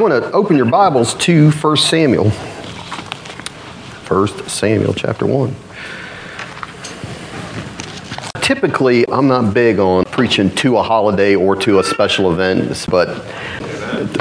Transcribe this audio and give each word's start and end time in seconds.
you 0.00 0.08
want 0.08 0.24
to 0.24 0.32
open 0.32 0.56
your 0.56 0.64
Bibles 0.64 1.12
to 1.12 1.50
1 1.50 1.76
Samuel. 1.76 2.30
1 2.30 4.28
Samuel 4.48 4.94
chapter 4.94 5.26
1. 5.26 5.54
Typically, 8.40 9.06
I'm 9.10 9.28
not 9.28 9.52
big 9.52 9.78
on 9.78 10.06
preaching 10.06 10.50
to 10.54 10.78
a 10.78 10.82
holiday 10.82 11.34
or 11.34 11.54
to 11.56 11.80
a 11.80 11.84
special 11.84 12.32
event, 12.32 12.86
but 12.88 13.10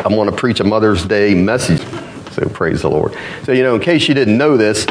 I 0.05 0.09
want 0.09 0.29
to 0.29 0.35
preach 0.35 0.59
a 0.59 0.65
Mother's 0.65 1.05
Day 1.05 1.33
message. 1.33 1.79
So 2.33 2.49
praise 2.49 2.81
the 2.81 2.89
Lord. 2.89 3.15
So, 3.43 3.53
you 3.53 3.63
know, 3.63 3.75
in 3.75 3.81
case 3.81 4.09
you 4.09 4.13
didn't 4.13 4.37
know 4.37 4.57
this, 4.57 4.85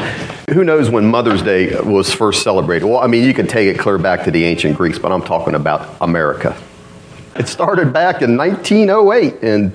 who 0.49 0.63
knows 0.63 0.89
when 0.89 1.05
Mother's 1.05 1.43
Day 1.43 1.79
was 1.81 2.11
first 2.11 2.41
celebrated? 2.41 2.87
Well, 2.87 2.97
I 2.97 3.05
mean, 3.05 3.25
you 3.25 3.35
can 3.35 3.45
take 3.45 3.67
it 3.67 3.79
clear 3.79 3.99
back 3.99 4.23
to 4.23 4.31
the 4.31 4.43
ancient 4.43 4.75
Greeks, 4.75 4.97
but 4.97 5.11
I'm 5.11 5.21
talking 5.21 5.53
about 5.53 5.97
America. 6.01 6.57
It 7.35 7.47
started 7.47 7.93
back 7.93 8.23
in 8.23 8.35
1908, 8.35 9.43
and 9.43 9.71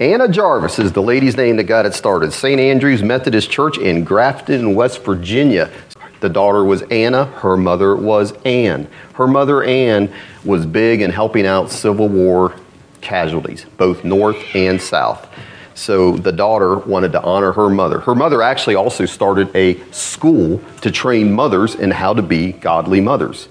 Anna 0.00 0.28
Jarvis 0.28 0.78
is 0.78 0.92
the 0.92 1.02
lady's 1.02 1.36
name 1.36 1.56
that 1.56 1.64
got 1.64 1.84
it 1.84 1.92
started. 1.92 2.32
St. 2.32 2.60
Andrew's 2.60 3.02
Methodist 3.02 3.50
Church 3.50 3.78
in 3.78 4.04
Grafton, 4.04 4.76
West 4.76 5.02
Virginia. 5.02 5.72
The 6.20 6.28
daughter 6.28 6.62
was 6.62 6.82
Anna, 6.82 7.24
her 7.24 7.56
mother 7.56 7.96
was 7.96 8.32
Anne. 8.44 8.86
Her 9.14 9.26
mother, 9.26 9.64
Anne, 9.64 10.12
was 10.44 10.66
big 10.66 11.02
in 11.02 11.10
helping 11.10 11.46
out 11.46 11.72
Civil 11.72 12.08
War 12.08 12.54
casualties, 13.00 13.66
both 13.76 14.04
North 14.04 14.40
and 14.54 14.80
South. 14.80 15.28
So 15.74 16.16
the 16.16 16.32
daughter 16.32 16.76
wanted 16.76 17.10
to 17.12 17.22
honor 17.22 17.50
her 17.50 17.68
mother. 17.68 17.98
Her 17.98 18.14
mother 18.14 18.40
actually 18.40 18.76
also 18.76 19.04
started 19.04 19.50
a 19.56 19.80
school 19.90 20.60
to 20.80 20.92
train 20.92 21.32
mothers 21.32 21.74
in 21.74 21.90
how 21.90 22.14
to 22.14 22.22
be 22.22 22.52
godly 22.52 23.00
mothers. 23.00 23.48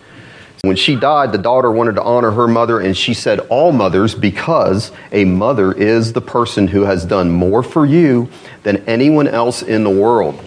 When 0.67 0.75
she 0.75 0.95
died, 0.97 1.31
the 1.31 1.37
daughter 1.37 1.71
wanted 1.71 1.95
to 1.95 2.03
honor 2.03 2.31
her 2.31 2.47
mother, 2.47 2.81
and 2.81 2.95
she 2.95 3.13
said, 3.13 3.39
All 3.49 3.71
mothers, 3.71 4.13
because 4.13 4.91
a 5.13 5.23
mother 5.23 5.71
is 5.71 6.11
the 6.11 6.21
person 6.21 6.67
who 6.67 6.81
has 6.81 7.05
done 7.05 7.31
more 7.31 7.63
for 7.63 7.85
you 7.85 8.29
than 8.63 8.77
anyone 8.85 9.27
else 9.27 9.61
in 9.61 9.85
the 9.85 9.89
world. 9.89 10.43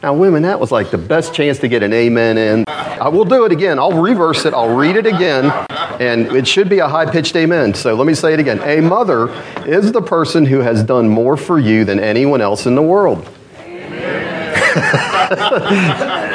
Now, 0.00 0.14
women, 0.14 0.42
that 0.42 0.60
was 0.60 0.70
like 0.70 0.90
the 0.90 0.98
best 0.98 1.34
chance 1.34 1.58
to 1.60 1.68
get 1.68 1.82
an 1.82 1.92
amen 1.92 2.38
in. 2.38 2.64
I 2.68 3.08
will 3.08 3.24
do 3.24 3.44
it 3.46 3.52
again. 3.52 3.78
I'll 3.78 4.00
reverse 4.00 4.44
it. 4.44 4.54
I'll 4.54 4.76
read 4.76 4.96
it 4.96 5.06
again. 5.06 5.50
And 6.00 6.26
it 6.36 6.46
should 6.46 6.68
be 6.68 6.78
a 6.78 6.86
high 6.86 7.10
pitched 7.10 7.34
amen. 7.34 7.74
So 7.74 7.94
let 7.94 8.06
me 8.06 8.14
say 8.14 8.32
it 8.32 8.38
again. 8.38 8.60
A 8.62 8.80
mother 8.80 9.30
is 9.66 9.90
the 9.90 10.02
person 10.02 10.46
who 10.46 10.60
has 10.60 10.84
done 10.84 11.08
more 11.08 11.36
for 11.36 11.58
you 11.58 11.84
than 11.84 11.98
anyone 11.98 12.40
else 12.40 12.66
in 12.66 12.74
the 12.74 12.82
world. 12.82 13.28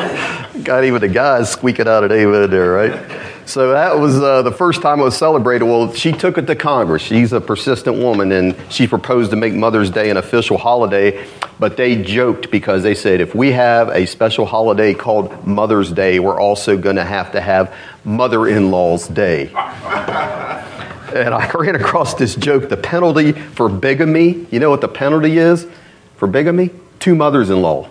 Got 0.69 0.83
even 0.83 1.01
the 1.01 1.07
guys 1.07 1.51
squeaking 1.51 1.87
out 1.87 2.03
an 2.03 2.11
amen 2.11 2.51
there, 2.51 2.71
right? 2.71 3.21
So 3.47 3.71
that 3.71 3.97
was 3.97 4.21
uh, 4.21 4.43
the 4.43 4.51
first 4.51 4.83
time 4.83 4.99
it 4.99 5.03
was 5.03 5.17
celebrated. 5.17 5.65
Well, 5.65 5.91
she 5.93 6.11
took 6.11 6.37
it 6.37 6.45
to 6.45 6.55
Congress. 6.55 7.01
She's 7.01 7.33
a 7.33 7.41
persistent 7.41 7.97
woman, 7.97 8.31
and 8.31 8.55
she 8.69 8.85
proposed 8.85 9.31
to 9.31 9.35
make 9.35 9.55
Mother's 9.55 9.89
Day 9.89 10.11
an 10.11 10.17
official 10.17 10.59
holiday. 10.59 11.25
But 11.57 11.75
they 11.75 12.03
joked 12.03 12.51
because 12.51 12.83
they 12.83 12.93
said 12.93 13.19
if 13.19 13.33
we 13.33 13.51
have 13.53 13.89
a 13.89 14.05
special 14.05 14.45
holiday 14.45 14.93
called 14.93 15.47
Mother's 15.47 15.91
Day, 15.91 16.19
we're 16.19 16.39
also 16.39 16.77
going 16.77 16.97
to 16.97 17.03
have 17.03 17.31
to 17.31 17.41
have 17.41 17.75
Mother 18.05 18.47
in 18.47 18.69
Law's 18.69 19.07
Day. 19.07 19.47
and 19.47 21.33
I 21.33 21.49
ran 21.55 21.77
across 21.77 22.13
this 22.13 22.35
joke 22.35 22.69
the 22.69 22.77
penalty 22.77 23.31
for 23.31 23.69
bigamy. 23.69 24.45
You 24.51 24.59
know 24.59 24.69
what 24.69 24.81
the 24.81 24.87
penalty 24.87 25.39
is 25.39 25.65
for 26.17 26.27
bigamy? 26.27 26.69
Two 26.99 27.15
mothers 27.15 27.49
in 27.49 27.63
law. 27.63 27.89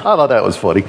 I 0.04 0.16
thought 0.16 0.28
that 0.28 0.42
was 0.42 0.56
funny. 0.56 0.84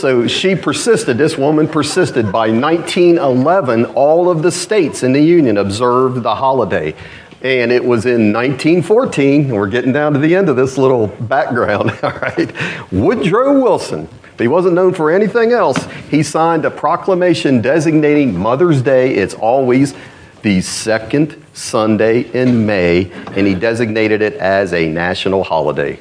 So 0.00 0.26
she 0.26 0.54
persisted, 0.54 1.18
this 1.18 1.36
woman 1.36 1.68
persisted. 1.68 2.32
By 2.32 2.50
1911, 2.50 3.84
all 3.84 4.30
of 4.30 4.42
the 4.42 4.50
states 4.50 5.02
in 5.02 5.12
the 5.12 5.20
Union 5.20 5.58
observed 5.58 6.22
the 6.22 6.34
holiday. 6.34 6.94
And 7.42 7.70
it 7.70 7.84
was 7.84 8.06
in 8.06 8.32
1914, 8.32 9.48
we're 9.48 9.68
getting 9.68 9.92
down 9.92 10.14
to 10.14 10.18
the 10.18 10.34
end 10.34 10.48
of 10.48 10.56
this 10.56 10.78
little 10.78 11.08
background, 11.08 11.90
all 12.02 12.12
right? 12.12 12.50
Woodrow 12.90 13.60
Wilson, 13.60 14.08
he 14.38 14.48
wasn't 14.48 14.74
known 14.74 14.94
for 14.94 15.10
anything 15.10 15.52
else, 15.52 15.84
he 16.10 16.22
signed 16.22 16.64
a 16.64 16.70
proclamation 16.70 17.60
designating 17.60 18.38
Mother's 18.38 18.80
Day. 18.80 19.14
It's 19.14 19.34
always 19.34 19.94
the 20.40 20.62
second 20.62 21.42
Sunday 21.52 22.20
in 22.32 22.64
May, 22.64 23.10
and 23.36 23.46
he 23.46 23.54
designated 23.54 24.22
it 24.22 24.34
as 24.34 24.72
a 24.72 24.88
national 24.88 25.44
holiday. 25.44 25.98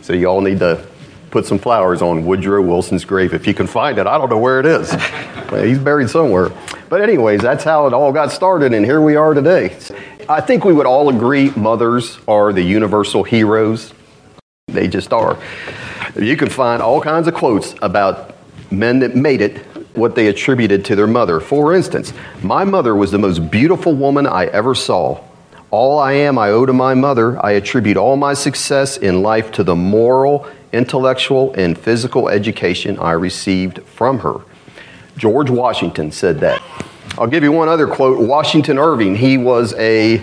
So 0.00 0.14
you 0.14 0.26
all 0.26 0.40
need 0.40 0.58
to 0.60 0.86
put 1.32 1.46
some 1.46 1.58
flowers 1.58 2.02
on 2.02 2.26
Woodrow 2.26 2.60
Wilson's 2.60 3.06
grave 3.06 3.32
if 3.32 3.46
you 3.46 3.54
can 3.54 3.66
find 3.66 3.98
it. 3.98 4.06
I 4.06 4.18
don't 4.18 4.28
know 4.28 4.38
where 4.38 4.60
it 4.60 4.66
is. 4.66 4.92
He's 5.50 5.78
buried 5.78 6.10
somewhere. 6.10 6.50
But, 6.90 7.00
anyways, 7.00 7.40
that's 7.40 7.64
how 7.64 7.86
it 7.86 7.94
all 7.94 8.12
got 8.12 8.30
started, 8.30 8.74
and 8.74 8.84
here 8.84 9.00
we 9.00 9.16
are 9.16 9.32
today. 9.32 9.76
I 10.28 10.42
think 10.42 10.64
we 10.64 10.74
would 10.74 10.86
all 10.86 11.08
agree 11.08 11.50
mothers 11.56 12.18
are 12.28 12.52
the 12.52 12.62
universal 12.62 13.24
heroes. 13.24 13.92
They 14.68 14.88
just 14.88 15.12
are. 15.12 15.38
You 16.20 16.36
can 16.36 16.50
find 16.50 16.82
all 16.82 17.00
kinds 17.00 17.26
of 17.26 17.34
quotes 17.34 17.74
about 17.80 18.36
men 18.70 18.98
that 19.00 19.16
made 19.16 19.40
it, 19.40 19.58
what 19.96 20.14
they 20.14 20.28
attributed 20.28 20.84
to 20.86 20.96
their 20.96 21.06
mother. 21.06 21.40
For 21.40 21.74
instance, 21.74 22.12
my 22.42 22.64
mother 22.64 22.94
was 22.94 23.10
the 23.10 23.18
most 23.18 23.50
beautiful 23.50 23.94
woman 23.94 24.26
I 24.26 24.46
ever 24.46 24.74
saw. 24.74 25.22
All 25.70 25.98
I 25.98 26.12
am, 26.12 26.38
I 26.38 26.50
owe 26.50 26.66
to 26.66 26.74
my 26.74 26.92
mother. 26.92 27.42
I 27.44 27.52
attribute 27.52 27.96
all 27.96 28.16
my 28.16 28.34
success 28.34 28.98
in 28.98 29.22
life 29.22 29.52
to 29.52 29.64
the 29.64 29.74
moral 29.74 30.46
intellectual 30.72 31.52
and 31.54 31.78
physical 31.78 32.28
education 32.28 32.98
I 32.98 33.12
received 33.12 33.82
from 33.82 34.20
her. 34.20 34.36
George 35.16 35.50
Washington 35.50 36.10
said 36.10 36.40
that. 36.40 36.62
I'll 37.18 37.26
give 37.26 37.42
you 37.42 37.52
one 37.52 37.68
other 37.68 37.86
quote 37.86 38.18
Washington 38.18 38.78
Irving, 38.78 39.16
he 39.16 39.36
was 39.36 39.74
a 39.74 40.18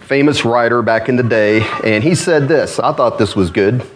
famous 0.00 0.44
writer 0.44 0.82
back 0.82 1.08
in 1.08 1.16
the 1.16 1.22
day, 1.22 1.62
and 1.84 2.02
he 2.02 2.14
said 2.14 2.48
this. 2.48 2.80
I 2.80 2.92
thought 2.92 3.18
this 3.18 3.36
was 3.36 3.50
good. 3.50 3.86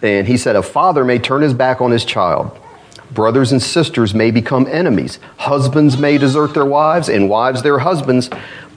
And 0.00 0.26
he 0.26 0.36
said, 0.36 0.56
A 0.56 0.62
father 0.62 1.04
may 1.04 1.18
turn 1.18 1.42
his 1.42 1.54
back 1.54 1.80
on 1.80 1.90
his 1.90 2.04
child. 2.04 2.56
Brothers 3.10 3.52
and 3.52 3.62
sisters 3.62 4.14
may 4.14 4.30
become 4.30 4.66
enemies. 4.66 5.18
Husbands 5.36 5.98
may 5.98 6.18
desert 6.18 6.54
their 6.54 6.64
wives, 6.64 7.08
and 7.08 7.28
wives 7.28 7.62
their 7.62 7.78
husbands. 7.78 8.30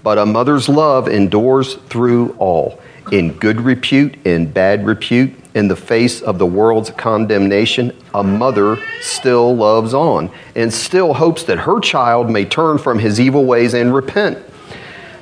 But 0.03 0.17
a 0.17 0.25
mother's 0.25 0.69
love 0.69 1.07
endures 1.07 1.75
through 1.89 2.35
all, 2.37 2.79
in 3.11 3.33
good 3.33 3.61
repute 3.61 4.15
in 4.25 4.51
bad 4.51 4.85
repute, 4.85 5.33
in 5.53 5.67
the 5.67 5.75
face 5.75 6.21
of 6.21 6.37
the 6.37 6.45
world's 6.45 6.91
condemnation, 6.91 7.91
a 8.13 8.23
mother 8.23 8.77
still 9.01 9.55
loves 9.55 9.93
on 9.93 10.29
and 10.55 10.71
still 10.71 11.13
hopes 11.13 11.43
that 11.43 11.59
her 11.59 11.79
child 11.79 12.29
may 12.29 12.45
turn 12.45 12.77
from 12.77 12.99
his 12.99 13.19
evil 13.19 13.43
ways 13.45 13.73
and 13.73 13.93
repent. 13.93 14.37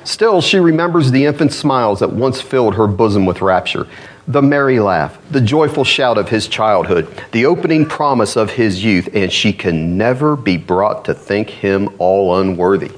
Still, 0.04 0.40
she 0.40 0.58
remembers 0.58 1.10
the 1.10 1.24
infant 1.24 1.52
smiles 1.52 2.00
that 2.00 2.12
once 2.12 2.40
filled 2.40 2.74
her 2.76 2.86
bosom 2.86 3.24
with 3.26 3.40
rapture, 3.40 3.88
the 4.28 4.42
merry 4.42 4.78
laugh, 4.78 5.18
the 5.30 5.40
joyful 5.40 5.84
shout 5.84 6.18
of 6.18 6.28
his 6.28 6.48
childhood, 6.48 7.08
the 7.32 7.46
opening 7.46 7.86
promise 7.86 8.36
of 8.36 8.50
his 8.50 8.84
youth, 8.84 9.08
and 9.14 9.32
she 9.32 9.52
can 9.52 9.96
never 9.96 10.36
be 10.36 10.56
brought 10.56 11.04
to 11.06 11.14
think 11.14 11.48
him 11.48 11.88
all 11.98 12.40
unworthy. 12.40 12.90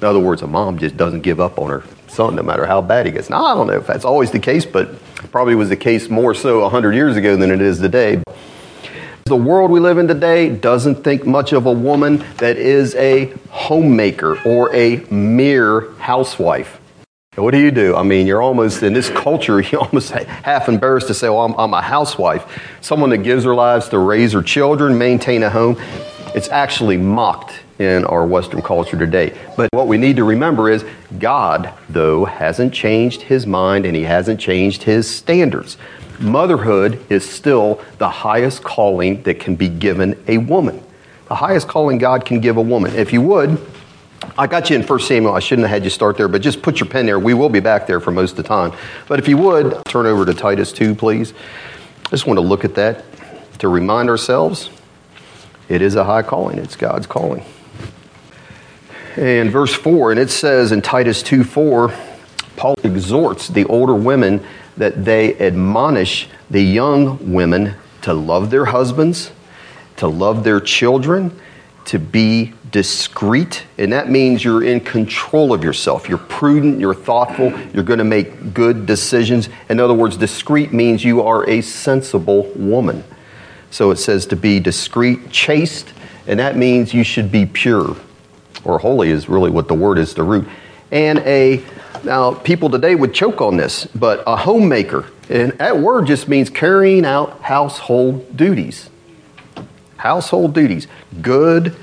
In 0.00 0.06
other 0.06 0.18
words, 0.18 0.42
a 0.42 0.46
mom 0.46 0.78
just 0.78 0.96
doesn't 0.96 1.20
give 1.20 1.40
up 1.40 1.58
on 1.58 1.70
her 1.70 1.84
son 2.10 2.34
no 2.34 2.42
matter 2.42 2.66
how 2.66 2.80
bad 2.82 3.06
he 3.06 3.12
gets. 3.12 3.30
Now, 3.30 3.44
I 3.44 3.54
don't 3.54 3.66
know 3.66 3.78
if 3.78 3.86
that's 3.86 4.04
always 4.04 4.30
the 4.30 4.38
case, 4.38 4.66
but 4.66 4.90
probably 5.30 5.54
was 5.54 5.68
the 5.68 5.76
case 5.76 6.08
more 6.08 6.34
so 6.34 6.60
100 6.60 6.94
years 6.94 7.16
ago 7.16 7.36
than 7.36 7.50
it 7.50 7.60
is 7.60 7.78
today. 7.78 8.22
The 9.24 9.36
world 9.36 9.70
we 9.70 9.78
live 9.78 9.98
in 9.98 10.08
today 10.08 10.48
doesn't 10.48 11.04
think 11.04 11.24
much 11.24 11.52
of 11.52 11.66
a 11.66 11.72
woman 11.72 12.24
that 12.38 12.56
is 12.56 12.94
a 12.96 13.32
homemaker 13.50 14.40
or 14.44 14.74
a 14.74 14.96
mere 15.10 15.92
housewife. 15.92 16.80
What 17.36 17.52
do 17.52 17.58
you 17.58 17.70
do? 17.70 17.94
I 17.94 18.02
mean, 18.02 18.26
you're 18.26 18.42
almost 18.42 18.82
in 18.82 18.92
this 18.92 19.08
culture, 19.08 19.60
you're 19.70 19.82
almost 19.82 20.10
half 20.10 20.68
embarrassed 20.68 21.06
to 21.06 21.14
say, 21.14 21.28
well, 21.28 21.44
I'm, 21.44 21.54
I'm 21.54 21.74
a 21.74 21.80
housewife. 21.80 22.60
Someone 22.80 23.10
that 23.10 23.18
gives 23.18 23.44
their 23.44 23.54
lives 23.54 23.88
to 23.90 23.98
raise 23.98 24.32
her 24.32 24.42
children, 24.42 24.98
maintain 24.98 25.44
a 25.44 25.50
home. 25.50 25.76
It's 26.32 26.48
actually 26.48 26.96
mocked 26.96 27.60
in 27.80 28.04
our 28.04 28.24
Western 28.24 28.62
culture 28.62 28.96
today. 28.96 29.36
But 29.56 29.68
what 29.72 29.88
we 29.88 29.98
need 29.98 30.16
to 30.16 30.24
remember 30.24 30.70
is 30.70 30.84
God, 31.18 31.72
though, 31.88 32.24
hasn't 32.24 32.72
changed 32.72 33.22
his 33.22 33.46
mind 33.46 33.84
and 33.84 33.96
he 33.96 34.04
hasn't 34.04 34.38
changed 34.38 34.84
his 34.84 35.10
standards. 35.10 35.76
Motherhood 36.20 37.04
is 37.10 37.28
still 37.28 37.82
the 37.98 38.08
highest 38.08 38.62
calling 38.62 39.22
that 39.22 39.40
can 39.40 39.56
be 39.56 39.68
given 39.68 40.22
a 40.28 40.38
woman. 40.38 40.82
The 41.28 41.34
highest 41.34 41.66
calling 41.66 41.98
God 41.98 42.24
can 42.24 42.40
give 42.40 42.58
a 42.58 42.62
woman. 42.62 42.94
If 42.94 43.12
you 43.12 43.22
would, 43.22 43.60
I 44.38 44.46
got 44.46 44.70
you 44.70 44.76
in 44.76 44.82
1 44.82 45.00
Samuel. 45.00 45.34
I 45.34 45.40
shouldn't 45.40 45.66
have 45.66 45.74
had 45.74 45.84
you 45.84 45.90
start 45.90 46.16
there, 46.16 46.28
but 46.28 46.42
just 46.42 46.62
put 46.62 46.78
your 46.78 46.88
pen 46.88 47.06
there. 47.06 47.18
We 47.18 47.34
will 47.34 47.48
be 47.48 47.60
back 47.60 47.86
there 47.86 47.98
for 47.98 48.12
most 48.12 48.32
of 48.32 48.36
the 48.36 48.42
time. 48.44 48.72
But 49.08 49.18
if 49.18 49.26
you 49.26 49.36
would, 49.38 49.84
turn 49.86 50.06
over 50.06 50.24
to 50.26 50.34
Titus 50.34 50.72
2, 50.72 50.94
please. 50.94 51.32
I 52.06 52.10
just 52.10 52.26
want 52.26 52.36
to 52.36 52.42
look 52.42 52.64
at 52.64 52.74
that 52.76 53.04
to 53.58 53.68
remind 53.68 54.08
ourselves 54.08 54.70
it 55.70 55.80
is 55.80 55.94
a 55.94 56.04
high 56.04 56.22
calling, 56.22 56.58
it's 56.58 56.76
God's 56.76 57.06
calling 57.06 57.44
And 59.16 59.50
verse 59.50 59.72
4, 59.72 60.10
and 60.10 60.20
it 60.20 60.28
says 60.28 60.72
in 60.72 60.82
Titus 60.82 61.22
2 61.22 61.44
4, 61.44 61.94
Paul 62.56 62.74
exhorts 62.82 63.48
the 63.48 63.64
older 63.66 63.94
women 63.94 64.44
that 64.76 65.04
they 65.04 65.38
admonish 65.38 66.28
the 66.50 66.60
young 66.60 67.32
women 67.32 67.74
to 68.02 68.12
love 68.12 68.50
their 68.50 68.66
husbands, 68.66 69.30
to 69.96 70.08
love 70.08 70.42
their 70.42 70.60
children, 70.60 71.38
to 71.86 71.98
be 71.98 72.52
discreet, 72.70 73.64
and 73.78 73.92
that 73.92 74.10
means 74.10 74.44
you're 74.44 74.62
in 74.62 74.80
control 74.80 75.52
of 75.52 75.62
yourself. 75.64 76.08
You're 76.08 76.18
prudent, 76.18 76.80
you're 76.80 76.94
thoughtful, 76.94 77.52
you're 77.72 77.84
going 77.84 77.98
to 77.98 78.04
make 78.04 78.54
good 78.54 78.86
decisions. 78.86 79.48
In 79.68 79.80
other 79.80 79.94
words, 79.94 80.16
discreet 80.16 80.72
means 80.72 81.04
you 81.04 81.22
are 81.22 81.48
a 81.48 81.60
sensible 81.60 82.44
woman. 82.54 83.04
So 83.70 83.90
it 83.90 83.96
says 83.96 84.26
to 84.26 84.36
be 84.36 84.60
discreet, 84.60 85.30
chaste, 85.30 85.92
and 86.26 86.38
that 86.40 86.56
means 86.56 86.92
you 86.92 87.04
should 87.04 87.30
be 87.30 87.46
pure, 87.46 87.96
or 88.64 88.78
holy 88.78 89.10
is 89.10 89.28
really 89.28 89.50
what 89.50 89.68
the 89.68 89.74
word 89.74 89.98
is, 89.98 90.14
the 90.14 90.22
root. 90.22 90.48
And 90.90 91.20
a, 91.20 91.62
now 92.02 92.34
people 92.34 92.68
today 92.68 92.94
would 92.94 93.14
choke 93.14 93.40
on 93.40 93.56
this, 93.56 93.86
but 93.86 94.24
a 94.26 94.36
homemaker, 94.36 95.06
and 95.28 95.52
that 95.52 95.78
word 95.78 96.06
just 96.06 96.28
means 96.28 96.50
carrying 96.50 97.04
out 97.04 97.40
household 97.42 98.36
duties. 98.36 98.90
Household 99.96 100.54
duties. 100.54 100.88
Good, 101.22 101.76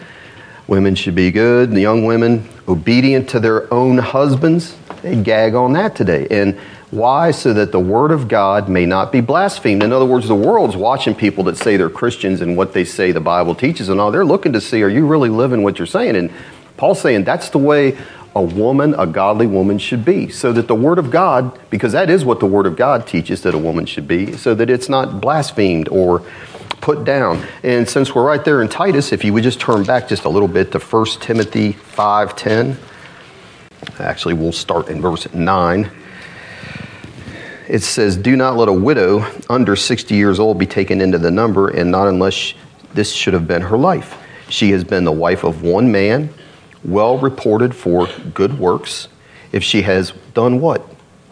women 0.68 0.96
should 0.96 1.16
be 1.16 1.32
good, 1.32 1.72
the 1.72 1.82
young 1.82 2.04
women 2.04 2.50
obedient 2.68 3.30
to 3.30 3.40
their 3.40 3.74
own 3.74 3.98
husbands. 3.98 4.76
They 5.02 5.16
gag 5.16 5.56
on 5.56 5.74
that 5.74 5.96
today. 5.96 6.28
And 6.30 6.60
why? 6.92 7.32
So 7.32 7.54
that 7.54 7.72
the 7.72 7.80
word 7.80 8.12
of 8.12 8.28
God 8.28 8.70
may 8.70 8.86
not 8.86 9.12
be 9.12 9.20
blasphemed. 9.20 9.84
In 9.84 9.92
other 9.92 10.06
words, 10.06 10.28
the 10.28 10.36
world's 10.36 10.78
watching 10.78 11.16
people 11.16 11.44
that 11.46 11.58
say 11.58 11.76
they're 11.76 11.90
Christians 11.90 12.40
and 12.40 12.56
what 12.56 12.74
they 12.74 12.86
say 12.86 13.12
the 13.12 13.20
Bible 13.20 13.56
teaches 13.56 13.90
and 13.90 14.00
all. 14.00 14.12
They're 14.12 14.26
looking 14.26 14.54
to 14.54 14.62
see, 14.62 14.84
are 14.84 14.90
you 14.90 15.06
really 15.06 15.30
living 15.30 15.64
what 15.64 15.80
you're 15.80 15.86
saying? 15.86 16.16
And 16.16 16.32
Paul's 16.78 17.02
saying 17.02 17.26
that's 17.26 17.50
the 17.50 17.58
way 17.58 17.98
a 18.36 18.42
woman, 18.42 18.94
a 18.98 19.06
godly 19.06 19.48
woman, 19.48 19.80
should 19.80 20.06
be. 20.06 20.30
So 20.30 20.54
that 20.54 20.68
the 20.68 20.76
word 20.76 20.98
of 20.98 21.12
God, 21.12 21.60
because 21.70 21.92
that 21.92 22.10
is 22.10 22.24
what 22.24 22.40
the 22.40 22.46
word 22.46 22.66
of 22.66 22.78
God 22.78 23.06
teaches 23.06 23.42
that 23.42 23.54
a 23.54 23.58
woman 23.58 23.86
should 23.86 24.08
be, 24.08 24.38
so 24.38 24.56
that 24.56 24.70
it's 24.70 24.88
not 24.88 25.20
blasphemed 25.20 25.90
or 25.90 26.24
put 26.80 27.04
down. 27.04 27.46
And 27.64 27.90
since 27.90 28.16
we're 28.16 28.26
right 28.26 28.46
there 28.46 28.62
in 28.62 28.70
Titus, 28.70 29.12
if 29.12 29.26
you 29.26 29.34
would 29.34 29.44
just 29.44 29.60
turn 29.60 29.84
back 29.84 30.08
just 30.08 30.24
a 30.24 30.30
little 30.30 30.48
bit 30.48 30.72
to 30.72 30.80
1 30.80 31.20
Timothy 31.20 31.74
5:10. 31.74 32.78
Actually, 34.00 34.36
we'll 34.36 34.54
start 34.54 34.88
in 34.88 35.02
verse 35.02 35.28
9 35.34 35.92
it 37.68 37.84
says, 37.84 38.18
Do 38.18 38.36
not 38.36 38.56
let 38.56 38.68
a 38.68 38.74
widow 38.74 39.26
under 39.50 39.76
60 39.76 40.16
years 40.16 40.40
old 40.40 40.58
be 40.58 40.66
taken 40.66 41.02
into 41.02 41.18
the 41.18 41.32
number, 41.32 41.70
and 41.70 41.92
not 41.92 42.08
unless 42.08 42.54
this 42.94 43.12
should 43.12 43.34
have 43.34 43.48
been 43.48 43.62
her 43.62 43.78
life. 43.78 44.18
She 44.50 44.72
has 44.72 44.84
been 44.84 45.04
the 45.04 45.12
wife 45.12 45.44
of 45.44 45.62
one 45.62 45.92
man, 45.92 46.34
well 46.84 47.18
reported 47.18 47.76
for 47.76 48.08
good 48.34 48.58
works. 48.58 49.10
If 49.52 49.64
she 49.64 49.82
has 49.82 50.12
done 50.34 50.62
what? 50.62 50.88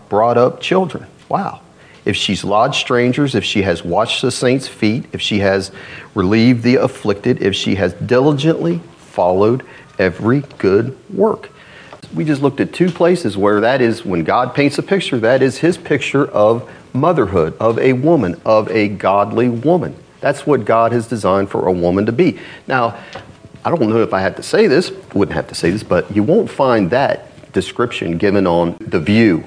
Brought 0.10 0.38
up 0.38 0.60
children. 0.60 1.08
Wow. 1.30 1.62
If 2.04 2.16
she's 2.16 2.44
lodged 2.44 2.76
strangers, 2.76 3.34
if 3.34 3.44
she 3.44 3.64
has 3.64 3.84
washed 3.84 4.22
the 4.22 4.32
saints' 4.32 4.68
feet, 4.68 5.06
if 5.12 5.22
she 5.22 5.40
has 5.40 5.72
relieved 6.14 6.64
the 6.64 6.76
afflicted, 6.76 7.42
if 7.42 7.56
she 7.56 7.76
has 7.76 7.94
diligently 7.94 8.82
followed 8.98 9.66
every 9.98 10.42
good 10.58 10.96
work 11.14 11.50
we 12.16 12.24
just 12.24 12.42
looked 12.42 12.62
at 12.62 12.74
two 12.74 12.90
places 12.90 13.38
where 13.38 13.60
that 13.62 13.82
is, 13.82 14.06
when 14.06 14.24
God 14.24 14.56
paints 14.56 14.78
a 14.78 14.84
picture, 14.84 15.20
that 15.20 15.42
is 15.42 15.58
his 15.58 15.78
picture 15.78 16.26
of 16.26 16.72
motherhood, 16.94 17.56
of 17.60 17.78
a 17.78 17.94
woman, 17.94 18.40
of 18.46 18.72
a 18.72 18.88
godly 18.88 19.50
woman. 19.50 19.96
That's 20.22 20.48
what 20.48 20.64
God 20.64 20.94
has 20.94 21.08
designed 21.08 21.50
for 21.50 21.68
a 21.68 21.72
woman 21.72 22.06
to 22.06 22.14
be. 22.14 22.40
Now, 22.68 22.98
I 23.66 23.70
don't 23.70 23.82
know 23.90 24.02
if 24.02 24.14
I 24.14 24.22
have 24.22 24.38
to 24.38 24.44
say 24.44 24.68
this, 24.68 24.92
wouldn't 25.14 25.36
have 25.36 25.48
to 25.50 25.56
say 25.56 25.72
this, 25.72 25.84
but 25.84 26.16
you 26.16 26.24
won't 26.24 26.50
find 26.50 26.90
that 26.92 27.52
description 27.52 28.18
given 28.18 28.48
on 28.48 28.78
The 28.80 29.00
View. 29.00 29.44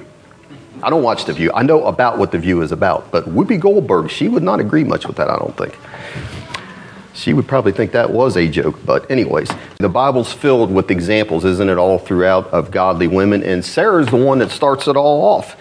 I 0.82 0.90
don't 0.90 1.02
watch 1.02 1.24
The 1.24 1.32
View. 1.32 1.50
I 1.54 1.62
know 1.62 1.86
about 1.86 2.18
what 2.18 2.32
The 2.32 2.38
View 2.38 2.60
is 2.60 2.70
about, 2.70 3.10
but 3.10 3.24
Whoopi 3.24 3.58
Goldberg, 3.58 4.10
she 4.10 4.28
would 4.28 4.42
not 4.42 4.60
agree 4.60 4.84
much 4.84 5.06
with 5.06 5.16
that, 5.16 5.30
I 5.30 5.36
don't 5.36 5.56
think 5.56 5.74
she 7.18 7.32
would 7.32 7.48
probably 7.48 7.72
think 7.72 7.90
that 7.92 8.10
was 8.10 8.36
a 8.36 8.46
joke. 8.46 8.78
But, 8.86 9.10
anyways, 9.10 9.50
the 9.78 9.88
Bible's 9.88 10.32
filled 10.32 10.72
with 10.72 10.90
examples, 10.90 11.44
isn't 11.44 11.68
it, 11.68 11.76
all 11.76 11.98
throughout 11.98 12.46
of 12.48 12.70
godly 12.70 13.08
women? 13.08 13.42
And 13.42 13.64
Sarah's 13.64 14.06
the 14.06 14.16
one 14.16 14.38
that 14.38 14.50
starts 14.50 14.86
it 14.86 14.96
all 14.96 15.22
off. 15.22 15.56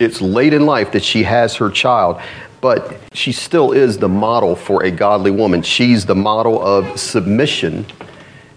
It's 0.00 0.22
late 0.22 0.54
in 0.54 0.64
life 0.64 0.92
that 0.92 1.04
she 1.04 1.22
has 1.24 1.54
her 1.56 1.70
child, 1.70 2.20
but 2.62 2.96
she 3.12 3.32
still 3.32 3.72
is 3.72 3.98
the 3.98 4.08
model 4.08 4.56
for 4.56 4.84
a 4.84 4.90
godly 4.90 5.30
woman. 5.30 5.62
She's 5.62 6.06
the 6.06 6.14
model 6.14 6.64
of 6.64 6.98
submission. 6.98 7.84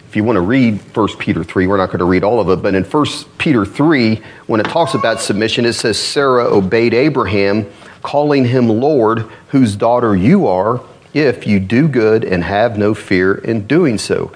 If 0.07 0.15
you 0.15 0.24
want 0.24 0.38
to 0.38 0.42
read 0.42 0.80
1 0.95 1.07
Peter 1.18 1.44
3, 1.44 1.68
we're 1.68 1.77
not 1.77 1.88
going 1.88 2.00
to 2.00 2.06
read 2.06 2.24
all 2.24 2.39
of 2.39 2.50
it, 2.50 2.63
but 2.63 2.74
in 2.74 2.83
1 2.83 3.06
Peter 3.38 3.65
3, 3.65 4.15
when 4.47 4.59
it 4.62 4.65
talks 4.65 4.94
about 4.94 5.19
submission, 5.19 5.65
it 5.65 5.74
says 5.74 6.00
Sarah 6.00 6.45
obeyed 6.45 6.94
Abraham, 6.94 7.69
calling 8.01 8.45
him 8.45 8.69
Lord, 8.69 9.30
whose 9.50 9.75
daughter 9.75 10.15
you 10.15 10.47
are 10.47 10.81
if 11.13 11.47
you 11.47 11.59
do 11.59 11.88
good 11.88 12.23
and 12.23 12.44
have 12.44 12.77
no 12.77 12.94
fear 12.94 13.35
in 13.35 13.67
doing 13.67 13.97
so. 13.97 14.31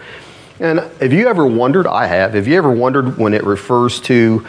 And 0.59 0.79
have 0.79 1.13
you 1.13 1.27
ever 1.27 1.45
wondered? 1.45 1.87
I 1.87 2.07
have. 2.07 2.33
Have 2.33 2.47
you 2.47 2.57
ever 2.57 2.71
wondered 2.71 3.17
when 3.17 3.33
it 3.33 3.43
refers 3.43 3.99
to, 4.01 4.45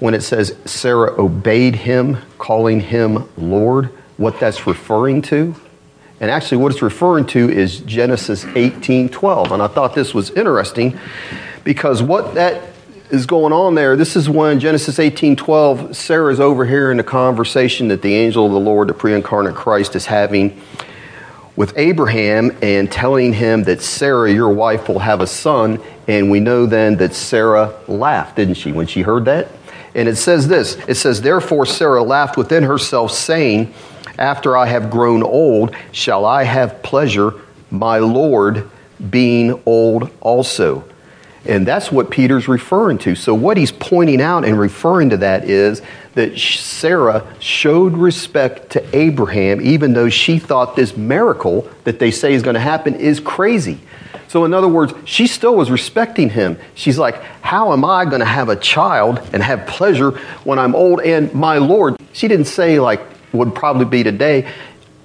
when 0.00 0.14
it 0.14 0.22
says 0.22 0.56
Sarah 0.64 1.20
obeyed 1.20 1.76
him, 1.76 2.18
calling 2.38 2.80
him 2.80 3.28
Lord, 3.36 3.86
what 4.16 4.38
that's 4.38 4.66
referring 4.66 5.22
to? 5.22 5.54
And 6.20 6.30
actually, 6.30 6.58
what 6.58 6.72
it's 6.72 6.82
referring 6.82 7.26
to 7.26 7.50
is 7.50 7.80
Genesis 7.80 8.44
18 8.44 9.10
12. 9.10 9.52
And 9.52 9.62
I 9.62 9.66
thought 9.66 9.94
this 9.94 10.14
was 10.14 10.30
interesting 10.30 10.98
because 11.62 12.02
what 12.02 12.34
that 12.34 12.62
is 13.10 13.26
going 13.26 13.52
on 13.52 13.74
there, 13.74 13.96
this 13.96 14.16
is 14.16 14.28
when 14.28 14.58
Genesis 14.58 14.98
18 14.98 15.36
12, 15.36 15.96
Sarah's 15.96 16.40
overhearing 16.40 16.96
the 16.96 17.04
conversation 17.04 17.88
that 17.88 18.02
the 18.02 18.14
angel 18.14 18.46
of 18.46 18.52
the 18.52 18.60
Lord, 18.60 18.88
the 18.88 18.94
pre 18.94 19.14
incarnate 19.14 19.54
Christ, 19.54 19.94
is 19.94 20.06
having 20.06 20.60
with 21.56 21.72
Abraham 21.76 22.56
and 22.62 22.92
telling 22.92 23.32
him 23.32 23.64
that 23.64 23.80
Sarah, 23.82 24.30
your 24.30 24.50
wife, 24.50 24.88
will 24.88 24.98
have 24.98 25.20
a 25.20 25.26
son. 25.26 25.82
And 26.06 26.30
we 26.30 26.38
know 26.38 26.66
then 26.66 26.96
that 26.96 27.14
Sarah 27.14 27.74
laughed, 27.88 28.36
didn't 28.36 28.54
she, 28.54 28.72
when 28.72 28.86
she 28.86 29.02
heard 29.02 29.24
that? 29.24 29.48
And 29.94 30.08
it 30.08 30.16
says 30.16 30.46
this 30.46 30.76
it 30.86 30.96
says, 30.96 31.22
Therefore 31.22 31.66
Sarah 31.66 32.02
laughed 32.02 32.36
within 32.36 32.62
herself, 32.62 33.10
saying, 33.10 33.72
After 34.18 34.56
I 34.56 34.66
have 34.66 34.90
grown 34.90 35.22
old, 35.22 35.74
shall 35.92 36.26
I 36.26 36.44
have 36.44 36.82
pleasure, 36.82 37.32
my 37.70 37.98
Lord 37.98 38.70
being 39.10 39.60
old 39.66 40.10
also. 40.20 40.84
And 41.48 41.66
that's 41.66 41.92
what 41.92 42.10
Peter's 42.10 42.48
referring 42.48 42.98
to. 42.98 43.14
So, 43.14 43.34
what 43.34 43.56
he's 43.56 43.72
pointing 43.72 44.20
out 44.20 44.44
and 44.44 44.58
referring 44.58 45.10
to 45.10 45.16
that 45.18 45.44
is 45.44 45.82
that 46.14 46.38
Sarah 46.38 47.26
showed 47.40 47.92
respect 47.94 48.70
to 48.70 48.96
Abraham, 48.96 49.60
even 49.60 49.92
though 49.92 50.08
she 50.08 50.38
thought 50.38 50.76
this 50.76 50.96
miracle 50.96 51.68
that 51.84 51.98
they 51.98 52.10
say 52.10 52.34
is 52.34 52.42
going 52.42 52.54
to 52.54 52.60
happen 52.60 52.94
is 52.94 53.20
crazy. 53.20 53.78
So, 54.28 54.44
in 54.44 54.52
other 54.54 54.68
words, 54.68 54.92
she 55.04 55.26
still 55.26 55.54
was 55.54 55.70
respecting 55.70 56.30
him. 56.30 56.58
She's 56.74 56.98
like, 56.98 57.22
How 57.42 57.72
am 57.72 57.84
I 57.84 58.04
going 58.04 58.20
to 58.20 58.26
have 58.26 58.48
a 58.48 58.56
child 58.56 59.20
and 59.32 59.42
have 59.42 59.66
pleasure 59.66 60.12
when 60.44 60.58
I'm 60.58 60.74
old? 60.74 61.00
And 61.02 61.32
my 61.32 61.58
Lord, 61.58 61.96
she 62.12 62.28
didn't 62.28 62.46
say, 62.46 62.80
like, 62.80 63.00
would 63.32 63.54
probably 63.54 63.84
be 63.84 64.02
today, 64.02 64.50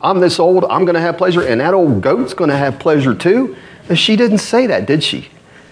I'm 0.01 0.19
this 0.19 0.39
old, 0.39 0.65
I'm 0.65 0.85
going 0.85 0.95
to 0.95 1.01
have 1.01 1.17
pleasure, 1.17 1.41
and 1.45 1.61
that 1.61 1.73
old 1.73 2.01
goat's 2.01 2.33
going 2.33 2.49
to 2.49 2.57
have 2.57 2.79
pleasure 2.79 3.13
too. 3.13 3.55
And 3.87 3.99
she 3.99 4.15
didn't 4.15 4.39
say 4.39 4.67
that, 4.67 4.85
did 4.87 5.03
she? 5.03 5.29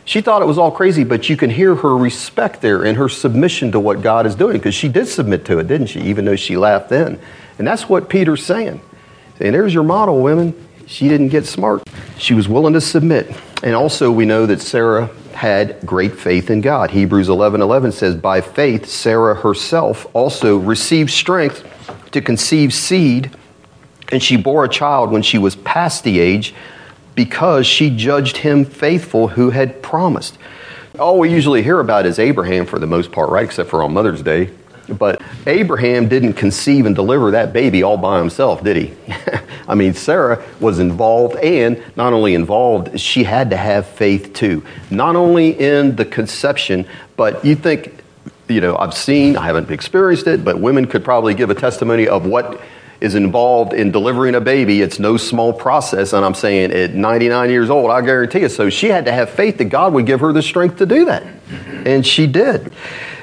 She 0.10 0.22
thought 0.22 0.42
it 0.42 0.46
was 0.46 0.58
all 0.58 0.72
crazy, 0.72 1.04
but 1.04 1.30
you 1.30 1.38
can 1.38 1.52
hear 1.52 1.76
her 1.76 1.96
respect 1.96 2.62
there 2.62 2.84
and 2.84 2.98
her 2.98 3.08
submission 3.08 3.72
to 3.74 3.80
what 3.80 4.02
God 4.02 4.26
is 4.26 4.34
doing 4.34 4.54
because 4.54 4.74
she 4.74 4.90
did 4.90 5.08
submit 5.08 5.46
to 5.46 5.60
it, 5.60 5.68
didn't 5.68 5.86
she? 5.86 6.00
Even 6.00 6.26
though 6.26 6.36
she 6.36 6.58
laughed 6.58 6.90
then. 6.90 7.20
And 7.60 7.68
that's 7.68 7.88
what 7.88 8.10
Peter's 8.10 8.44
saying. 8.44 8.82
And 9.40 9.54
there's 9.54 9.72
your 9.72 9.84
model, 9.84 10.24
women. 10.24 10.68
She 10.88 11.08
didn't 11.08 11.28
get 11.28 11.46
smart. 11.46 11.84
She 12.18 12.34
was 12.34 12.50
willing 12.50 12.74
to 12.74 12.82
submit. 12.82 13.32
And 13.62 13.76
also, 13.76 14.12
we 14.12 14.26
know 14.26 14.48
that 14.48 14.62
Sarah 14.64 15.12
had 15.36 15.80
great 15.86 16.18
faith 16.18 16.50
in 16.50 16.62
God. 16.62 16.90
Hebrews 16.90 17.30
11 17.30 17.62
11 17.62 17.92
says, 17.92 18.16
By 18.16 18.42
faith, 18.42 18.88
Sarah 18.88 19.36
herself 19.36 20.08
also 20.16 20.58
received 20.58 21.12
strength 21.12 21.64
to 22.14 22.20
conceive 22.20 22.74
seed, 22.74 23.30
and 24.12 24.24
she 24.24 24.38
bore 24.38 24.66
a 24.66 24.70
child 24.70 25.12
when 25.12 25.22
she 25.22 25.38
was 25.38 25.56
past 25.58 26.04
the 26.04 26.20
age 26.20 26.56
because 27.16 27.66
she 27.66 27.90
judged 27.90 28.38
him 28.38 28.66
faithful 28.66 29.30
who 29.30 29.50
had 29.50 29.82
promised. 29.82 30.38
All 30.98 31.20
we 31.20 31.32
usually 31.32 31.64
hear 31.64 31.80
about 31.80 32.06
is 32.06 32.20
Abraham 32.20 32.66
for 32.66 32.80
the 32.80 32.88
most 32.88 33.12
part, 33.12 33.30
right? 33.30 33.46
Except 33.46 33.70
for 33.70 33.84
on 33.84 33.94
Mother's 33.94 34.22
Day. 34.22 34.50
But 34.88 35.22
Abraham 35.46 36.08
didn't 36.08 36.34
conceive 36.34 36.86
and 36.86 36.96
deliver 36.96 37.32
that 37.32 37.54
baby 37.54 37.84
all 37.84 37.98
by 37.98 38.18
himself, 38.18 38.64
did 38.64 38.76
he? 38.78 38.94
I 39.68 39.76
mean, 39.76 39.94
Sarah 39.94 40.44
was 40.60 40.80
involved, 40.80 41.36
and 41.38 41.82
not 41.96 42.12
only 42.12 42.34
involved, 42.34 43.00
she 43.00 43.24
had 43.24 43.52
to 43.52 43.58
have 43.58 43.86
faith 43.86 44.34
too. 44.34 44.66
Not 44.90 45.16
only 45.16 45.52
in 45.60 45.96
the 45.96 46.06
conception, 46.06 46.88
but 47.16 47.46
you 47.46 47.56
think, 47.56 48.04
you 48.48 48.62
know, 48.62 48.76
I've 48.78 48.96
seen, 48.96 49.38
I 49.38 49.46
haven't 49.46 49.70
experienced 49.70 50.26
it, 50.26 50.44
but 50.44 50.60
women 50.60 50.88
could 50.88 51.04
probably 51.04 51.36
give 51.36 51.52
a 51.52 51.56
testimony 51.56 52.08
of 52.08 52.26
what 52.26 52.60
is 53.02 53.16
involved 53.16 53.74
in 53.74 53.92
delivering 53.92 54.36
a 54.36 54.42
baby. 54.42 54.82
It's 54.82 55.00
no 55.00 55.18
small 55.18 55.54
process. 55.54 56.14
And 56.14 56.26
I'm 56.26 56.34
saying 56.34 56.72
at 56.72 56.94
99 56.94 57.50
years 57.50 57.70
old, 57.70 57.92
I 57.92 58.02
guarantee 58.02 58.42
you. 58.42 58.50
So 58.50 58.70
she 58.70 58.88
had 58.88 59.06
to 59.06 59.12
have 59.12 59.30
faith 59.30 59.58
that 59.60 59.66
God 59.66 59.94
would 59.94 60.06
give 60.06 60.20
her 60.20 60.34
the 60.34 60.42
strength 60.42 60.78
to 60.78 60.86
do 60.86 61.06
that. 61.06 61.24
And 61.86 62.06
she 62.06 62.28
did. 62.28 62.72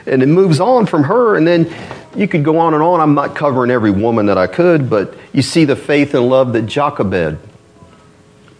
And 0.06 0.22
it 0.22 0.26
moves 0.26 0.60
on 0.60 0.86
from 0.86 1.04
her. 1.04 1.36
And 1.36 1.46
then 1.46 1.72
you 2.16 2.26
could 2.26 2.44
go 2.44 2.58
on 2.58 2.72
and 2.72 2.82
on. 2.82 3.00
I'm 3.00 3.14
not 3.14 3.36
covering 3.36 3.70
every 3.70 3.90
woman 3.90 4.26
that 4.26 4.38
I 4.38 4.46
could, 4.46 4.88
but 4.88 5.14
you 5.32 5.42
see 5.42 5.66
the 5.66 5.76
faith 5.76 6.14
and 6.14 6.28
love 6.28 6.54
that 6.54 6.62
Jochebed, 6.62 7.38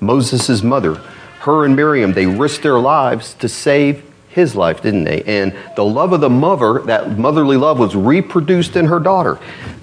Moses' 0.01 0.63
mother, 0.63 0.97
her 1.41 1.65
and 1.65 1.75
Miriam, 1.77 2.13
they 2.13 2.27
risked 2.27 2.63
their 2.63 2.79
lives 2.79 3.33
to 3.35 3.49
save 3.49 4.06
his 4.37 4.55
life, 4.55 4.83
didn't 4.83 5.05
they? 5.05 5.23
And 5.23 5.57
the 5.77 5.85
love 5.85 6.13
of 6.13 6.21
the 6.21 6.29
mother, 6.29 6.81
that 6.81 7.19
motherly 7.19 7.57
love, 7.57 7.79
was 7.79 7.97
reproduced 7.97 8.77
in 8.77 8.85
her 8.85 9.01
daughter. 9.01 9.41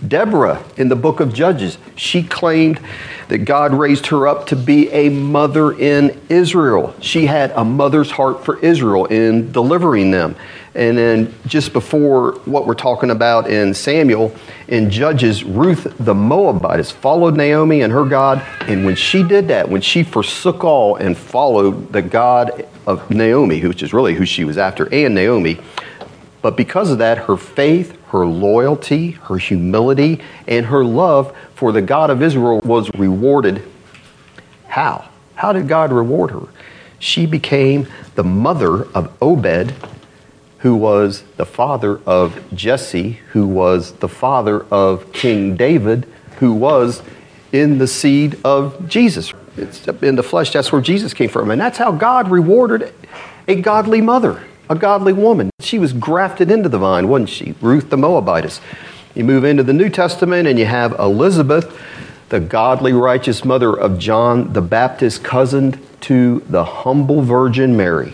Deborah, 0.08 0.64
in 0.78 0.90
the 0.90 0.96
book 0.96 1.20
of 1.20 1.34
Judges, 1.34 1.80
she 1.96 2.22
claimed 2.22 2.80
that 3.30 3.40
God 3.40 3.74
raised 3.74 4.06
her 4.08 4.28
up 4.28 4.46
to 4.48 4.56
be 4.56 4.92
a 4.92 5.10
mother 5.10 5.72
in 5.72 6.22
Israel. 6.30 6.94
She 7.02 7.26
had 7.26 7.50
a 7.56 7.66
mother's 7.66 8.12
heart 8.12 8.46
for 8.46 8.60
Israel 8.60 9.06
in 9.06 9.52
delivering 9.52 10.12
them. 10.12 10.36
And 10.76 10.98
then 11.00 11.34
just 11.48 11.74
before 11.74 12.34
what 12.46 12.68
we're 12.68 12.76
talking 12.76 13.10
about 13.10 13.50
in 13.50 13.74
Samuel, 13.74 14.36
in 14.68 14.92
Judges, 14.92 15.44
Ruth 15.44 15.96
the 16.00 16.14
Moabitess 16.14 16.92
followed 16.92 17.36
Naomi 17.36 17.82
and 17.82 17.92
her 17.92 18.06
God. 18.06 18.46
And 18.62 18.86
when 18.86 18.96
she 18.96 19.24
did 19.24 19.48
that, 19.48 19.68
when 19.68 19.82
she 19.82 20.04
forsook 20.04 20.64
all 20.64 20.96
and 20.96 21.18
followed 21.18 21.92
the 21.92 22.04
God 22.04 22.68
of 22.88 23.10
Naomi, 23.10 23.66
which 23.66 23.84
is 23.84 23.94
really 23.94 24.16
who 24.16 24.26
she 24.26 24.44
was 24.44 24.58
after, 24.58 24.92
and 24.94 25.16
Naomi, 25.16 25.60
but 26.44 26.58
because 26.58 26.92
of 26.92 26.98
that, 26.98 27.20
her 27.20 27.38
faith, 27.38 27.98
her 28.08 28.26
loyalty, 28.26 29.12
her 29.12 29.38
humility, 29.38 30.20
and 30.46 30.66
her 30.66 30.84
love 30.84 31.36
for 31.56 31.72
the 31.72 31.82
God 31.82 32.10
of 32.10 32.22
Israel 32.22 32.60
was 32.60 32.90
rewarded. 32.96 33.64
How? 34.68 35.08
How 35.36 35.54
did 35.54 35.70
God 35.70 35.94
reward 35.94 36.32
her? 36.32 36.48
She 37.00 37.26
became 37.26 37.88
the 38.16 38.26
mother 38.26 38.84
of 38.92 39.12
Obed, 39.22 39.74
who 40.60 40.76
was 40.76 41.24
the 41.38 41.46
father 41.46 42.02
of 42.06 42.44
Jesse, 42.54 43.20
who 43.32 43.48
was 43.48 43.94
the 43.94 44.10
father 44.10 44.66
of 44.66 45.12
King 45.14 45.56
David, 45.56 46.06
who 46.40 46.54
was 46.54 47.02
in 47.54 47.78
the 47.78 47.88
seed 47.88 48.38
of 48.44 48.88
Jesus. 48.90 49.34
It's 49.58 49.88
in 49.88 50.16
the 50.16 50.24
flesh, 50.24 50.52
that's 50.52 50.72
where 50.72 50.82
Jesus 50.82 51.14
came 51.14 51.30
from. 51.30 51.52
And 51.52 51.62
that's 51.62 51.78
how 51.78 51.92
God 51.92 52.30
rewarded 52.30 52.94
a 53.48 53.56
godly 53.56 54.02
mother, 54.02 54.44
a 54.70 54.76
godly 54.76 55.14
woman. 55.14 55.50
She 55.60 55.80
was 55.80 55.94
grafted 55.94 56.50
into 56.50 56.70
the 56.70 56.80
vine, 56.80 57.08
wasn't 57.08 57.30
she? 57.30 57.56
Ruth 57.62 57.90
the 57.90 57.98
Moabitess. 57.98 58.62
You 59.16 59.24
move 59.24 59.44
into 59.44 59.64
the 59.64 59.74
New 59.74 59.90
Testament 59.90 60.48
and 60.48 60.58
you 60.58 60.66
have 60.66 60.94
Elizabeth, 61.00 61.80
the 62.30 62.40
godly, 62.40 62.94
righteous 62.94 63.46
mother 63.46 63.74
of 63.76 64.00
John 64.00 64.54
the 64.54 64.62
Baptist, 64.62 65.24
cousin 65.24 65.80
to 66.02 66.40
the 66.50 66.66
humble 66.66 67.22
Virgin 67.22 67.78
Mary 67.78 68.14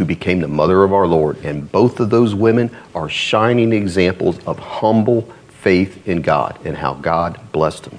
who 0.00 0.06
became 0.06 0.40
the 0.40 0.48
mother 0.48 0.82
of 0.82 0.94
our 0.94 1.06
Lord. 1.06 1.36
And 1.44 1.70
both 1.70 2.00
of 2.00 2.08
those 2.08 2.34
women 2.34 2.74
are 2.94 3.10
shining 3.10 3.74
examples 3.74 4.38
of 4.46 4.58
humble 4.58 5.30
faith 5.48 6.08
in 6.08 6.22
God 6.22 6.58
and 6.64 6.74
how 6.74 6.94
God 6.94 7.38
blessed 7.52 7.84
them. 7.84 7.98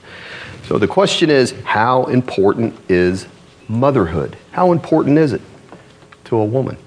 So 0.72 0.78
the 0.78 0.88
question 0.88 1.30
is 1.30 1.52
how 1.66 2.06
important 2.06 2.74
is 2.88 3.28
motherhood? 3.68 4.38
How 4.54 4.72
important 4.72 5.18
is 5.18 5.34
it 5.34 5.42
to 6.24 6.38
a 6.38 6.46
woman 6.46 6.78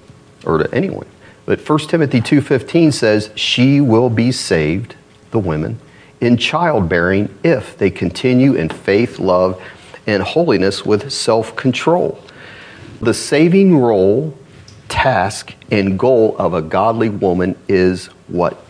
or 0.43 0.57
to 0.57 0.73
anyone? 0.73 1.05
But 1.45 1.59
1 1.61 1.87
Timothy 1.87 2.19
2:15 2.19 2.91
says 2.91 3.29
she 3.35 3.79
will 3.79 4.09
be 4.09 4.31
saved, 4.31 4.95
the 5.29 5.37
women, 5.37 5.77
in 6.19 6.35
childbearing 6.35 7.29
if 7.43 7.77
they 7.77 7.91
continue 7.91 8.55
in 8.55 8.69
faith, 8.69 9.19
love, 9.19 9.61
and 10.07 10.23
holiness 10.23 10.83
with 10.83 11.11
self-control. 11.11 12.19
The 13.01 13.13
saving 13.13 13.77
role 13.77 14.35
task 14.89 15.53
and 15.69 15.99
goal 15.99 16.35
of 16.39 16.55
a 16.55 16.61
godly 16.63 17.09
woman 17.09 17.55
is 17.67 18.07
what? 18.29 18.65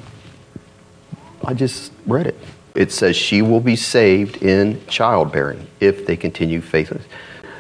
I 1.42 1.54
just 1.54 1.94
read 2.06 2.28
it. 2.28 2.38
It 2.76 2.92
says 2.92 3.16
she 3.16 3.42
will 3.42 3.62
be 3.62 3.76
saved 3.76 4.44
in 4.44 4.86
childbearing 4.88 5.66
if 5.80 6.06
they 6.06 6.18
continue 6.18 6.62
faithfulness. 6.62 7.08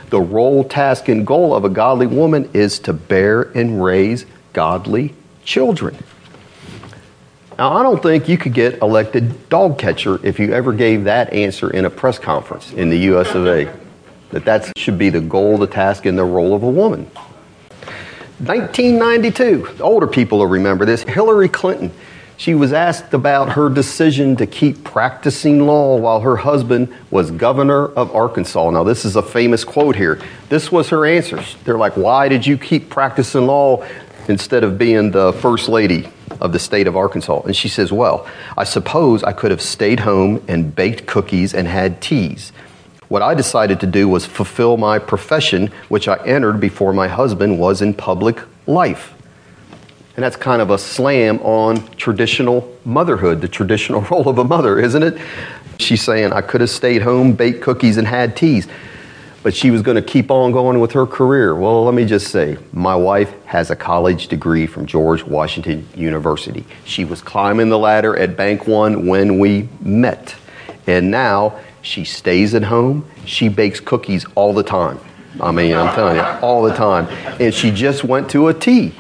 The 0.09 0.19
role, 0.19 0.63
task, 0.63 1.07
and 1.07 1.25
goal 1.25 1.55
of 1.55 1.65
a 1.65 1.69
godly 1.69 2.07
woman 2.07 2.49
is 2.53 2.79
to 2.79 2.93
bear 2.93 3.43
and 3.57 3.83
raise 3.83 4.25
godly 4.53 5.13
children. 5.43 5.97
Now, 7.57 7.77
I 7.77 7.83
don't 7.83 8.03
think 8.03 8.27
you 8.27 8.37
could 8.37 8.53
get 8.53 8.81
elected 8.81 9.49
dog 9.49 9.79
catcher 9.79 10.19
if 10.25 10.39
you 10.39 10.53
ever 10.53 10.73
gave 10.73 11.05
that 11.05 11.31
answer 11.31 11.69
in 11.69 11.85
a 11.85 11.89
press 11.89 12.19
conference 12.19 12.73
in 12.73 12.89
the 12.89 12.97
US 13.13 13.33
of 13.33 13.47
A. 13.47 13.73
That 14.31 14.43
that 14.45 14.77
should 14.77 14.97
be 14.97 15.09
the 15.09 15.21
goal, 15.21 15.57
the 15.57 15.67
task, 15.67 16.05
and 16.05 16.17
the 16.17 16.25
role 16.25 16.53
of 16.53 16.63
a 16.63 16.69
woman. 16.69 17.09
1992, 18.39 19.77
older 19.79 20.07
people 20.07 20.39
will 20.39 20.47
remember 20.47 20.83
this. 20.83 21.03
Hillary 21.03 21.47
Clinton, 21.47 21.89
she 22.37 22.53
was 22.53 22.73
asked 22.73 23.13
about 23.13 23.53
her 23.53 23.69
decision 23.69 24.35
to 24.37 24.45
keep 24.45 24.83
practicing 24.83 25.65
law 25.65 25.97
while 25.97 26.19
her 26.19 26.35
husband 26.35 26.93
was 27.09 27.31
governor 27.31 27.87
of 27.87 28.13
Arkansas. 28.13 28.69
Now, 28.71 28.83
this 28.83 29.05
is 29.05 29.15
a 29.15 29.21
famous 29.21 29.63
quote 29.63 29.95
here. 29.95 30.19
This 30.49 30.71
was 30.71 30.89
her 30.89 31.05
answer. 31.05 31.43
They're 31.63 31.77
like, 31.77 31.95
Why 31.95 32.27
did 32.27 32.45
you 32.45 32.57
keep 32.57 32.89
practicing 32.89 33.47
law 33.47 33.85
instead 34.27 34.63
of 34.63 34.77
being 34.77 35.11
the 35.11 35.31
first 35.33 35.69
lady 35.69 36.09
of 36.41 36.51
the 36.51 36.59
state 36.59 36.87
of 36.87 36.97
Arkansas? 36.97 37.41
And 37.41 37.55
she 37.55 37.69
says, 37.69 37.91
Well, 37.91 38.27
I 38.57 38.65
suppose 38.65 39.23
I 39.23 39.31
could 39.31 39.51
have 39.51 39.61
stayed 39.61 40.01
home 40.01 40.43
and 40.47 40.75
baked 40.75 41.05
cookies 41.05 41.53
and 41.53 41.67
had 41.67 42.01
teas. 42.01 42.51
What 43.07 43.21
I 43.21 43.33
decided 43.33 43.79
to 43.79 43.87
do 43.87 44.09
was 44.09 44.25
fulfill 44.25 44.77
my 44.77 44.99
profession, 44.99 45.67
which 45.89 46.07
I 46.07 46.17
entered 46.25 46.59
before 46.59 46.91
my 46.91 47.07
husband 47.07 47.59
was 47.59 47.81
in 47.81 47.93
public 47.93 48.41
life. 48.67 49.14
And 50.15 50.23
that's 50.23 50.37
kind 50.37 50.61
of 50.61 50.69
a 50.69 50.77
slam 50.77 51.39
on 51.39 51.85
traditional 51.97 52.73
motherhood, 52.85 53.41
the 53.41 53.47
traditional 53.47 54.01
role 54.11 54.29
of 54.29 54.37
a 54.37 54.43
mother, 54.43 54.79
isn't 54.79 55.03
it? 55.03 55.17
She's 55.77 56.01
saying, 56.01 56.31
I 56.31 56.41
could 56.41 56.61
have 56.61 56.69
stayed 56.69 57.01
home, 57.01 57.33
baked 57.33 57.61
cookies, 57.61 57.97
and 57.97 58.07
had 58.07 58.37
teas, 58.37 58.67
but 59.43 59.53
she 59.53 59.71
was 59.71 59.81
going 59.81 59.95
to 59.95 60.01
keep 60.01 60.31
on 60.31 60.53
going 60.53 60.79
with 60.79 60.93
her 60.93 61.05
career. 61.05 61.53
Well, 61.53 61.83
let 61.83 61.93
me 61.93 62.05
just 62.05 62.29
say, 62.29 62.57
my 62.71 62.95
wife 62.95 63.33
has 63.45 63.69
a 63.71 63.75
college 63.75 64.29
degree 64.29 64.67
from 64.67 64.85
George 64.85 65.21
Washington 65.23 65.87
University. 65.95 66.65
She 66.85 67.03
was 67.03 67.21
climbing 67.21 67.69
the 67.69 67.77
ladder 67.77 68.17
at 68.17 68.37
Bank 68.37 68.67
One 68.67 69.05
when 69.05 69.37
we 69.37 69.67
met. 69.81 70.33
And 70.87 71.11
now 71.11 71.59
she 71.81 72.05
stays 72.05 72.55
at 72.55 72.63
home. 72.63 73.07
She 73.25 73.49
bakes 73.49 73.79
cookies 73.79 74.25
all 74.35 74.53
the 74.53 74.63
time. 74.63 74.99
I 75.41 75.51
mean, 75.51 75.75
I'm 75.75 75.93
telling 75.93 76.15
you, 76.15 76.23
all 76.41 76.63
the 76.63 76.73
time. 76.73 77.07
And 77.41 77.53
she 77.53 77.69
just 77.69 78.03
went 78.03 78.29
to 78.31 78.47
a 78.47 78.53
T. 78.53 78.93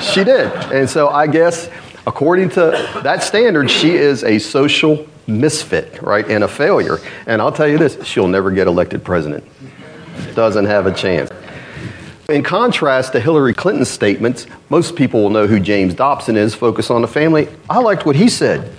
She 0.00 0.24
did. 0.24 0.52
And 0.72 0.88
so 0.88 1.08
I 1.08 1.26
guess, 1.26 1.70
according 2.06 2.50
to 2.50 3.00
that 3.02 3.22
standard, 3.22 3.70
she 3.70 3.94
is 3.94 4.24
a 4.24 4.38
social 4.38 5.06
misfit, 5.26 6.00
right, 6.02 6.28
and 6.28 6.44
a 6.44 6.48
failure. 6.48 6.98
And 7.26 7.42
I'll 7.42 7.52
tell 7.52 7.68
you 7.68 7.78
this 7.78 8.04
she'll 8.04 8.28
never 8.28 8.50
get 8.50 8.66
elected 8.66 9.04
president. 9.04 9.44
Doesn't 10.34 10.66
have 10.66 10.86
a 10.86 10.94
chance. 10.94 11.30
In 12.28 12.42
contrast 12.42 13.12
to 13.12 13.20
Hillary 13.20 13.54
Clinton's 13.54 13.88
statements, 13.88 14.46
most 14.68 14.96
people 14.96 15.22
will 15.22 15.30
know 15.30 15.46
who 15.46 15.60
James 15.60 15.94
Dobson 15.94 16.36
is, 16.36 16.54
focus 16.54 16.90
on 16.90 17.02
the 17.02 17.08
family. 17.08 17.48
I 17.70 17.78
liked 17.78 18.04
what 18.04 18.16
he 18.16 18.28
said. 18.28 18.72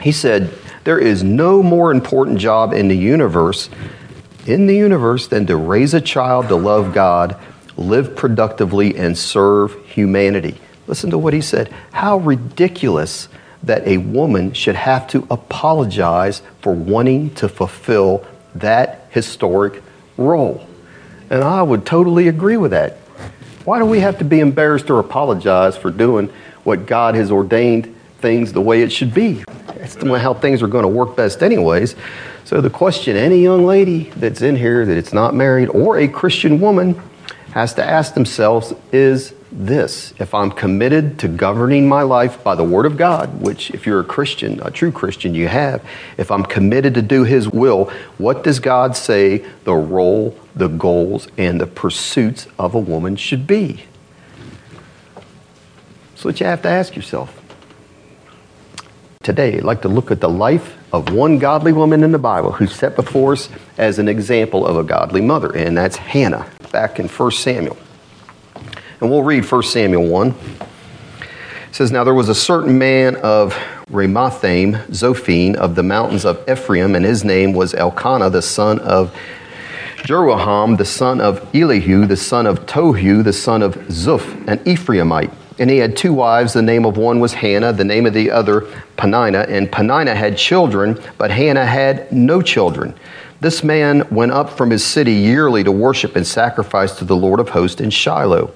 He 0.00 0.10
said, 0.10 0.50
there 0.84 0.98
is 0.98 1.22
no 1.22 1.62
more 1.62 1.92
important 1.92 2.38
job 2.38 2.72
in 2.72 2.88
the 2.88 2.96
universe, 2.96 3.68
in 4.46 4.66
the 4.66 4.74
universe, 4.74 5.28
than 5.28 5.46
to 5.46 5.56
raise 5.56 5.94
a 5.94 6.00
child 6.00 6.48
to 6.48 6.56
love 6.56 6.94
God, 6.94 7.36
live 7.76 8.14
productively, 8.16 8.96
and 8.96 9.16
serve 9.16 9.74
humanity. 9.86 10.56
Listen 10.86 11.10
to 11.10 11.18
what 11.18 11.32
he 11.32 11.40
said. 11.40 11.72
How 11.92 12.18
ridiculous 12.18 13.28
that 13.62 13.86
a 13.86 13.98
woman 13.98 14.52
should 14.52 14.74
have 14.74 15.06
to 15.08 15.26
apologize 15.30 16.42
for 16.60 16.74
wanting 16.74 17.34
to 17.36 17.48
fulfill 17.48 18.24
that 18.54 19.06
historic 19.10 19.82
role. 20.16 20.66
And 21.30 21.42
I 21.42 21.62
would 21.62 21.86
totally 21.86 22.28
agree 22.28 22.56
with 22.56 22.72
that. 22.72 22.96
Why 23.64 23.78
do 23.78 23.84
we 23.84 24.00
have 24.00 24.18
to 24.18 24.24
be 24.24 24.40
embarrassed 24.40 24.90
or 24.90 24.98
apologize 24.98 25.76
for 25.76 25.90
doing 25.90 26.28
what 26.64 26.86
God 26.86 27.14
has 27.14 27.30
ordained 27.30 27.94
things 28.18 28.52
the 28.52 28.60
way 28.60 28.82
it 28.82 28.90
should 28.90 29.14
be? 29.14 29.44
That's 29.66 29.94
how 29.94 30.34
things 30.34 30.62
are 30.62 30.68
going 30.68 30.82
to 30.82 30.88
work 30.88 31.16
best, 31.16 31.42
anyways. 31.42 31.94
So, 32.44 32.60
the 32.60 32.70
question 32.70 33.16
any 33.16 33.38
young 33.38 33.64
lady 33.64 34.10
that's 34.16 34.42
in 34.42 34.56
here 34.56 34.84
that 34.84 34.96
it's 34.96 35.12
not 35.12 35.34
married 35.34 35.68
or 35.68 35.98
a 35.98 36.08
Christian 36.08 36.60
woman 36.60 37.00
has 37.52 37.74
to 37.74 37.84
ask 37.84 38.14
themselves 38.14 38.74
is 38.92 39.34
this 39.50 40.14
If 40.18 40.34
I'm 40.34 40.50
committed 40.50 41.18
to 41.20 41.28
governing 41.28 41.88
my 41.88 42.02
life 42.02 42.42
by 42.42 42.54
the 42.54 42.64
Word 42.64 42.86
of 42.86 42.96
God, 42.96 43.40
which, 43.40 43.70
if 43.70 43.86
you're 43.86 44.00
a 44.00 44.04
Christian, 44.04 44.60
a 44.62 44.70
true 44.70 44.92
Christian, 44.92 45.34
you 45.34 45.48
have, 45.48 45.84
if 46.18 46.30
I'm 46.30 46.44
committed 46.44 46.94
to 46.94 47.02
do 47.02 47.24
His 47.24 47.48
will, 47.48 47.90
what 48.18 48.42
does 48.42 48.58
God 48.58 48.96
say 48.96 49.44
the 49.64 49.74
role, 49.74 50.36
the 50.54 50.68
goals, 50.68 51.28
and 51.36 51.60
the 51.60 51.66
pursuits 51.66 52.46
of 52.58 52.74
a 52.74 52.80
woman 52.80 53.16
should 53.16 53.46
be? 53.46 53.84
That's 56.10 56.24
what 56.24 56.40
you 56.40 56.46
have 56.46 56.62
to 56.62 56.68
ask 56.68 56.96
yourself 56.96 57.38
today, 59.22 59.56
I'd 59.56 59.64
like 59.64 59.82
to 59.82 59.88
look 59.88 60.10
at 60.10 60.20
the 60.20 60.28
life 60.28 60.76
of 60.92 61.12
one 61.12 61.38
godly 61.38 61.72
woman 61.72 62.04
in 62.04 62.12
the 62.12 62.18
Bible 62.18 62.52
who's 62.52 62.74
set 62.74 62.94
before 62.94 63.32
us 63.32 63.48
as 63.78 63.98
an 63.98 64.08
example 64.08 64.66
of 64.66 64.76
a 64.76 64.84
godly 64.84 65.22
mother, 65.22 65.50
and 65.56 65.76
that's 65.76 65.96
Hannah, 65.96 66.46
back 66.70 67.00
in 67.00 67.08
1 67.08 67.30
Samuel. 67.32 67.78
And 69.00 69.10
we'll 69.10 69.22
read 69.22 69.50
1 69.50 69.62
Samuel 69.62 70.06
1. 70.06 70.28
It 70.28 70.34
says, 71.72 71.90
Now 71.90 72.04
there 72.04 72.14
was 72.14 72.28
a 72.28 72.34
certain 72.34 72.78
man 72.78 73.16
of 73.16 73.54
Ramathaim, 73.90 74.86
Zophim, 74.88 75.54
of 75.56 75.74
the 75.74 75.82
mountains 75.82 76.26
of 76.26 76.46
Ephraim, 76.48 76.94
and 76.94 77.04
his 77.04 77.24
name 77.24 77.54
was 77.54 77.74
Elkanah, 77.74 78.30
the 78.30 78.42
son 78.42 78.78
of 78.80 79.16
Jeroham, 79.96 80.76
the 80.76 80.84
son 80.84 81.20
of 81.20 81.48
Elihu, 81.54 82.06
the 82.06 82.16
son 82.16 82.46
of 82.46 82.66
Tohu, 82.66 83.24
the 83.24 83.32
son 83.32 83.62
of 83.62 83.76
Zuph, 83.88 84.46
an 84.46 84.58
Ephraimite. 84.60 85.32
And 85.62 85.70
he 85.70 85.78
had 85.78 85.96
two 85.96 86.12
wives. 86.12 86.54
The 86.54 86.60
name 86.60 86.84
of 86.84 86.96
one 86.96 87.20
was 87.20 87.34
Hannah, 87.34 87.72
the 87.72 87.84
name 87.84 88.04
of 88.04 88.12
the 88.12 88.32
other 88.32 88.62
Peninnah. 88.96 89.46
And 89.48 89.70
Peninnah 89.70 90.16
had 90.16 90.36
children, 90.36 91.00
but 91.18 91.30
Hannah 91.30 91.64
had 91.64 92.10
no 92.10 92.42
children. 92.42 92.96
This 93.38 93.62
man 93.62 94.08
went 94.10 94.32
up 94.32 94.50
from 94.50 94.70
his 94.70 94.84
city 94.84 95.12
yearly 95.12 95.62
to 95.62 95.70
worship 95.70 96.16
and 96.16 96.26
sacrifice 96.26 96.98
to 96.98 97.04
the 97.04 97.14
Lord 97.14 97.38
of 97.38 97.50
hosts 97.50 97.80
in 97.80 97.90
Shiloh. 97.90 98.52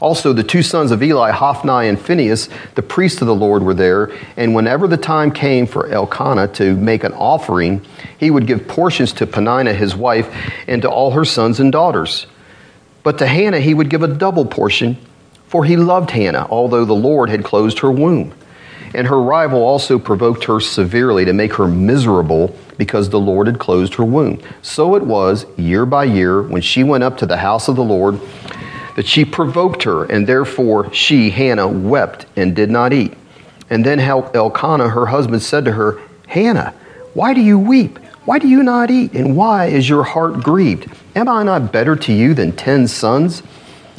Also, 0.00 0.32
the 0.32 0.44
two 0.44 0.62
sons 0.62 0.92
of 0.92 1.02
Eli, 1.02 1.32
Hophni 1.32 1.88
and 1.88 2.00
Phinehas, 2.00 2.48
the 2.76 2.82
priests 2.82 3.20
of 3.20 3.26
the 3.26 3.34
Lord, 3.34 3.64
were 3.64 3.74
there. 3.74 4.12
And 4.36 4.54
whenever 4.54 4.86
the 4.86 4.96
time 4.96 5.32
came 5.32 5.66
for 5.66 5.88
Elkanah 5.88 6.46
to 6.52 6.76
make 6.76 7.02
an 7.02 7.14
offering, 7.14 7.84
he 8.16 8.30
would 8.30 8.46
give 8.46 8.68
portions 8.68 9.12
to 9.14 9.26
Peninnah, 9.26 9.74
his 9.74 9.96
wife, 9.96 10.32
and 10.68 10.82
to 10.82 10.88
all 10.88 11.10
her 11.10 11.24
sons 11.24 11.58
and 11.58 11.72
daughters. 11.72 12.28
But 13.02 13.18
to 13.18 13.26
Hannah 13.26 13.58
he 13.58 13.74
would 13.74 13.90
give 13.90 14.04
a 14.04 14.08
double 14.08 14.46
portion, 14.46 14.98
for 15.54 15.64
he 15.64 15.76
loved 15.76 16.10
Hannah, 16.10 16.48
although 16.50 16.84
the 16.84 16.94
Lord 16.94 17.30
had 17.30 17.44
closed 17.44 17.78
her 17.78 17.92
womb. 17.92 18.34
And 18.92 19.06
her 19.06 19.22
rival 19.22 19.62
also 19.62 20.00
provoked 20.00 20.42
her 20.46 20.58
severely 20.58 21.24
to 21.26 21.32
make 21.32 21.54
her 21.54 21.68
miserable 21.68 22.56
because 22.76 23.08
the 23.08 23.20
Lord 23.20 23.46
had 23.46 23.60
closed 23.60 23.94
her 23.94 24.04
womb. 24.04 24.42
So 24.62 24.96
it 24.96 25.04
was, 25.04 25.46
year 25.56 25.86
by 25.86 26.06
year, 26.06 26.42
when 26.42 26.60
she 26.60 26.82
went 26.82 27.04
up 27.04 27.18
to 27.18 27.26
the 27.26 27.36
house 27.36 27.68
of 27.68 27.76
the 27.76 27.84
Lord 27.84 28.18
that 28.96 29.06
she 29.06 29.24
provoked 29.24 29.84
her, 29.84 30.06
and 30.06 30.26
therefore 30.26 30.92
she, 30.92 31.30
Hannah, 31.30 31.68
wept 31.68 32.26
and 32.34 32.56
did 32.56 32.68
not 32.68 32.92
eat. 32.92 33.14
And 33.70 33.86
then 33.86 34.00
Elkanah, 34.00 34.88
her 34.88 35.06
husband, 35.06 35.40
said 35.40 35.66
to 35.66 35.72
her, 35.72 36.00
Hannah, 36.26 36.74
why 37.12 37.32
do 37.32 37.40
you 37.40 37.60
weep? 37.60 38.00
Why 38.24 38.40
do 38.40 38.48
you 38.48 38.64
not 38.64 38.90
eat? 38.90 39.12
And 39.12 39.36
why 39.36 39.66
is 39.66 39.88
your 39.88 40.02
heart 40.02 40.42
grieved? 40.42 40.90
Am 41.14 41.28
I 41.28 41.44
not 41.44 41.70
better 41.70 41.94
to 41.94 42.12
you 42.12 42.34
than 42.34 42.56
ten 42.56 42.88
sons? 42.88 43.44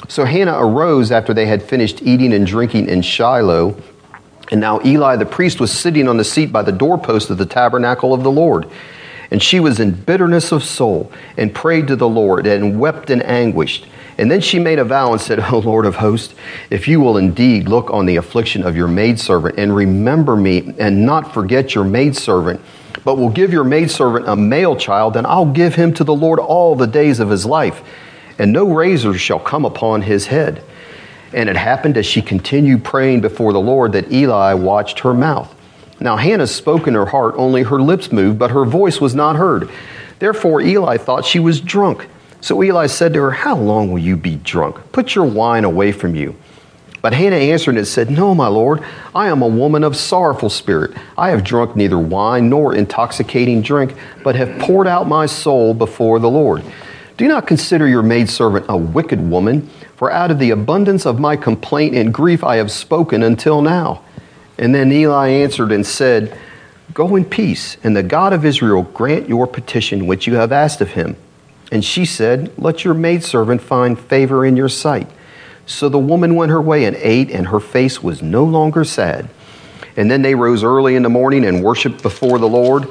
So 0.07 0.25
Hannah 0.25 0.57
arose 0.57 1.11
after 1.11 1.33
they 1.33 1.45
had 1.45 1.63
finished 1.63 2.01
eating 2.01 2.33
and 2.33 2.45
drinking 2.45 2.89
in 2.89 3.01
Shiloh. 3.01 3.75
And 4.51 4.61
now 4.61 4.79
Eli 4.85 5.15
the 5.15 5.25
priest 5.25 5.59
was 5.59 5.71
sitting 5.71 6.07
on 6.07 6.17
the 6.17 6.23
seat 6.23 6.51
by 6.51 6.61
the 6.61 6.71
doorpost 6.71 7.29
of 7.29 7.37
the 7.37 7.45
tabernacle 7.45 8.13
of 8.13 8.23
the 8.23 8.31
Lord. 8.31 8.67
And 9.31 9.41
she 9.41 9.59
was 9.59 9.79
in 9.79 9.91
bitterness 9.91 10.51
of 10.51 10.63
soul 10.63 11.11
and 11.35 11.53
prayed 11.53 11.87
to 11.87 11.95
the 11.95 12.07
Lord 12.07 12.45
and 12.45 12.79
wept 12.79 13.09
in 13.09 13.21
anguish. 13.23 13.83
And 14.17 14.31
then 14.31 14.39
she 14.39 14.59
made 14.59 14.79
a 14.79 14.85
vow 14.85 15.11
and 15.11 15.21
said, 15.21 15.39
O 15.51 15.59
Lord 15.59 15.85
of 15.85 15.95
hosts, 15.95 16.35
if 16.69 16.87
you 16.87 16.99
will 16.99 17.17
indeed 17.17 17.67
look 17.67 17.89
on 17.89 18.05
the 18.05 18.17
affliction 18.17 18.63
of 18.63 18.75
your 18.75 18.87
maidservant 18.87 19.57
and 19.57 19.75
remember 19.75 20.35
me 20.35 20.73
and 20.77 21.05
not 21.05 21.33
forget 21.33 21.73
your 21.73 21.83
maidservant, 21.83 22.61
but 23.03 23.17
will 23.17 23.29
give 23.29 23.51
your 23.51 23.63
maidservant 23.63 24.27
a 24.27 24.35
male 24.35 24.75
child, 24.75 25.15
then 25.15 25.25
I'll 25.25 25.51
give 25.51 25.75
him 25.75 25.93
to 25.95 26.03
the 26.03 26.15
Lord 26.15 26.39
all 26.39 26.75
the 26.75 26.87
days 26.87 27.19
of 27.19 27.29
his 27.29 27.45
life, 27.45 27.83
and 28.37 28.51
no 28.51 28.65
razor 28.65 29.13
shall 29.17 29.39
come 29.39 29.65
upon 29.65 30.01
his 30.01 30.27
head. 30.27 30.61
And 31.33 31.49
it 31.49 31.57
happened 31.57 31.97
as 31.97 32.05
she 32.05 32.21
continued 32.21 32.83
praying 32.83 33.21
before 33.21 33.53
the 33.53 33.59
Lord 33.59 33.91
that 33.93 34.11
Eli 34.11 34.53
watched 34.53 34.99
her 34.99 35.13
mouth. 35.13 35.53
Now 35.99 36.17
Hannah 36.17 36.47
spoke 36.47 36.87
in 36.87 36.93
her 36.93 37.05
heart, 37.05 37.35
only 37.37 37.63
her 37.63 37.81
lips 37.81 38.11
moved, 38.11 38.39
but 38.39 38.51
her 38.51 38.65
voice 38.65 38.99
was 38.99 39.15
not 39.15 39.35
heard. 39.35 39.69
Therefore 40.19 40.61
Eli 40.61 40.97
thought 40.97 41.25
she 41.25 41.39
was 41.39 41.61
drunk. 41.61 42.07
So 42.41 42.61
Eli 42.63 42.87
said 42.87 43.13
to 43.13 43.21
her, 43.21 43.31
How 43.31 43.55
long 43.55 43.91
will 43.91 43.99
you 43.99 44.15
be 44.15 44.35
drunk? 44.35 44.91
Put 44.91 45.15
your 45.15 45.25
wine 45.25 45.63
away 45.63 45.91
from 45.91 46.15
you. 46.15 46.35
But 47.01 47.13
Hannah 47.13 47.35
answered 47.35 47.77
and 47.77 47.87
said, 47.87 48.09
No, 48.09 48.33
my 48.33 48.47
Lord, 48.47 48.83
I 49.13 49.27
am 49.27 49.41
a 49.41 49.47
woman 49.47 49.83
of 49.83 49.95
sorrowful 49.95 50.49
spirit. 50.49 50.97
I 51.17 51.29
have 51.29 51.43
drunk 51.43 51.75
neither 51.75 51.99
wine 51.99 52.49
nor 52.49 52.75
intoxicating 52.75 53.61
drink, 53.61 53.95
but 54.23 54.35
have 54.35 54.57
poured 54.59 54.87
out 54.87 55.07
my 55.07 55.27
soul 55.27 55.73
before 55.73 56.19
the 56.19 56.29
Lord. 56.29 56.63
Do 57.17 57.27
not 57.29 57.47
consider 57.47 57.87
your 57.87 58.03
maidservant 58.03 58.65
a 58.67 58.75
wicked 58.75 59.29
woman, 59.29 59.69
for 59.95 60.11
out 60.11 60.31
of 60.31 60.39
the 60.39 60.51
abundance 60.51 61.05
of 61.05 61.19
my 61.19 61.37
complaint 61.37 61.95
and 61.95 62.13
grief 62.13 62.43
I 62.43 62.57
have 62.57 62.71
spoken 62.71 63.23
until 63.23 63.61
now. 63.61 64.01
And 64.57 64.75
then 64.75 64.91
Eli 64.91 65.29
answered 65.29 65.71
and 65.71 65.85
said, 65.85 66.37
Go 66.93 67.15
in 67.15 67.23
peace, 67.23 67.77
and 67.83 67.95
the 67.95 68.03
God 68.03 68.33
of 68.33 68.43
Israel 68.43 68.83
grant 68.83 69.29
your 69.29 69.47
petition 69.47 70.07
which 70.07 70.27
you 70.27 70.35
have 70.35 70.51
asked 70.51 70.81
of 70.81 70.91
him. 70.91 71.15
And 71.71 71.83
she 71.83 72.05
said, 72.05 72.51
Let 72.57 72.83
your 72.83 72.93
maidservant 72.93 73.61
find 73.61 73.97
favor 73.97 74.45
in 74.45 74.57
your 74.57 74.69
sight. 74.69 75.09
So 75.65 75.87
the 75.87 75.97
woman 75.97 76.35
went 76.35 76.51
her 76.51 76.61
way 76.61 76.83
and 76.83 76.95
ate, 76.97 77.31
and 77.31 77.47
her 77.47 77.61
face 77.61 78.03
was 78.03 78.21
no 78.21 78.43
longer 78.43 78.83
sad. 78.83 79.29
And 79.97 80.11
then 80.11 80.21
they 80.21 80.35
rose 80.35 80.63
early 80.63 80.95
in 80.95 81.03
the 81.03 81.09
morning 81.09 81.45
and 81.45 81.63
worshiped 81.63 82.01
before 82.01 82.37
the 82.37 82.47
Lord, 82.47 82.87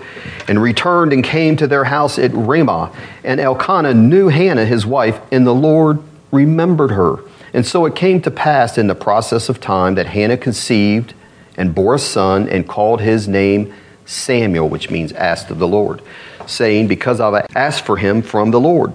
and 0.49 0.61
returned 0.61 1.13
and 1.13 1.23
came 1.23 1.57
to 1.57 1.67
their 1.67 1.85
house 1.85 2.19
at 2.19 2.31
Ramah. 2.33 2.93
And 3.23 3.41
Elkanah 3.41 3.95
knew 3.95 4.29
Hannah 4.29 4.65
his 4.65 4.87
wife, 4.87 5.21
and 5.31 5.47
the 5.47 5.55
Lord 5.55 6.03
remembered 6.33 6.93
her. 6.93 7.19
And 7.53 7.67
so 7.67 7.87
it 7.87 7.95
came 7.95 8.21
to 8.23 8.31
pass 8.31 8.79
in 8.79 8.87
the 8.87 8.95
process 8.95 9.49
of 9.49 9.61
time 9.61 9.95
that 9.95 10.07
Hannah 10.07 10.37
conceived 10.37 11.15
and 11.57 11.75
bore 11.75 11.95
a 11.95 11.99
son, 11.99 12.49
and 12.49 12.67
called 12.67 13.01
his 13.01 13.29
name 13.29 13.73
Samuel, 14.07 14.69
which 14.69 14.91
means 14.91 15.13
asked 15.13 15.51
of 15.51 15.59
the 15.61 15.69
Lord 15.69 16.03
saying, 16.47 16.89
Because 16.89 17.21
I've 17.21 17.47
asked 17.55 17.85
for 17.85 17.97
him 17.97 18.23
from 18.23 18.51
the 18.51 18.61
Lord. 18.61 18.95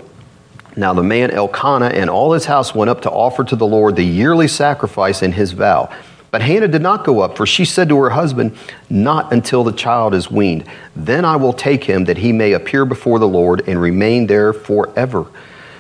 Now 0.76 0.94
the 0.94 1.04
man 1.04 1.32
Elkanah 1.32 1.88
and 1.88 2.10
all 2.10 2.34
his 2.34 2.46
house 2.46 2.74
went 2.74 2.90
up 2.90 3.02
to 3.02 3.12
offer 3.12 3.44
to 3.44 3.56
the 3.56 3.66
Lord 3.66 3.96
the 3.96 4.04
yearly 4.04 4.48
sacrifice 4.48 5.22
in 5.22 5.34
his 5.34 5.52
vow. 5.52 5.92
But 6.32 6.42
Hannah 6.42 6.68
did 6.68 6.82
not 6.82 7.06
go 7.06 7.22
up, 7.22 7.36
for 7.38 7.46
she 7.46 7.66
said 7.66 7.90
to 7.90 7.98
her 7.98 8.12
husband, 8.12 8.56
Not 8.90 9.34
until 9.34 9.64
the 9.64 9.72
child 9.72 10.14
is 10.14 10.30
weaned. 10.30 10.66
Then 10.96 11.26
I 11.26 11.36
will 11.38 11.54
take 11.54 11.84
him, 11.84 12.06
that 12.06 12.18
he 12.18 12.32
may 12.32 12.54
appear 12.54 12.86
before 12.86 13.20
the 13.20 13.28
Lord 13.28 13.68
and 13.68 13.82
remain 13.82 14.28
there 14.28 14.54
forever. 14.54 15.26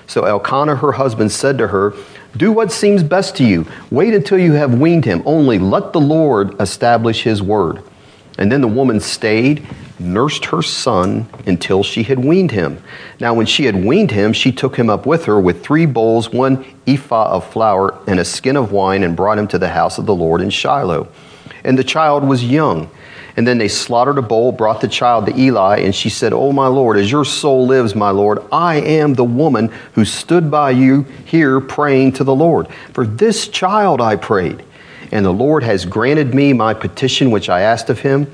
So 0.08 0.26
Elkanah, 0.26 0.78
her 0.78 0.94
husband, 0.94 1.32
said 1.32 1.60
to 1.60 1.68
her, 1.68 1.94
Do 2.36 2.52
what 2.52 2.72
seems 2.72 3.04
best 3.04 3.36
to 3.38 3.44
you. 3.44 3.68
Wait 3.92 4.14
until 4.14 4.40
you 4.40 4.54
have 4.54 4.80
weaned 4.80 5.06
him. 5.06 5.22
Only 5.26 5.60
let 5.60 5.94
the 5.94 6.02
Lord 6.02 6.60
establish 6.60 7.24
his 7.24 7.44
word. 7.44 7.84
And 8.40 8.52
then 8.52 8.62
the 8.62 8.68
woman 8.68 9.00
stayed 9.00 9.68
nursed 10.00 10.46
her 10.46 10.62
son 10.62 11.28
until 11.46 11.84
she 11.84 12.04
had 12.04 12.20
weaned 12.20 12.52
him. 12.52 12.82
Now, 13.20 13.34
when 13.34 13.46
she 13.46 13.66
had 13.66 13.84
weaned 13.84 14.12
him, 14.12 14.34
she 14.34 14.52
took 14.52 14.76
him 14.78 14.90
up 14.90 15.06
with 15.06 15.26
her 15.26 15.40
with 15.40 15.64
three 15.64 15.86
bowls, 15.86 16.32
one 16.32 16.66
ephah 16.88 17.36
of 17.36 17.52
flour, 17.52 17.98
and 18.08 18.20
a 18.20 18.26
skin 18.26 18.56
of 18.56 18.72
wine, 18.72 19.04
and 19.04 19.16
brought 19.16 19.38
him 19.38 19.48
to 19.50 19.60
the 19.60 19.70
house 19.70 19.98
of 19.98 20.06
the 20.06 20.16
Lord 20.16 20.42
in 20.42 20.50
Shiloh. 20.50 21.08
And 21.64 21.78
the 21.78 21.84
child 21.84 22.24
was 22.24 22.44
young. 22.44 22.90
And 23.38 23.48
then 23.48 23.58
they 23.58 23.68
slaughtered 23.70 24.18
a 24.18 24.22
bull, 24.22 24.52
brought 24.52 24.82
the 24.82 24.88
child 24.88 25.28
to 25.28 25.40
Eli, 25.40 25.80
and 25.80 25.96
she 25.96 26.10
said, 26.10 26.34
Oh, 26.34 26.52
my 26.52 26.68
Lord, 26.68 26.98
as 26.98 27.10
your 27.10 27.24
soul 27.24 27.68
lives, 27.68 27.96
my 27.96 28.10
Lord, 28.10 28.40
I 28.52 28.82
am 28.82 29.14
the 29.14 29.24
woman 29.24 29.72
who 29.94 30.04
stood 30.04 30.52
by 30.52 30.72
you 30.72 31.04
here 31.24 31.62
praying 31.62 32.14
to 32.14 32.26
the 32.26 32.36
Lord. 32.36 32.68
For 32.94 33.06
this 33.06 33.48
child 33.48 34.02
I 34.02 34.18
prayed, 34.18 34.62
and 35.12 35.26
the 35.26 35.32
Lord 35.32 35.64
has 35.64 35.86
granted 35.86 36.34
me 36.34 36.52
my 36.52 36.74
petition 36.74 37.32
which 37.32 37.50
I 37.50 37.62
asked 37.62 37.90
of 37.90 38.00
him. 38.00 38.30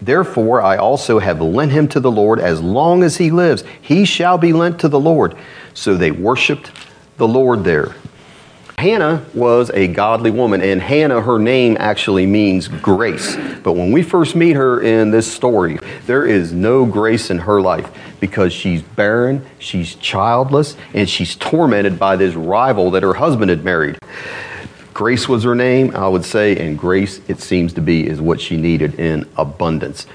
Therefore, 0.00 0.60
I 0.62 0.76
also 0.76 1.18
have 1.18 1.40
lent 1.40 1.72
him 1.72 1.88
to 1.88 2.00
the 2.00 2.10
Lord 2.10 2.38
as 2.38 2.60
long 2.60 3.02
as 3.02 3.16
he 3.16 3.30
lives. 3.30 3.64
He 3.80 4.04
shall 4.04 4.38
be 4.38 4.52
lent 4.52 4.78
to 4.80 4.88
the 4.88 5.00
Lord. 5.00 5.34
So 5.74 5.96
they 5.96 6.10
worshiped 6.10 6.70
the 7.16 7.28
Lord 7.28 7.64
there. 7.64 7.94
Hannah 8.78 9.24
was 9.32 9.70
a 9.70 9.88
godly 9.88 10.30
woman, 10.30 10.60
and 10.60 10.82
Hannah, 10.82 11.22
her 11.22 11.38
name 11.38 11.78
actually 11.80 12.26
means 12.26 12.68
grace. 12.68 13.34
But 13.62 13.72
when 13.72 13.90
we 13.90 14.02
first 14.02 14.36
meet 14.36 14.54
her 14.54 14.82
in 14.82 15.10
this 15.10 15.32
story, 15.32 15.78
there 16.04 16.26
is 16.26 16.52
no 16.52 16.84
grace 16.84 17.30
in 17.30 17.38
her 17.38 17.62
life 17.62 17.90
because 18.20 18.52
she's 18.52 18.82
barren, 18.82 19.46
she's 19.58 19.94
childless, 19.94 20.76
and 20.92 21.08
she's 21.08 21.36
tormented 21.36 21.98
by 21.98 22.16
this 22.16 22.34
rival 22.34 22.90
that 22.90 23.02
her 23.02 23.14
husband 23.14 23.48
had 23.48 23.64
married. 23.64 23.96
Grace 24.96 25.28
was 25.28 25.44
her 25.44 25.54
name, 25.54 25.94
I 25.94 26.08
would 26.08 26.24
say, 26.24 26.56
and 26.56 26.78
grace, 26.78 27.20
it 27.28 27.38
seems 27.38 27.74
to 27.74 27.82
be, 27.82 28.06
is 28.06 28.18
what 28.18 28.40
she 28.40 28.56
needed 28.56 28.98
in 28.98 29.28
abundance. 29.36 30.06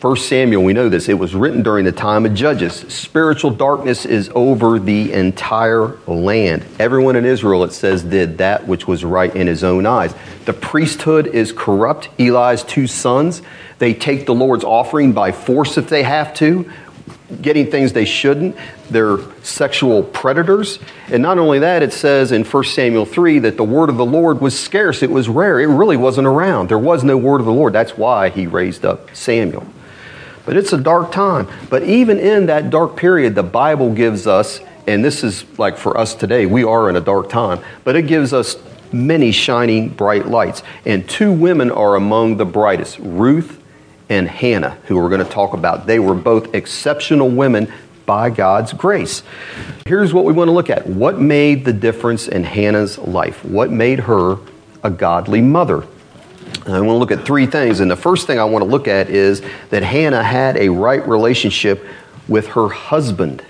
First 0.00 0.28
Samuel, 0.28 0.64
we 0.64 0.72
know 0.72 0.88
this, 0.88 1.08
it 1.08 1.14
was 1.14 1.36
written 1.36 1.62
during 1.62 1.84
the 1.84 1.92
time 1.92 2.26
of 2.26 2.34
Judges. 2.34 2.74
Spiritual 2.92 3.52
darkness 3.52 4.04
is 4.04 4.28
over 4.34 4.80
the 4.80 5.12
entire 5.12 5.96
land. 6.08 6.64
Everyone 6.80 7.14
in 7.14 7.24
Israel, 7.24 7.62
it 7.62 7.70
says, 7.70 8.02
did 8.02 8.38
that 8.38 8.66
which 8.66 8.88
was 8.88 9.04
right 9.04 9.32
in 9.36 9.46
his 9.46 9.62
own 9.62 9.86
eyes. 9.86 10.12
The 10.46 10.52
priesthood 10.52 11.28
is 11.28 11.52
corrupt. 11.52 12.08
Eli's 12.18 12.64
two 12.64 12.88
sons, 12.88 13.40
they 13.78 13.94
take 13.94 14.26
the 14.26 14.34
Lord's 14.34 14.64
offering 14.64 15.12
by 15.12 15.30
force 15.30 15.78
if 15.78 15.88
they 15.88 16.02
have 16.02 16.34
to 16.34 16.68
getting 17.42 17.70
things 17.70 17.92
they 17.92 18.04
shouldn't. 18.04 18.56
They're 18.90 19.18
sexual 19.42 20.02
predators. 20.02 20.78
And 21.08 21.22
not 21.22 21.38
only 21.38 21.58
that, 21.58 21.82
it 21.82 21.92
says 21.92 22.32
in 22.32 22.44
1 22.44 22.64
Samuel 22.64 23.04
3 23.04 23.40
that 23.40 23.56
the 23.56 23.64
word 23.64 23.90
of 23.90 23.96
the 23.96 24.06
Lord 24.06 24.40
was 24.40 24.58
scarce, 24.58 25.02
it 25.02 25.10
was 25.10 25.28
rare, 25.28 25.60
it 25.60 25.66
really 25.66 25.96
wasn't 25.96 26.26
around. 26.26 26.68
There 26.68 26.78
was 26.78 27.04
no 27.04 27.16
word 27.16 27.40
of 27.40 27.46
the 27.46 27.52
Lord. 27.52 27.72
That's 27.72 27.96
why 27.96 28.30
he 28.30 28.46
raised 28.46 28.84
up 28.84 29.14
Samuel. 29.14 29.66
But 30.46 30.56
it's 30.56 30.72
a 30.72 30.78
dark 30.78 31.12
time. 31.12 31.46
But 31.68 31.82
even 31.82 32.18
in 32.18 32.46
that 32.46 32.70
dark 32.70 32.96
period, 32.96 33.34
the 33.34 33.42
Bible 33.42 33.92
gives 33.92 34.26
us, 34.26 34.60
and 34.86 35.04
this 35.04 35.22
is 35.22 35.44
like 35.58 35.76
for 35.76 35.98
us 35.98 36.14
today, 36.14 36.46
we 36.46 36.64
are 36.64 36.88
in 36.88 36.96
a 36.96 37.00
dark 37.00 37.28
time, 37.28 37.60
but 37.84 37.94
it 37.96 38.06
gives 38.06 38.32
us 38.32 38.56
many 38.90 39.30
shining 39.30 39.90
bright 39.90 40.26
lights. 40.26 40.62
And 40.86 41.06
two 41.06 41.30
women 41.30 41.70
are 41.70 41.94
among 41.96 42.38
the 42.38 42.46
brightest 42.46 42.98
Ruth 42.98 43.57
and 44.08 44.28
Hannah, 44.28 44.78
who 44.86 44.96
we're 44.96 45.08
going 45.08 45.24
to 45.24 45.30
talk 45.30 45.52
about. 45.52 45.86
They 45.86 45.98
were 45.98 46.14
both 46.14 46.54
exceptional 46.54 47.28
women, 47.28 47.72
by 48.08 48.30
God's 48.30 48.72
grace. 48.72 49.22
Here's 49.84 50.14
what 50.14 50.24
we 50.24 50.32
want 50.32 50.48
to 50.48 50.52
look 50.52 50.70
at. 50.70 50.86
What 50.86 51.20
made 51.20 51.66
the 51.66 51.74
difference 51.74 52.26
in 52.26 52.42
Hannah's 52.42 52.96
life? 52.96 53.44
What 53.44 53.70
made 53.70 54.00
her 54.00 54.38
a 54.82 54.88
godly 54.88 55.42
mother? 55.42 55.86
I 56.66 56.80
want 56.80 56.86
to 56.86 56.94
look 56.94 57.12
at 57.12 57.26
three 57.26 57.44
things. 57.44 57.80
And 57.80 57.90
the 57.90 57.96
first 57.96 58.26
thing 58.26 58.38
I 58.38 58.44
want 58.44 58.64
to 58.64 58.70
look 58.70 58.88
at 58.88 59.10
is 59.10 59.42
that 59.68 59.82
Hannah 59.82 60.22
had 60.22 60.56
a 60.56 60.70
right 60.70 61.06
relationship 61.06 61.84
with 62.26 62.46
her 62.48 62.70
husband. 62.70 63.44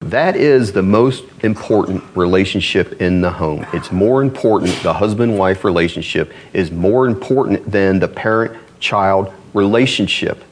That 0.00 0.36
is 0.36 0.72
the 0.72 0.82
most 0.82 1.24
important 1.42 2.04
relationship 2.14 3.00
in 3.00 3.22
the 3.22 3.30
home. 3.30 3.64
It's 3.72 3.90
more 3.90 4.20
important, 4.20 4.74
the 4.82 4.92
husband 4.92 5.38
wife 5.38 5.64
relationship 5.64 6.34
is 6.52 6.70
more 6.70 7.06
important 7.06 7.70
than 7.70 7.98
the 7.98 8.08
parent 8.08 8.58
child 8.82 9.32
relationship. 9.54 10.44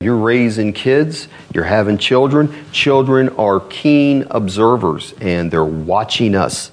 You're 0.00 0.16
raising 0.16 0.72
kids, 0.72 1.28
you're 1.54 1.64
having 1.64 1.96
children. 1.96 2.52
Children 2.72 3.30
are 3.30 3.60
keen 3.60 4.26
observers 4.30 5.14
and 5.20 5.50
they're 5.50 5.64
watching 5.64 6.34
us. 6.34 6.72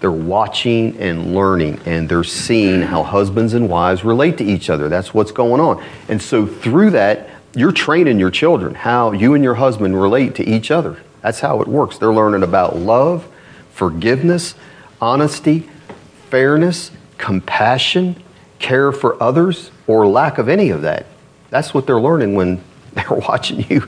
They're 0.00 0.10
watching 0.10 0.96
and 0.96 1.34
learning 1.34 1.80
and 1.84 2.08
they're 2.08 2.24
seeing 2.24 2.80
how 2.80 3.02
husbands 3.02 3.52
and 3.52 3.68
wives 3.68 4.02
relate 4.02 4.38
to 4.38 4.44
each 4.44 4.70
other. 4.70 4.88
That's 4.88 5.12
what's 5.12 5.30
going 5.30 5.60
on. 5.60 5.84
And 6.08 6.22
so 6.22 6.46
through 6.46 6.92
that, 6.92 7.28
you're 7.54 7.72
training 7.72 8.18
your 8.18 8.30
children 8.30 8.74
how 8.74 9.12
you 9.12 9.34
and 9.34 9.44
your 9.44 9.56
husband 9.56 10.00
relate 10.00 10.36
to 10.36 10.48
each 10.48 10.70
other. 10.70 11.02
That's 11.20 11.40
how 11.40 11.60
it 11.60 11.68
works. 11.68 11.98
They're 11.98 12.14
learning 12.14 12.44
about 12.44 12.76
love, 12.76 13.28
forgiveness, 13.72 14.54
honesty, 15.02 15.68
fairness, 16.30 16.92
compassion, 17.18 18.22
care 18.58 18.92
for 18.92 19.22
others, 19.22 19.70
or 19.90 20.06
lack 20.06 20.38
of 20.38 20.48
any 20.48 20.70
of 20.70 20.82
that. 20.82 21.06
That's 21.50 21.74
what 21.74 21.86
they're 21.86 22.00
learning 22.00 22.34
when 22.34 22.62
they're 22.92 23.10
watching 23.10 23.64
you 23.68 23.86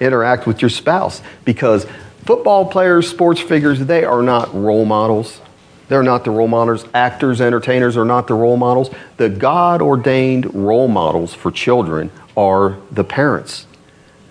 interact 0.00 0.46
with 0.46 0.62
your 0.62 0.70
spouse. 0.70 1.22
Because 1.44 1.86
football 2.24 2.66
players, 2.66 3.08
sports 3.08 3.40
figures, 3.40 3.80
they 3.80 4.04
are 4.04 4.22
not 4.22 4.54
role 4.54 4.84
models. 4.84 5.40
They're 5.88 6.02
not 6.02 6.24
the 6.24 6.30
role 6.30 6.48
models. 6.48 6.86
Actors, 6.94 7.40
entertainers 7.40 7.96
are 7.96 8.04
not 8.04 8.26
the 8.26 8.34
role 8.34 8.56
models. 8.56 8.90
The 9.18 9.28
God 9.28 9.82
ordained 9.82 10.54
role 10.54 10.88
models 10.88 11.34
for 11.34 11.50
children 11.50 12.10
are 12.36 12.78
the 12.90 13.04
parents. 13.04 13.66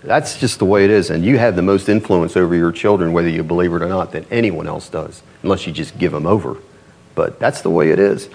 That's 0.02 0.40
just 0.40 0.58
the 0.58 0.64
way 0.64 0.84
it 0.84 0.90
is. 0.90 1.10
And 1.10 1.24
you 1.24 1.38
have 1.38 1.54
the 1.54 1.62
most 1.62 1.88
influence 1.88 2.36
over 2.36 2.56
your 2.56 2.72
children, 2.72 3.12
whether 3.12 3.28
you 3.28 3.44
believe 3.44 3.72
it 3.72 3.82
or 3.82 3.88
not, 3.88 4.10
than 4.10 4.26
anyone 4.30 4.66
else 4.66 4.88
does, 4.88 5.22
unless 5.44 5.66
you 5.66 5.72
just 5.72 5.96
give 5.98 6.10
them 6.10 6.26
over. 6.26 6.56
But 7.14 7.38
that's 7.38 7.62
the 7.62 7.70
way 7.70 7.90
it 7.90 8.00
is. 8.00 8.28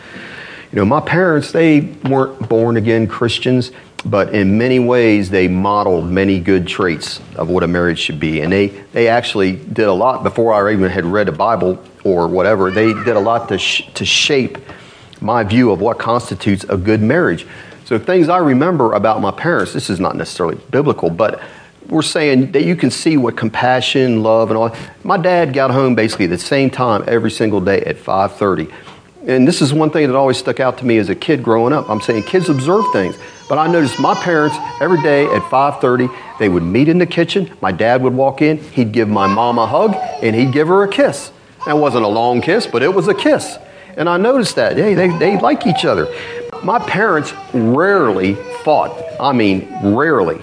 You 0.71 0.77
know, 0.77 0.85
my 0.85 0.99
parents, 0.99 1.51
they 1.51 1.79
weren't 1.79 2.49
born 2.49 2.75
again 2.75 3.07
Christians, 3.07 3.71
but 4.05 4.33
in 4.33 4.57
many 4.57 4.79
ways 4.79 5.29
they 5.29 5.47
modeled 5.47 6.09
many 6.09 6.39
good 6.39 6.67
traits 6.67 7.19
of 7.35 7.49
what 7.49 7.63
a 7.63 7.67
marriage 7.67 7.99
should 7.99 8.19
be. 8.19 8.41
And 8.41 8.51
they, 8.51 8.67
they 8.67 9.07
actually 9.07 9.53
did 9.53 9.87
a 9.87 9.93
lot 9.93 10.23
before 10.23 10.53
I 10.53 10.73
even 10.73 10.89
had 10.89 11.05
read 11.05 11.27
the 11.27 11.31
Bible 11.31 11.81
or 12.03 12.27
whatever. 12.27 12.69
They 12.69 12.93
did 12.93 13.15
a 13.15 13.19
lot 13.19 13.47
to, 13.49 13.57
sh- 13.57 13.89
to 13.95 14.05
shape 14.05 14.57
my 15.21 15.43
view 15.43 15.71
of 15.71 15.81
what 15.81 15.99
constitutes 15.99 16.63
a 16.65 16.77
good 16.77 17.01
marriage. 17.01 17.47
So, 17.85 17.97
things 17.97 18.27
I 18.27 18.37
remember 18.39 18.93
about 18.93 19.21
my 19.21 19.31
parents, 19.31 19.73
this 19.73 19.89
is 19.89 19.99
not 19.99 20.15
necessarily 20.15 20.57
biblical, 20.69 21.09
but 21.09 21.41
we're 21.87 22.01
saying 22.01 22.51
that 22.51 22.65
you 22.65 22.75
can 22.75 22.91
see 22.91 23.15
what 23.15 23.37
compassion, 23.37 24.23
love, 24.23 24.49
and 24.49 24.57
all. 24.57 24.75
My 25.03 25.17
dad 25.17 25.53
got 25.53 25.71
home 25.71 25.95
basically 25.95 26.27
the 26.27 26.37
same 26.37 26.69
time 26.69 27.03
every 27.07 27.31
single 27.31 27.61
day 27.61 27.81
at 27.81 27.97
5:30, 27.97 28.71
and 29.27 29.47
this 29.47 29.61
is 29.61 29.73
one 29.73 29.89
thing 29.89 30.07
that 30.07 30.15
always 30.15 30.37
stuck 30.37 30.59
out 30.59 30.77
to 30.79 30.85
me 30.85 30.97
as 30.97 31.09
a 31.09 31.15
kid 31.15 31.43
growing 31.43 31.73
up. 31.73 31.89
I'm 31.89 31.99
saying 32.01 32.23
kids 32.23 32.49
observe 32.49 32.85
things, 32.93 33.17
but 33.49 33.57
I 33.57 33.67
noticed 33.67 33.99
my 33.99 34.15
parents 34.15 34.55
every 34.79 35.01
day 35.01 35.25
at 35.25 35.41
5:30 35.43 36.09
they 36.39 36.49
would 36.49 36.63
meet 36.63 36.87
in 36.87 36.97
the 36.97 37.05
kitchen. 37.05 37.51
My 37.61 37.71
dad 37.71 38.01
would 38.03 38.13
walk 38.13 38.41
in, 38.41 38.57
he'd 38.57 38.93
give 38.93 39.09
my 39.09 39.27
mom 39.27 39.59
a 39.59 39.67
hug, 39.67 39.95
and 40.23 40.35
he'd 40.35 40.53
give 40.53 40.69
her 40.69 40.83
a 40.83 40.87
kiss. 40.87 41.31
That 41.65 41.77
wasn't 41.77 42.05
a 42.05 42.07
long 42.07 42.41
kiss, 42.41 42.65
but 42.65 42.81
it 42.81 42.93
was 42.93 43.07
a 43.09 43.13
kiss. 43.13 43.57
And 43.97 44.07
I 44.07 44.17
noticed 44.17 44.55
that. 44.55 44.77
Hey, 44.77 44.93
they, 44.93 45.09
they 45.17 45.39
like 45.39 45.67
each 45.67 45.83
other. 45.83 46.07
My 46.63 46.79
parents 46.79 47.33
rarely 47.53 48.35
fought. 48.63 48.97
I 49.19 49.33
mean, 49.33 49.67
rarely. 49.83 50.41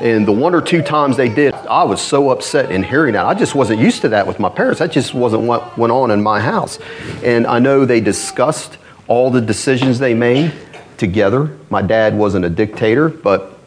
And 0.00 0.26
the 0.26 0.32
one 0.32 0.54
or 0.54 0.62
two 0.62 0.80
times 0.80 1.16
they 1.16 1.28
did, 1.28 1.54
I 1.54 1.84
was 1.84 2.00
so 2.00 2.30
upset 2.30 2.72
in 2.72 2.82
hearing 2.82 3.12
that. 3.12 3.26
I 3.26 3.34
just 3.34 3.54
wasn't 3.54 3.80
used 3.80 4.00
to 4.02 4.08
that 4.10 4.26
with 4.26 4.40
my 4.40 4.48
parents. 4.48 4.78
That 4.78 4.92
just 4.92 5.12
wasn't 5.12 5.42
what 5.42 5.76
went 5.76 5.92
on 5.92 6.10
in 6.10 6.22
my 6.22 6.40
house. 6.40 6.78
And 7.22 7.46
I 7.46 7.58
know 7.58 7.84
they 7.84 8.00
discussed 8.00 8.78
all 9.08 9.30
the 9.30 9.42
decisions 9.42 9.98
they 9.98 10.14
made 10.14 10.52
together. 10.96 11.56
My 11.68 11.82
dad 11.82 12.16
wasn't 12.16 12.46
a 12.46 12.50
dictator, 12.50 13.08
but 13.08 13.58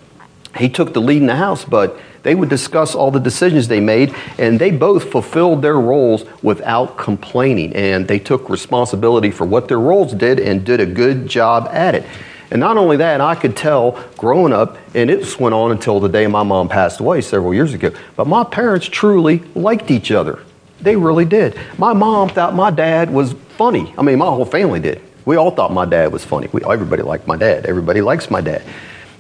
he 0.58 0.70
took 0.70 0.94
the 0.94 1.02
lead 1.02 1.22
in 1.22 1.28
the 1.28 1.36
house. 1.36 1.66
But 1.66 2.00
they 2.24 2.34
would 2.34 2.50
discuss 2.50 2.96
all 2.96 3.12
the 3.12 3.20
decisions 3.20 3.68
they 3.68 3.82
made, 3.82 4.16
and 4.40 4.58
they 4.58 4.72
both 4.72 5.12
fulfilled 5.12 5.62
their 5.62 5.80
roles 5.80 6.26
without 6.42 6.98
complaining. 6.98 7.76
And 7.76 8.08
they 8.08 8.18
took 8.18 8.50
responsibility 8.50 9.30
for 9.30 9.46
what 9.46 9.68
their 9.68 9.80
roles 9.80 10.14
did 10.14 10.40
and 10.40 10.66
did 10.66 10.80
a 10.80 10.86
good 10.86 11.28
job 11.28 11.68
at 11.72 11.96
it. 11.96 12.06
And 12.52 12.60
not 12.60 12.78
only 12.78 12.98
that, 12.98 13.22
I 13.22 13.36
could 13.36 13.56
tell 13.56 14.04
growing 14.18 14.54
up, 14.54 14.78
and 14.94 15.10
it 15.10 15.40
went 15.40 15.56
on 15.56 15.72
until 15.72 16.00
the 16.00 16.10
day 16.10 16.28
my 16.28 16.44
mom 16.44 16.70
passed 16.70 17.00
away 17.00 17.22
several 17.22 17.54
years 17.54 17.74
ago, 17.74 17.92
but 18.16 18.28
my 18.28 18.44
parents 18.44 18.88
truly 18.88 19.40
liked 19.56 19.90
each 19.90 20.12
other. 20.12 20.40
They 20.82 20.96
really 20.96 21.26
did. 21.26 21.58
My 21.78 21.94
mom 21.94 22.30
thought 22.30 22.54
my 22.54 22.70
dad 22.70 23.12
was 23.12 23.34
funny. 23.58 23.94
I 23.98 24.02
mean, 24.02 24.20
my 24.20 24.26
whole 24.26 24.46
family 24.46 24.80
did. 24.80 25.02
We 25.26 25.38
all 25.38 25.52
thought 25.52 25.72
my 25.72 25.86
dad 25.86 26.12
was 26.12 26.26
funny. 26.26 26.50
We, 26.52 26.62
everybody 26.66 27.02
liked 27.02 27.28
my 27.28 27.38
dad. 27.38 27.66
Everybody 27.66 28.02
likes 28.02 28.30
my 28.30 28.42
dad. 28.42 28.64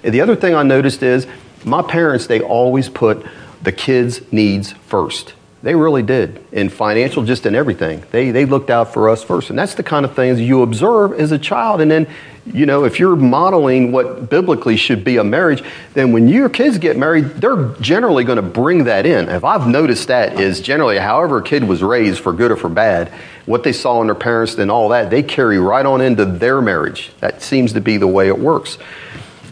And 0.03 0.13
the 0.13 0.21
other 0.21 0.35
thing 0.35 0.53
I 0.53 0.63
noticed 0.63 1.01
is 1.01 1.25
my 1.63 1.81
parents, 1.81 2.27
they 2.27 2.41
always 2.41 2.89
put 2.89 3.25
the 3.61 3.71
kids' 3.71 4.21
needs 4.31 4.73
first. 4.73 5.33
They 5.63 5.75
really 5.75 6.03
did. 6.03 6.45
In 6.51 6.67
financial, 6.67 7.23
just 7.23 7.45
in 7.45 7.55
everything. 7.55 8.03
They, 8.11 8.31
they 8.31 8.43
looked 8.43 8.69
out 8.69 8.93
for 8.93 9.09
us 9.09 9.23
first. 9.23 9.49
And 9.49 9.57
that's 9.57 9.75
the 9.75 9.83
kind 9.83 10.03
of 10.03 10.13
things 10.13 10.41
you 10.41 10.61
observe 10.61 11.13
as 11.13 11.31
a 11.31 11.39
child. 11.39 11.79
And 11.79 11.89
then, 11.89 12.05
you 12.45 12.65
know, 12.65 12.83
if 12.83 12.99
you're 12.99 13.15
modeling 13.15 13.93
what 13.93 14.29
biblically 14.29 14.75
should 14.75 15.05
be 15.05 15.15
a 15.15 15.23
marriage, 15.23 15.63
then 15.93 16.11
when 16.11 16.27
your 16.27 16.49
kids 16.49 16.77
get 16.79 16.97
married, 16.97 17.23
they're 17.35 17.69
generally 17.79 18.25
going 18.25 18.35
to 18.35 18.41
bring 18.41 18.83
that 18.83 19.05
in. 19.05 19.29
If 19.29 19.45
I've 19.45 19.65
noticed 19.65 20.09
that 20.09 20.37
is 20.37 20.59
generally 20.59 20.97
however 20.97 21.37
a 21.37 21.43
kid 21.43 21.63
was 21.63 21.81
raised, 21.81 22.19
for 22.19 22.33
good 22.33 22.51
or 22.51 22.57
for 22.57 22.67
bad, 22.67 23.07
what 23.45 23.63
they 23.63 23.71
saw 23.71 24.01
in 24.01 24.07
their 24.07 24.15
parents 24.15 24.55
and 24.55 24.69
all 24.69 24.89
that, 24.89 25.09
they 25.09 25.23
carry 25.23 25.59
right 25.59 25.85
on 25.85 26.01
into 26.01 26.25
their 26.25 26.61
marriage. 26.61 27.13
That 27.21 27.41
seems 27.41 27.71
to 27.71 27.79
be 27.79 27.95
the 27.95 28.07
way 28.07 28.27
it 28.27 28.37
works. 28.37 28.77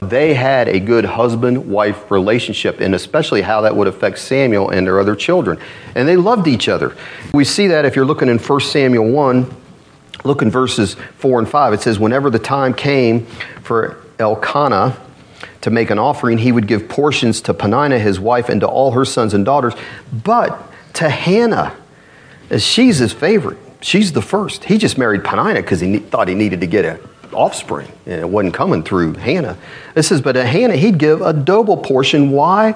They 0.01 0.33
had 0.33 0.67
a 0.67 0.79
good 0.79 1.05
husband 1.05 1.69
wife 1.69 2.09
relationship, 2.09 2.81
and 2.81 2.95
especially 2.95 3.43
how 3.43 3.61
that 3.61 3.75
would 3.75 3.87
affect 3.87 4.17
Samuel 4.17 4.71
and 4.71 4.85
their 4.85 4.99
other 4.99 5.15
children. 5.15 5.59
And 5.93 6.07
they 6.07 6.17
loved 6.17 6.47
each 6.47 6.67
other. 6.67 6.95
We 7.35 7.43
see 7.45 7.67
that 7.67 7.85
if 7.85 7.95
you're 7.95 8.05
looking 8.05 8.27
in 8.27 8.39
1 8.39 8.61
Samuel 8.61 9.11
1, 9.11 9.55
look 10.23 10.41
in 10.41 10.49
verses 10.49 10.95
4 11.19 11.39
and 11.39 11.47
5. 11.47 11.73
It 11.73 11.81
says, 11.81 11.99
Whenever 11.99 12.31
the 12.31 12.39
time 12.39 12.73
came 12.73 13.27
for 13.61 14.01
Elkanah 14.17 14.97
to 15.61 15.69
make 15.69 15.91
an 15.91 15.99
offering, 15.99 16.39
he 16.39 16.51
would 16.51 16.67
give 16.67 16.89
portions 16.89 17.39
to 17.41 17.53
Peninnah, 17.53 17.99
his 17.99 18.19
wife, 18.19 18.49
and 18.49 18.59
to 18.61 18.67
all 18.67 18.91
her 18.91 19.05
sons 19.05 19.35
and 19.35 19.45
daughters, 19.45 19.75
but 20.11 20.59
to 20.93 21.09
Hannah, 21.09 21.75
as 22.49 22.65
she's 22.65 22.97
his 22.97 23.13
favorite. 23.13 23.59
She's 23.81 24.13
the 24.13 24.21
first. 24.23 24.63
He 24.63 24.79
just 24.79 24.97
married 24.97 25.23
Peninnah 25.23 25.61
because 25.61 25.79
he 25.79 25.99
thought 25.99 26.27
he 26.27 26.33
needed 26.33 26.61
to 26.61 26.67
get 26.67 26.85
a 26.85 26.99
offspring. 27.33 27.91
And 28.05 28.21
it 28.21 28.29
wasn't 28.29 28.53
coming 28.53 28.83
through 28.83 29.13
Hannah. 29.13 29.57
It 29.95 30.03
says, 30.03 30.21
but 30.21 30.33
to 30.33 30.45
Hannah, 30.45 30.75
he'd 30.75 30.97
give 30.97 31.21
a 31.21 31.33
double 31.33 31.77
portion. 31.77 32.31
Why? 32.31 32.73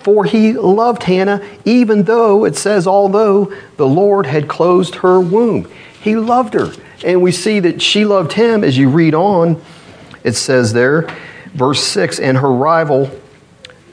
For 0.00 0.24
he 0.24 0.52
loved 0.52 1.02
Hannah, 1.02 1.44
even 1.64 2.04
though, 2.04 2.44
it 2.44 2.56
says, 2.56 2.86
although 2.86 3.52
the 3.76 3.86
Lord 3.86 4.26
had 4.26 4.46
closed 4.48 4.96
her 4.96 5.20
womb. 5.20 5.68
He 6.00 6.16
loved 6.16 6.54
her. 6.54 6.72
And 7.04 7.22
we 7.22 7.32
see 7.32 7.60
that 7.60 7.82
she 7.82 8.04
loved 8.04 8.32
him 8.32 8.62
as 8.62 8.78
you 8.78 8.88
read 8.88 9.14
on. 9.14 9.60
It 10.22 10.34
says 10.34 10.72
there, 10.72 11.08
verse 11.54 11.82
6 11.82 12.20
and 12.20 12.38
her 12.38 12.52
rival 12.52 13.10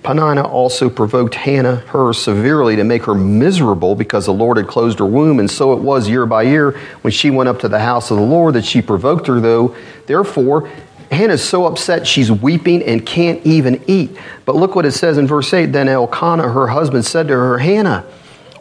Peninnah 0.03 0.45
also 0.45 0.89
provoked 0.89 1.33
Hannah, 1.33 1.77
her 1.77 2.11
severely, 2.11 2.75
to 2.75 2.83
make 2.83 3.03
her 3.03 3.15
miserable 3.15 3.95
because 3.95 4.25
the 4.25 4.33
Lord 4.33 4.57
had 4.57 4.67
closed 4.67 4.99
her 4.99 5.05
womb. 5.05 5.39
And 5.39 5.49
so 5.49 5.71
it 5.73 5.79
was 5.79 6.09
year 6.09 6.25
by 6.25 6.43
year 6.43 6.71
when 7.01 7.11
she 7.11 7.29
went 7.29 7.47
up 7.47 7.59
to 7.59 7.69
the 7.69 7.79
house 7.79 8.11
of 8.11 8.17
the 8.17 8.23
Lord 8.23 8.55
that 8.55 8.65
she 8.65 8.81
provoked 8.81 9.27
her, 9.27 9.39
though. 9.39 9.75
Therefore, 10.05 10.69
Hannah's 11.09 11.43
so 11.43 11.65
upset 11.65 12.05
she's 12.05 12.31
weeping 12.31 12.83
and 12.83 13.05
can't 13.05 13.45
even 13.45 13.81
eat. 13.87 14.17
But 14.45 14.55
look 14.55 14.75
what 14.75 14.85
it 14.85 14.91
says 14.91 15.17
in 15.17 15.25
verse 15.25 15.53
8 15.53 15.67
Then 15.67 15.87
Elkanah, 15.87 16.51
her 16.51 16.67
husband, 16.67 17.05
said 17.05 17.29
to 17.29 17.33
her, 17.33 17.57
Hannah, 17.59 18.05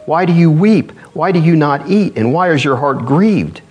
why 0.05 0.25
do 0.25 0.33
you 0.33 0.49
weep? 0.49 0.91
Why 1.13 1.31
do 1.31 1.39
you 1.39 1.55
not 1.55 1.89
eat? 1.89 2.13
And 2.15 2.33
why 2.33 2.51
is 2.51 2.63
your 2.63 2.77
heart 2.77 2.99
grieved? 2.99 3.61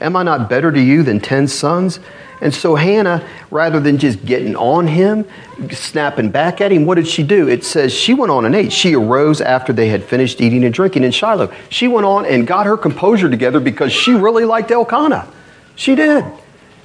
Am 0.00 0.16
I 0.16 0.22
not 0.22 0.50
better 0.50 0.70
to 0.70 0.80
you 0.80 1.02
than 1.02 1.20
ten 1.20 1.48
sons? 1.48 1.98
And 2.40 2.54
so 2.54 2.74
Hannah, 2.74 3.26
rather 3.50 3.80
than 3.80 3.96
just 3.96 4.24
getting 4.26 4.56
on 4.56 4.86
him, 4.86 5.24
snapping 5.70 6.30
back 6.30 6.60
at 6.60 6.70
him, 6.70 6.84
what 6.84 6.96
did 6.96 7.08
she 7.08 7.22
do? 7.22 7.48
It 7.48 7.64
says 7.64 7.94
she 7.94 8.12
went 8.12 8.30
on 8.30 8.44
and 8.44 8.54
ate. 8.54 8.72
She 8.72 8.94
arose 8.94 9.40
after 9.40 9.72
they 9.72 9.88
had 9.88 10.04
finished 10.04 10.40
eating 10.40 10.62
and 10.64 10.74
drinking 10.74 11.04
in 11.04 11.12
Shiloh. 11.12 11.52
She 11.70 11.88
went 11.88 12.04
on 12.04 12.26
and 12.26 12.46
got 12.46 12.66
her 12.66 12.76
composure 12.76 13.30
together 13.30 13.58
because 13.58 13.92
she 13.92 14.12
really 14.12 14.44
liked 14.44 14.70
Elkanah. 14.70 15.32
She 15.76 15.94
did. 15.94 16.24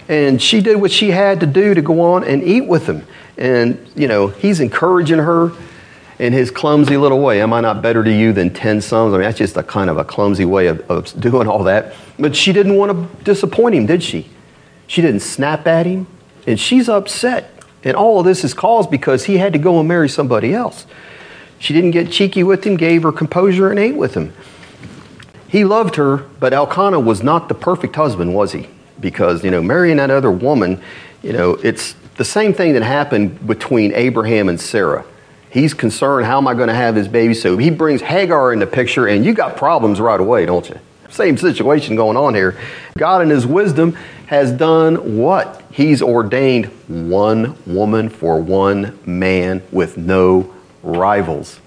And 0.07 0.41
she 0.41 0.61
did 0.61 0.77
what 0.79 0.91
she 0.91 1.11
had 1.11 1.41
to 1.41 1.45
do 1.45 1.73
to 1.73 1.81
go 1.81 2.01
on 2.01 2.23
and 2.23 2.41
eat 2.43 2.61
with 2.61 2.87
him. 2.87 3.05
And, 3.37 3.85
you 3.95 4.07
know, 4.07 4.27
he's 4.27 4.59
encouraging 4.59 5.19
her. 5.19 5.51
in 6.19 6.33
his 6.33 6.51
clumsy 6.51 6.97
little 6.97 7.19
way. 7.19 7.41
Am 7.41 7.51
I 7.51 7.61
not 7.61 7.81
better 7.81 8.03
to 8.03 8.11
you 8.11 8.31
than 8.31 8.53
10 8.53 8.81
sons? 8.81 9.11
I 9.11 9.17
mean, 9.17 9.23
that's 9.23 9.39
just 9.39 9.57
a 9.57 9.63
kind 9.63 9.89
of 9.89 9.97
a 9.97 10.03
clumsy 10.03 10.45
way 10.45 10.67
of, 10.67 10.79
of 10.89 11.19
doing 11.19 11.47
all 11.47 11.63
that. 11.63 11.95
But 12.19 12.35
she 12.35 12.53
didn't 12.53 12.75
want 12.75 12.91
to 12.91 13.23
disappoint 13.23 13.73
him, 13.73 13.87
did 13.87 14.03
she? 14.03 14.29
She 14.91 15.01
didn't 15.01 15.21
snap 15.21 15.67
at 15.67 15.85
him, 15.85 16.05
and 16.45 16.59
she's 16.59 16.89
upset. 16.89 17.49
And 17.81 17.95
all 17.95 18.19
of 18.19 18.25
this 18.25 18.43
is 18.43 18.53
caused 18.53 18.91
because 18.91 19.23
he 19.23 19.37
had 19.37 19.53
to 19.53 19.59
go 19.59 19.79
and 19.79 19.87
marry 19.87 20.09
somebody 20.09 20.53
else. 20.53 20.85
She 21.59 21.73
didn't 21.73 21.91
get 21.91 22.11
cheeky 22.11 22.43
with 22.43 22.65
him, 22.65 22.75
gave 22.75 23.03
her 23.03 23.13
composure, 23.13 23.69
and 23.69 23.79
ate 23.79 23.95
with 23.95 24.15
him. 24.15 24.33
He 25.47 25.63
loved 25.63 25.95
her, 25.95 26.17
but 26.41 26.51
Elkanah 26.51 26.99
was 26.99 27.23
not 27.23 27.47
the 27.47 27.55
perfect 27.55 27.95
husband, 27.95 28.35
was 28.35 28.51
he? 28.51 28.67
Because, 28.99 29.45
you 29.45 29.49
know, 29.49 29.61
marrying 29.61 29.95
that 29.95 30.11
other 30.11 30.29
woman, 30.29 30.83
you 31.23 31.31
know, 31.31 31.51
it's 31.63 31.95
the 32.17 32.25
same 32.25 32.53
thing 32.53 32.73
that 32.73 32.83
happened 32.83 33.47
between 33.47 33.93
Abraham 33.93 34.49
and 34.49 34.59
Sarah. 34.59 35.05
He's 35.51 35.73
concerned, 35.73 36.25
how 36.25 36.37
am 36.37 36.49
I 36.49 36.53
going 36.53 36.67
to 36.67 36.75
have 36.75 36.95
this 36.95 37.07
baby? 37.07 37.33
So 37.33 37.55
he 37.55 37.69
brings 37.69 38.01
Hagar 38.01 38.51
in 38.51 38.59
the 38.59 38.67
picture, 38.67 39.07
and 39.07 39.23
you 39.23 39.33
got 39.33 39.55
problems 39.55 40.01
right 40.01 40.19
away, 40.19 40.45
don't 40.45 40.67
you? 40.67 40.81
Same 41.11 41.37
situation 41.37 41.95
going 41.95 42.17
on 42.17 42.33
here. 42.33 42.57
God, 42.97 43.21
in 43.21 43.29
His 43.29 43.45
wisdom, 43.45 43.93
has 44.27 44.51
done 44.51 45.17
what? 45.17 45.61
He's 45.71 46.01
ordained 46.01 46.67
one 46.87 47.57
woman 47.65 48.09
for 48.09 48.41
one 48.41 48.97
man 49.05 49.61
with 49.71 49.97
no 49.97 50.53
rivals. 50.81 51.59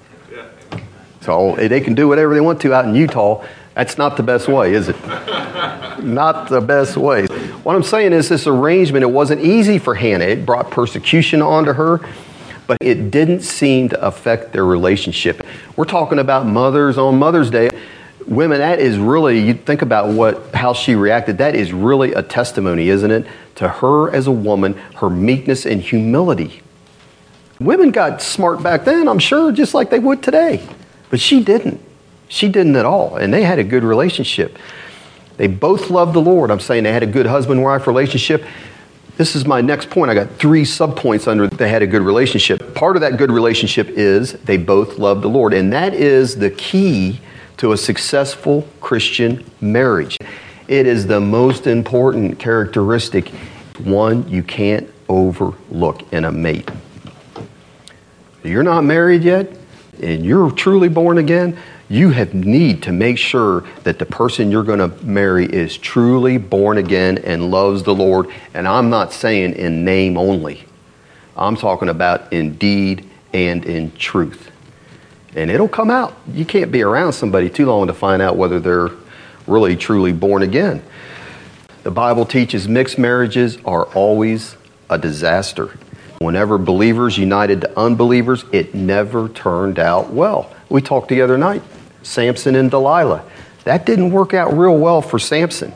So 1.21 1.55
eh, 1.55 1.69
they 1.69 1.81
can 1.81 1.95
do 1.95 2.09
whatever 2.09 2.35
they 2.35 2.41
want 2.41 2.61
to 2.63 2.75
out 2.75 2.85
in 2.85 2.95
Utah. 2.95 3.45
That's 3.75 3.99
not 3.99 4.17
the 4.17 4.23
best 4.23 4.47
way, 4.47 4.75
is 4.75 4.89
it? 4.89 4.97
not 6.03 6.49
the 6.49 6.61
best 6.61 6.97
way. 6.97 7.27
What 7.65 7.75
I'm 7.75 7.83
saying 7.83 8.13
is, 8.13 8.29
this 8.29 8.47
arrangement, 8.47 9.03
it 9.03 9.11
wasn't 9.11 9.41
easy 9.41 9.79
for 9.79 9.95
Hannah. 9.95 10.27
It 10.27 10.47
brought 10.47 10.71
persecution 10.71 11.41
onto 11.41 11.73
her, 11.73 12.01
but 12.67 12.77
it 12.81 13.11
didn't 13.11 13.41
seem 13.41 13.89
to 13.89 14.07
affect 14.07 14.53
their 14.53 14.67
relationship. 14.67 15.45
We're 15.77 15.87
talking 15.87 16.19
about 16.19 16.47
mothers 16.47 16.99
on 16.99 17.19
Mother's 17.19 17.51
Day. 17.51 17.71
Women, 18.27 18.59
that 18.59 18.81
is 18.81 18.99
really, 18.99 19.39
you 19.39 19.55
think 19.55 19.83
about 19.83 20.09
what, 20.09 20.55
how 20.55 20.73
she 20.73 20.95
reacted, 20.95 21.39
that 21.39 21.55
is 21.55 21.73
really 21.73 22.13
a 22.15 22.23
testimony, 22.23 22.89
isn't 22.89 23.11
it? 23.11 23.27
To 23.57 23.69
her 23.69 24.11
as 24.15 24.27
a 24.27 24.33
woman, 24.33 24.75
her 24.97 25.11
meekness 25.11 25.67
and 25.67 25.81
humility. 25.81 26.63
Women 27.61 27.91
got 27.91 28.23
smart 28.23 28.63
back 28.63 28.85
then, 28.85 29.09
I'm 29.09 29.19
sure, 29.19 29.53
just 29.53 29.75
like 29.75 29.91
they 29.91 29.99
would 29.99 30.23
today. 30.23 30.67
But 31.11 31.21
she 31.21 31.45
didn't. 31.45 31.81
She 32.29 32.49
didn't 32.49 32.77
at 32.77 32.85
all. 32.85 33.17
And 33.17 33.33
they 33.33 33.43
had 33.43 33.59
a 33.59 33.65
good 33.65 33.85
relationship. 33.85 34.59
They 35.37 35.47
both 35.47 35.91
loved 35.91 36.15
the 36.15 36.21
Lord. 36.21 36.51
I'm 36.51 36.61
saying 36.61 36.85
they 36.85 36.93
had 36.93 37.03
a 37.03 37.09
good 37.09 37.27
husband 37.27 37.63
wife 37.63 37.87
relationship. 37.87 38.45
This 39.17 39.37
is 39.37 39.47
my 39.47 39.61
next 39.61 39.91
point. 39.91 40.11
I 40.11 40.15
got 40.15 40.31
three 40.37 40.65
subpoints 40.65 41.29
under 41.29 41.47
they 41.47 41.69
had 41.69 41.83
a 41.83 41.87
good 41.87 42.03
relationship. 42.03 42.75
Part 42.75 42.97
of 42.97 43.03
that 43.03 43.17
good 43.17 43.31
relationship 43.31 43.89
is 43.91 44.33
they 44.33 44.57
both 44.57 44.99
loved 44.99 45.23
the 45.23 45.29
Lord. 45.29 45.55
And 45.55 45.73
that 45.73 45.95
is 45.95 46.37
the 46.37 46.51
key 46.51 47.21
to 47.59 47.73
a 47.73 47.77
successful 47.77 48.67
Christian 48.81 49.45
marriage. 49.61 50.17
It 50.69 50.87
is 50.87 51.07
the 51.07 51.21
most 51.21 51.67
important 51.67 52.39
characteristic, 52.39 53.29
one 53.79 54.29
you 54.29 54.43
can't 54.43 54.89
overlook 55.09 56.13
in 56.13 56.25
a 56.25 56.33
mate. 56.33 56.71
You're 58.43 58.63
not 58.63 58.83
married 58.83 59.23
yet, 59.23 59.51
and 60.03 60.25
you're 60.25 60.51
truly 60.51 60.89
born 60.89 61.19
again, 61.19 61.57
you 61.89 62.11
have 62.11 62.35
need 62.35 62.83
to 62.85 62.93
make 62.93 63.19
sure 63.19 63.65
that 63.83 63.99
the 63.99 64.07
person 64.07 64.51
you're 64.51 64.65
going 64.65 64.79
to 64.79 65.05
marry 65.05 65.45
is 65.45 65.77
truly 65.77 66.39
born 66.39 66.79
again 66.79 67.19
and 67.19 67.51
loves 67.51 67.83
the 67.83 67.95
Lord. 67.95 68.29
And 68.55 68.67
I'm 68.67 68.89
not 68.89 69.13
saying 69.13 69.53
in 69.55 69.85
name 69.85 70.17
only. 70.17 70.65
I'm 71.37 71.57
talking 71.57 71.91
about 71.91 72.33
in 72.33 72.57
deed 72.57 73.09
and 73.33 73.65
in 73.67 73.93
truth. 73.93 74.51
And 75.35 75.51
it'll 75.51 75.69
come 75.69 75.91
out. 75.91 76.17
You 76.33 76.45
can't 76.45 76.71
be 76.71 76.83
around 76.83 77.13
somebody 77.13 77.51
too 77.51 77.67
long 77.67 77.89
to 77.89 77.95
find 77.95 78.23
out 78.23 78.37
whether 78.37 78.61
they're 78.61 78.91
really 79.47 79.77
truly 79.77 80.13
born 80.13 80.43
again. 80.43 80.83
The 81.83 81.91
Bible 81.91 82.25
teaches 82.25 82.67
mixed 82.67 82.99
marriages 82.99 83.59
are 83.65 83.85
always 83.95 84.57
a 84.89 84.97
disaster. 84.97 85.77
Whenever 86.19 86.57
believers 86.57 87.19
united 87.19 87.61
to 87.63 87.79
unbelievers, 87.79 88.45
it 88.53 88.75
never 88.75 89.29
turned 89.29 89.79
out 89.79 90.11
well. 90.11 90.55
We 90.71 90.81
talked 90.81 91.09
the 91.09 91.21
other 91.21 91.37
night, 91.37 91.63
Samson 92.03 92.55
and 92.55 92.71
Delilah. 92.71 93.25
That 93.65 93.85
didn't 93.85 94.13
work 94.13 94.33
out 94.35 94.57
real 94.57 94.79
well 94.79 95.03
for 95.03 95.19
Samson. 95.19 95.75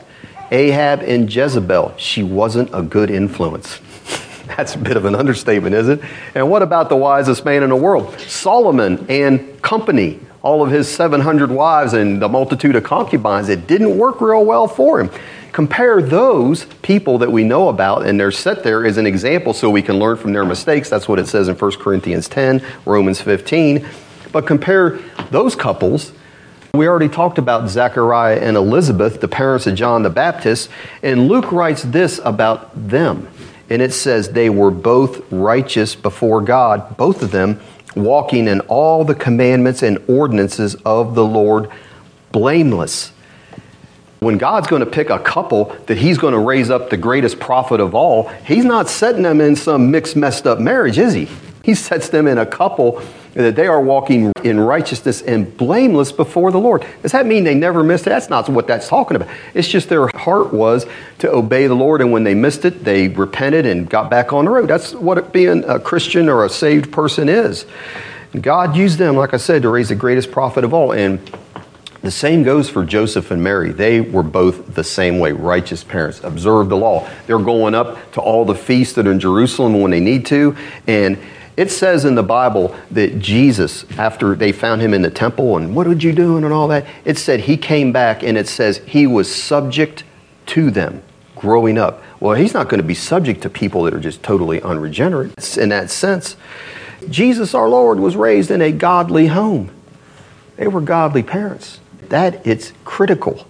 Ahab 0.51 1.01
and 1.01 1.33
Jezebel, 1.33 1.93
she 1.97 2.23
wasn't 2.23 2.71
a 2.73 2.81
good 2.81 3.11
influence. 3.11 3.79
That's 4.47 4.73
a 4.73 4.79
bit 4.79 4.97
of 4.97 5.05
an 5.05 5.13
understatement, 5.13 5.75
is 5.75 5.89
it? 5.89 6.01
And 6.33 6.49
what 6.49 6.63
about 6.63 6.89
the 6.89 6.95
wisest 6.95 7.45
man 7.45 7.61
in 7.61 7.69
the 7.69 7.75
world? 7.75 8.19
Solomon 8.21 9.05
and 9.09 9.48
company, 9.69 10.19
all 10.41 10.63
of 10.63 10.71
his 10.71 10.89
700 10.89 11.51
wives 11.51 11.93
and 11.93 12.19
the 12.19 12.27
multitude 12.27 12.75
of 12.75 12.83
concubines. 12.83 13.49
It 13.49 13.67
didn't 13.67 13.99
work 13.99 14.19
real 14.19 14.43
well 14.43 14.67
for 14.67 14.99
him. 14.99 15.11
Compare 15.51 16.01
those 16.01 16.65
people 16.81 17.19
that 17.19 17.31
we 17.31 17.43
know 17.43 17.69
about, 17.69 18.03
and 18.03 18.19
they're 18.19 18.31
set 18.31 18.63
there 18.63 18.83
as 18.83 18.97
an 18.97 19.05
example 19.05 19.53
so 19.53 19.69
we 19.69 19.83
can 19.83 19.99
learn 19.99 20.17
from 20.17 20.33
their 20.33 20.43
mistakes. 20.43 20.89
That's 20.89 21.07
what 21.07 21.19
it 21.19 21.27
says 21.27 21.49
in 21.49 21.55
1 21.55 21.71
Corinthians 21.73 22.27
10, 22.27 22.65
Romans 22.87 23.21
15. 23.21 23.85
But 24.31 24.47
compare 24.47 24.97
those 25.29 25.55
couples. 25.55 26.13
We 26.73 26.87
already 26.87 27.09
talked 27.09 27.37
about 27.37 27.69
Zechariah 27.69 28.39
and 28.39 28.57
Elizabeth, 28.57 29.21
the 29.21 29.27
parents 29.27 29.67
of 29.67 29.75
John 29.75 30.01
the 30.01 30.09
Baptist, 30.09 30.71
and 31.03 31.27
Luke 31.27 31.51
writes 31.51 31.83
this 31.83 32.19
about 32.25 32.71
them. 32.89 33.27
And 33.69 33.83
it 33.83 33.93
says 33.93 34.29
they 34.29 34.49
were 34.49 34.71
both 34.71 35.31
righteous 35.31 35.93
before 35.93 36.41
God, 36.41 36.97
both 36.97 37.21
of 37.21 37.29
them 37.29 37.61
walking 37.95 38.47
in 38.47 38.61
all 38.61 39.03
the 39.03 39.15
commandments 39.15 39.83
and 39.83 39.97
ordinances 40.07 40.75
of 40.85 41.15
the 41.15 41.25
Lord, 41.25 41.69
blameless. 42.31 43.11
When 44.19 44.37
God's 44.37 44.67
going 44.67 44.81
to 44.81 44.89
pick 44.89 45.09
a 45.09 45.19
couple 45.19 45.75
that 45.87 45.97
He's 45.97 46.17
going 46.17 46.33
to 46.33 46.39
raise 46.39 46.69
up 46.69 46.89
the 46.89 46.97
greatest 46.97 47.39
prophet 47.39 47.79
of 47.79 47.95
all, 47.95 48.27
He's 48.45 48.65
not 48.65 48.89
setting 48.89 49.23
them 49.23 49.39
in 49.41 49.55
some 49.55 49.91
mixed, 49.91 50.15
messed 50.15 50.45
up 50.45 50.59
marriage, 50.59 50.97
is 50.97 51.13
He? 51.13 51.27
He 51.63 51.73
sets 51.73 52.09
them 52.09 52.27
in 52.27 52.37
a 52.37 52.45
couple 52.45 53.01
that 53.33 53.55
they 53.55 53.67
are 53.67 53.81
walking 53.81 54.31
in 54.43 54.59
righteousness 54.59 55.21
and 55.21 55.55
blameless 55.55 56.11
before 56.11 56.51
the 56.51 56.59
Lord. 56.59 56.85
Does 57.01 57.11
that 57.11 57.25
mean 57.25 57.43
they 57.43 57.55
never 57.55 57.83
missed 57.83 58.07
it? 58.07 58.09
That's 58.09 58.29
not 58.29 58.49
what 58.49 58.67
that's 58.67 58.87
talking 58.87 59.15
about. 59.15 59.29
It's 59.53 59.67
just 59.67 59.89
their 59.89 60.07
heart 60.07 60.53
was 60.53 60.85
to 61.19 61.31
obey 61.31 61.67
the 61.67 61.75
Lord, 61.75 62.01
and 62.01 62.11
when 62.11 62.23
they 62.23 62.33
missed 62.33 62.65
it, 62.65 62.83
they 62.83 63.07
repented 63.07 63.65
and 63.65 63.89
got 63.89 64.09
back 64.09 64.33
on 64.33 64.45
the 64.45 64.51
road. 64.51 64.67
That's 64.67 64.93
what 64.93 65.31
being 65.31 65.63
a 65.65 65.79
Christian 65.79 66.29
or 66.29 66.45
a 66.45 66.49
saved 66.49 66.91
person 66.91 67.29
is. 67.29 67.65
God 68.39 68.75
used 68.75 68.97
them, 68.97 69.15
like 69.15 69.33
I 69.33 69.37
said, 69.37 69.63
to 69.63 69.69
raise 69.69 69.89
the 69.89 69.95
greatest 69.95 70.31
prophet 70.31 70.63
of 70.63 70.73
all. 70.73 70.91
And 70.91 71.19
the 72.01 72.11
same 72.11 72.43
goes 72.43 72.69
for 72.69 72.85
Joseph 72.85 73.31
and 73.31 73.43
Mary. 73.43 73.71
They 73.71 74.01
were 74.01 74.23
both 74.23 74.73
the 74.73 74.83
same 74.83 75.19
way, 75.19 75.31
righteous 75.33 75.83
parents, 75.83 76.23
observed 76.23 76.69
the 76.69 76.77
law. 76.77 77.09
They're 77.27 77.39
going 77.39 77.75
up 77.75 78.11
to 78.13 78.21
all 78.21 78.45
the 78.45 78.55
feasts 78.55 78.93
that 78.95 79.07
are 79.07 79.11
in 79.11 79.19
Jerusalem 79.19 79.81
when 79.81 79.91
they 79.91 79.99
need 79.99 80.25
to. 80.27 80.55
And 80.87 81.17
it 81.59 81.69
says 81.69 82.05
in 82.05 82.15
the 82.15 82.23
Bible 82.23 82.73
that 82.91 83.19
Jesus, 83.19 83.83
after 83.97 84.33
they 84.33 84.53
found 84.53 84.81
him 84.81 84.93
in 84.93 85.01
the 85.01 85.09
temple 85.09 85.57
and 85.57 85.75
what 85.75 85.87
did 85.87 86.01
you 86.01 86.13
do 86.13 86.37
and 86.37 86.45
all 86.45 86.69
that, 86.69 86.85
it 87.03 87.17
said 87.17 87.41
he 87.41 87.57
came 87.57 87.91
back 87.91 88.23
and 88.23 88.37
it 88.37 88.47
says 88.47 88.77
he 88.87 89.05
was 89.05 89.29
subject 89.29 90.05
to 90.45 90.71
them 90.71 91.03
growing 91.35 91.77
up. 91.77 92.01
Well, 92.21 92.35
he's 92.35 92.53
not 92.53 92.69
going 92.69 92.81
to 92.81 92.87
be 92.87 92.93
subject 92.93 93.41
to 93.41 93.49
people 93.49 93.83
that 93.83 93.93
are 93.93 93.99
just 93.99 94.23
totally 94.23 94.61
unregenerate 94.61 95.57
in 95.57 95.67
that 95.67 95.91
sense. 95.91 96.37
Jesus, 97.09 97.53
our 97.53 97.67
Lord, 97.67 97.99
was 97.99 98.15
raised 98.15 98.51
in 98.51 98.61
a 98.61 98.71
godly 98.71 99.27
home. 99.27 99.69
They 100.55 100.67
were 100.69 100.79
godly 100.79 101.23
parents. 101.23 101.81
That 102.07 102.47
it's 102.47 102.71
critical. 102.85 103.45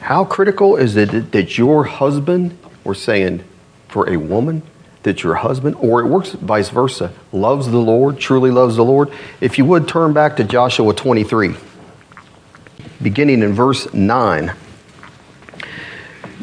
How 0.00 0.26
critical 0.26 0.76
is 0.76 0.96
it 0.96 1.32
that 1.32 1.56
your 1.56 1.84
husband, 1.84 2.58
we're 2.84 2.92
saying 2.92 3.42
for 3.88 4.06
a 4.10 4.18
woman, 4.18 4.62
that 5.02 5.22
your 5.22 5.34
husband, 5.34 5.76
or 5.78 6.00
it 6.00 6.06
works 6.06 6.32
vice 6.32 6.68
versa, 6.68 7.12
loves 7.32 7.68
the 7.68 7.78
Lord, 7.78 8.18
truly 8.18 8.50
loves 8.50 8.76
the 8.76 8.84
Lord. 8.84 9.10
If 9.40 9.58
you 9.58 9.64
would 9.64 9.88
turn 9.88 10.12
back 10.12 10.36
to 10.36 10.44
Joshua 10.44 10.94
23, 10.94 11.54
beginning 13.02 13.42
in 13.42 13.52
verse 13.52 13.92
9. 13.92 14.54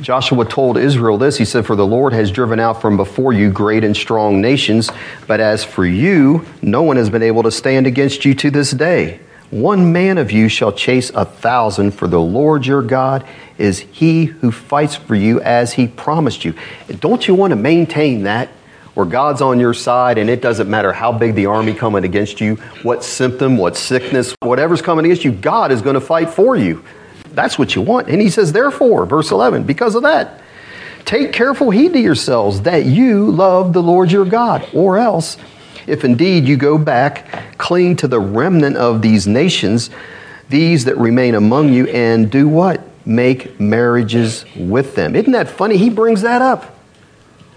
Joshua 0.01 0.45
told 0.45 0.77
Israel 0.77 1.17
this. 1.17 1.37
He 1.37 1.45
said, 1.45 1.65
For 1.65 1.75
the 1.75 1.85
Lord 1.85 2.13
has 2.13 2.31
driven 2.31 2.59
out 2.59 2.81
from 2.81 2.97
before 2.97 3.33
you 3.33 3.51
great 3.51 3.83
and 3.83 3.95
strong 3.95 4.41
nations, 4.41 4.89
but 5.27 5.39
as 5.39 5.63
for 5.63 5.85
you, 5.85 6.45
no 6.61 6.83
one 6.83 6.97
has 6.97 7.09
been 7.09 7.23
able 7.23 7.43
to 7.43 7.51
stand 7.51 7.85
against 7.87 8.23
you 8.25 8.33
to 8.35 8.49
this 8.49 8.71
day. 8.71 9.19
One 9.51 9.91
man 9.91 10.19
of 10.19 10.31
you 10.31 10.47
shall 10.47 10.71
chase 10.71 11.09
a 11.09 11.25
thousand, 11.25 11.91
for 11.91 12.07
the 12.07 12.19
Lord 12.19 12.67
your 12.67 12.83
God 12.83 13.25
is 13.57 13.79
he 13.79 14.25
who 14.25 14.51
fights 14.51 14.95
for 14.95 15.15
you 15.15 15.41
as 15.41 15.73
he 15.73 15.87
promised 15.87 16.45
you. 16.45 16.53
Don't 16.99 17.27
you 17.27 17.33
want 17.33 17.51
to 17.51 17.55
maintain 17.55 18.23
that? 18.23 18.49
Where 18.93 19.07
God's 19.07 19.41
on 19.41 19.59
your 19.59 19.73
side, 19.73 20.17
and 20.17 20.29
it 20.29 20.41
doesn't 20.41 20.69
matter 20.69 20.91
how 20.93 21.11
big 21.11 21.33
the 21.33 21.47
army 21.47 21.73
coming 21.73 22.03
against 22.03 22.41
you, 22.41 22.55
what 22.83 23.03
symptom, 23.03 23.57
what 23.57 23.75
sickness, 23.75 24.35
whatever's 24.41 24.81
coming 24.81 25.05
against 25.05 25.23
you, 25.23 25.31
God 25.31 25.71
is 25.71 25.81
going 25.81 25.95
to 25.95 26.01
fight 26.01 26.29
for 26.29 26.55
you. 26.55 26.83
That's 27.31 27.57
what 27.57 27.75
you 27.75 27.81
want. 27.81 28.07
And 28.07 28.21
he 28.21 28.29
says, 28.29 28.51
therefore, 28.51 29.05
verse 29.05 29.31
11, 29.31 29.63
because 29.63 29.95
of 29.95 30.03
that, 30.03 30.41
take 31.05 31.33
careful 31.33 31.71
heed 31.71 31.93
to 31.93 31.99
yourselves 31.99 32.61
that 32.61 32.85
you 32.85 33.31
love 33.31 33.73
the 33.73 33.81
Lord 33.81 34.11
your 34.11 34.25
God, 34.25 34.67
or 34.73 34.97
else 34.97 35.37
If 35.89 36.05
indeed 36.05 36.47
you 36.47 36.57
go 36.57 36.77
back, 36.77 37.57
cling 37.57 37.95
to 37.97 38.07
the 38.07 38.19
remnant 38.19 38.77
of 38.77 39.01
these 39.01 39.27
nations, 39.27 39.89
these 40.49 40.85
that 40.85 40.97
remain 40.97 41.35
among 41.35 41.73
you, 41.73 41.87
and 41.87 42.31
do 42.31 42.47
what? 42.47 42.81
Make 43.05 43.59
marriages 43.59 44.45
with 44.55 44.95
them. 44.95 45.15
Isn't 45.15 45.31
that 45.33 45.49
funny? 45.49 45.77
He 45.77 45.89
brings 45.89 46.21
that 46.21 46.41
up. 46.41 46.75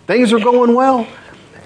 Things 0.06 0.32
are 0.32 0.40
going 0.40 0.74
well 0.74 1.06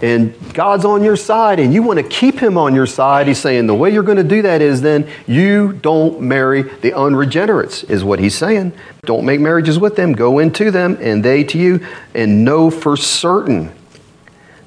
and 0.02 0.34
God's 0.52 0.84
on 0.84 1.02
your 1.02 1.16
side 1.16 1.58
and 1.58 1.72
you 1.72 1.82
want 1.82 1.98
to 1.98 2.02
keep 2.02 2.38
him 2.38 2.58
on 2.58 2.74
your 2.74 2.86
side, 2.86 3.26
he's 3.28 3.38
saying 3.38 3.66
the 3.66 3.74
way 3.74 3.90
you're 3.90 4.02
going 4.02 4.18
to 4.18 4.24
do 4.24 4.42
that 4.42 4.60
is 4.60 4.82
then 4.82 5.08
you 5.26 5.72
don't 5.72 6.20
marry 6.20 6.62
the 6.62 6.92
unregenerates, 6.92 7.82
is 7.84 8.04
what 8.04 8.18
he's 8.18 8.34
saying. 8.34 8.72
Don't 9.02 9.24
make 9.24 9.40
marriages 9.40 9.78
with 9.78 9.96
them, 9.96 10.12
go 10.12 10.38
into 10.38 10.70
them 10.70 10.98
and 11.00 11.24
they 11.24 11.44
to 11.44 11.58
you, 11.58 11.86
and 12.14 12.44
know 12.44 12.70
for 12.70 12.96
certain, 12.96 13.72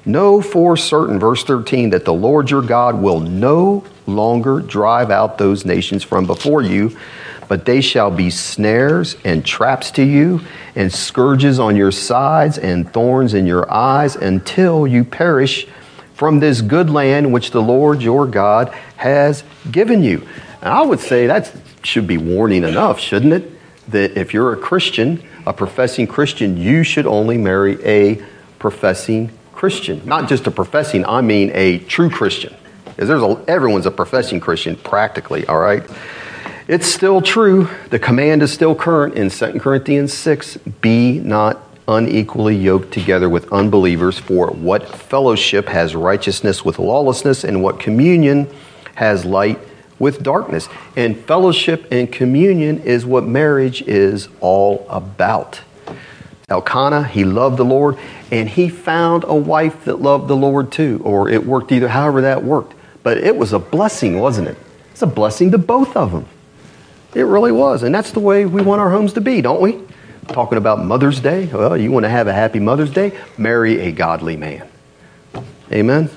know 0.04 0.40
for 0.40 0.76
certain, 0.76 1.18
verse 1.18 1.44
13, 1.44 1.90
that 1.90 2.04
the 2.04 2.14
Lord 2.14 2.50
your 2.50 2.62
God 2.62 3.00
will 3.00 3.20
no 3.20 3.84
longer 4.06 4.60
drive 4.60 5.10
out 5.10 5.38
those 5.38 5.64
nations 5.64 6.02
from 6.02 6.26
before 6.26 6.62
you 6.62 6.96
but 7.50 7.64
they 7.64 7.80
shall 7.80 8.12
be 8.12 8.30
snares 8.30 9.16
and 9.24 9.44
traps 9.44 9.90
to 9.90 10.04
you, 10.04 10.40
and 10.76 10.92
scourges 10.92 11.58
on 11.58 11.74
your 11.74 11.90
sides, 11.90 12.56
and 12.56 12.92
thorns 12.92 13.34
in 13.34 13.44
your 13.44 13.68
eyes, 13.68 14.14
until 14.14 14.86
you 14.86 15.02
perish 15.02 15.66
from 16.14 16.38
this 16.38 16.60
good 16.60 16.88
land 16.88 17.32
which 17.32 17.50
the 17.50 17.60
Lord 17.60 18.02
your 18.02 18.24
God 18.24 18.68
has 18.98 19.42
given 19.68 20.04
you. 20.04 20.18
And 20.62 20.72
I 20.72 20.82
would 20.82 21.00
say 21.00 21.26
that 21.26 21.52
should 21.82 22.06
be 22.06 22.18
warning 22.18 22.62
enough, 22.62 23.00
shouldn't 23.00 23.32
it? 23.32 23.50
That 23.90 24.16
if 24.16 24.32
you're 24.32 24.52
a 24.52 24.56
Christian, 24.56 25.20
a 25.44 25.52
professing 25.52 26.06
Christian, 26.06 26.56
you 26.56 26.84
should 26.84 27.04
only 27.04 27.36
marry 27.36 27.84
a 27.84 28.24
professing 28.60 29.32
Christian. 29.60 30.00
Not 30.06 30.26
just 30.26 30.46
a 30.46 30.50
professing, 30.50 31.04
I 31.04 31.20
mean 31.20 31.50
a 31.52 31.80
true 31.80 32.08
Christian. 32.08 32.56
Because 32.86 33.08
there's 33.08 33.22
a, 33.22 33.44
everyone's 33.46 33.84
a 33.84 33.90
professing 33.90 34.40
Christian 34.40 34.74
practically, 34.74 35.46
all 35.48 35.58
right? 35.58 35.82
It's 36.66 36.86
still 36.86 37.20
true. 37.20 37.68
The 37.90 37.98
command 37.98 38.42
is 38.42 38.50
still 38.50 38.74
current 38.74 39.16
in 39.16 39.28
2 39.28 39.60
Corinthians 39.60 40.14
6 40.14 40.56
be 40.80 41.18
not 41.18 41.60
unequally 41.86 42.56
yoked 42.56 42.90
together 42.90 43.28
with 43.28 43.52
unbelievers, 43.52 44.18
for 44.18 44.46
what 44.46 44.88
fellowship 44.88 45.68
has 45.68 45.94
righteousness 45.94 46.64
with 46.64 46.78
lawlessness, 46.78 47.44
and 47.44 47.62
what 47.62 47.78
communion 47.78 48.48
has 48.94 49.26
light 49.26 49.58
with 49.98 50.22
darkness. 50.22 50.70
And 50.96 51.18
fellowship 51.26 51.86
and 51.90 52.10
communion 52.10 52.78
is 52.78 53.04
what 53.04 53.26
marriage 53.26 53.82
is 53.82 54.30
all 54.40 54.86
about. 54.88 55.60
Elkanah, 56.50 57.04
he 57.04 57.24
loved 57.24 57.56
the 57.56 57.64
Lord, 57.64 57.96
and 58.30 58.48
he 58.48 58.68
found 58.68 59.24
a 59.26 59.34
wife 59.34 59.84
that 59.84 60.02
loved 60.02 60.28
the 60.28 60.36
Lord 60.36 60.72
too, 60.72 61.00
or 61.04 61.28
it 61.28 61.46
worked 61.46 61.70
either, 61.72 61.88
however 61.88 62.20
that 62.22 62.42
worked. 62.42 62.74
But 63.02 63.18
it 63.18 63.36
was 63.36 63.52
a 63.52 63.58
blessing, 63.58 64.18
wasn't 64.18 64.48
it? 64.48 64.58
It's 64.90 65.02
a 65.02 65.06
blessing 65.06 65.52
to 65.52 65.58
both 65.58 65.96
of 65.96 66.12
them. 66.12 66.26
It 67.14 67.22
really 67.22 67.52
was. 67.52 67.82
And 67.82 67.94
that's 67.94 68.12
the 68.12 68.20
way 68.20 68.44
we 68.46 68.62
want 68.62 68.80
our 68.80 68.90
homes 68.90 69.12
to 69.14 69.20
be, 69.20 69.40
don't 69.40 69.60
we? 69.60 69.80
Talking 70.28 70.58
about 70.58 70.84
Mother's 70.84 71.20
Day. 71.20 71.46
Well, 71.46 71.76
you 71.76 71.90
want 71.90 72.04
to 72.04 72.10
have 72.10 72.26
a 72.26 72.32
happy 72.32 72.60
Mother's 72.60 72.90
Day? 72.90 73.18
Marry 73.38 73.80
a 73.80 73.92
godly 73.92 74.36
man. 74.36 74.68
Amen. 75.72 76.10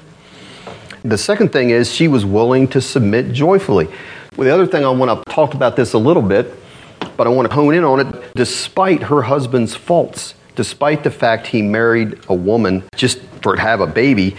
The 1.04 1.18
second 1.18 1.52
thing 1.52 1.70
is 1.70 1.92
she 1.92 2.08
was 2.08 2.26
willing 2.26 2.68
to 2.70 2.82
submit 2.82 3.34
joyfully. 3.34 3.88
Well, 4.36 4.48
the 4.48 4.54
other 4.54 4.66
thing 4.66 4.86
I 4.86 4.90
want 4.90 5.26
to 5.26 5.32
talk 5.32 5.54
about 5.54 5.76
this 5.76 5.94
a 5.94 5.98
little 5.98 6.22
bit, 6.22 6.54
but 7.18 7.28
I 7.28 7.30
want 7.30 7.50
to 7.50 7.54
hone 7.54 7.74
in 7.74 7.84
on 7.84 8.00
it. 8.00 8.34
Despite 8.36 9.04
her 9.04 9.24
husband's 9.24 9.76
faults, 9.76 10.36
despite 10.56 11.04
the 11.04 11.12
fact 11.12 11.48
he 11.48 11.62
married 11.62 12.20
a 12.28 12.34
woman 12.34 12.84
just 12.96 13.20
for 13.42 13.56
to 13.56 13.62
have 13.62 13.82
a 13.82 13.88
baby, 13.88 14.36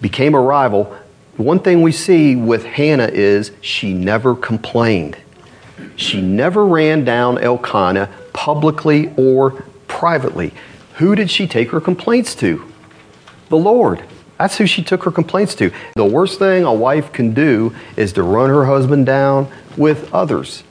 became 0.00 0.34
a 0.34 0.40
rival, 0.40 0.96
one 1.36 1.58
thing 1.58 1.82
we 1.82 1.92
see 1.92 2.34
with 2.36 2.64
Hannah 2.64 3.08
is 3.08 3.52
she 3.60 3.92
never 3.92 4.34
complained. 4.34 5.16
She 5.96 6.22
never 6.22 6.64
ran 6.64 7.04
down 7.04 7.38
Elkanah 7.38 8.08
publicly 8.32 9.12
or 9.16 9.64
privately. 9.86 10.54
Who 10.94 11.14
did 11.14 11.30
she 11.30 11.46
take 11.46 11.70
her 11.70 11.80
complaints 11.80 12.34
to? 12.36 12.72
The 13.48 13.58
Lord. 13.58 14.02
That's 14.38 14.58
who 14.58 14.66
she 14.66 14.82
took 14.82 15.04
her 15.04 15.10
complaints 15.10 15.54
to. 15.56 15.70
The 15.94 16.04
worst 16.04 16.38
thing 16.38 16.64
a 16.64 16.72
wife 16.72 17.12
can 17.12 17.32
do 17.32 17.74
is 17.96 18.12
to 18.14 18.22
run 18.22 18.50
her 18.50 18.66
husband 18.66 19.06
down 19.06 19.50
with 19.76 20.12
others. 20.12 20.62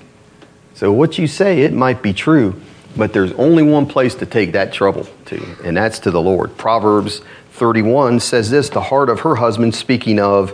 So, 0.75 0.91
what 0.91 1.17
you 1.17 1.25
say, 1.25 1.61
it 1.61 1.71
might 1.71 2.01
be 2.01 2.11
true, 2.11 2.61
but 2.97 3.13
there's 3.13 3.31
only 3.33 3.63
one 3.63 3.85
place 3.85 4.13
to 4.15 4.25
take 4.25 4.51
that 4.51 4.73
trouble 4.73 5.07
to, 5.27 5.55
and 5.63 5.77
that's 5.77 5.99
to 5.99 6.11
the 6.11 6.21
Lord. 6.21 6.57
Proverbs 6.57 7.21
31 7.53 8.19
says 8.19 8.49
this 8.49 8.67
the 8.67 8.81
heart 8.81 9.09
of 9.09 9.21
her 9.21 9.35
husband, 9.35 9.73
speaking 9.73 10.19
of 10.19 10.51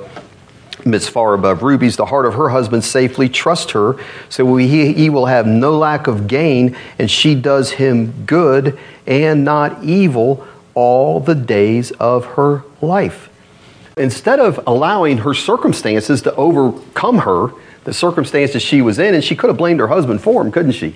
Miss 0.85 1.09
far 1.09 1.33
above 1.33 1.63
rubies, 1.63 1.95
the 1.95 2.05
heart 2.05 2.27
of 2.27 2.35
her 2.35 2.49
husband 2.49 2.83
safely 2.83 3.29
trust 3.29 3.71
her, 3.71 3.95
so 4.29 4.55
he, 4.57 4.93
he 4.93 5.09
will 5.09 5.25
have 5.25 5.47
no 5.47 5.77
lack 5.77 6.05
of 6.05 6.27
gain, 6.27 6.77
and 6.99 7.09
she 7.09 7.33
does 7.33 7.71
him 7.71 8.25
good 8.27 8.77
and 9.07 9.43
not 9.43 9.83
evil 9.83 10.45
all 10.75 11.19
the 11.19 11.35
days 11.35 11.89
of 11.91 12.25
her 12.25 12.63
life. 12.79 13.29
Instead 13.97 14.39
of 14.39 14.59
allowing 14.67 15.19
her 15.19 15.33
circumstances 15.33 16.21
to 16.21 16.35
overcome 16.35 17.19
her, 17.19 17.51
the 17.83 17.93
circumstances 17.93 18.61
she 18.61 18.81
was 18.81 18.99
in, 18.99 19.13
and 19.13 19.23
she 19.23 19.35
could 19.35 19.49
have 19.49 19.57
blamed 19.57 19.79
her 19.79 19.87
husband 19.87 20.21
for 20.21 20.43
them, 20.43 20.51
couldn't 20.51 20.73
she? 20.73 20.95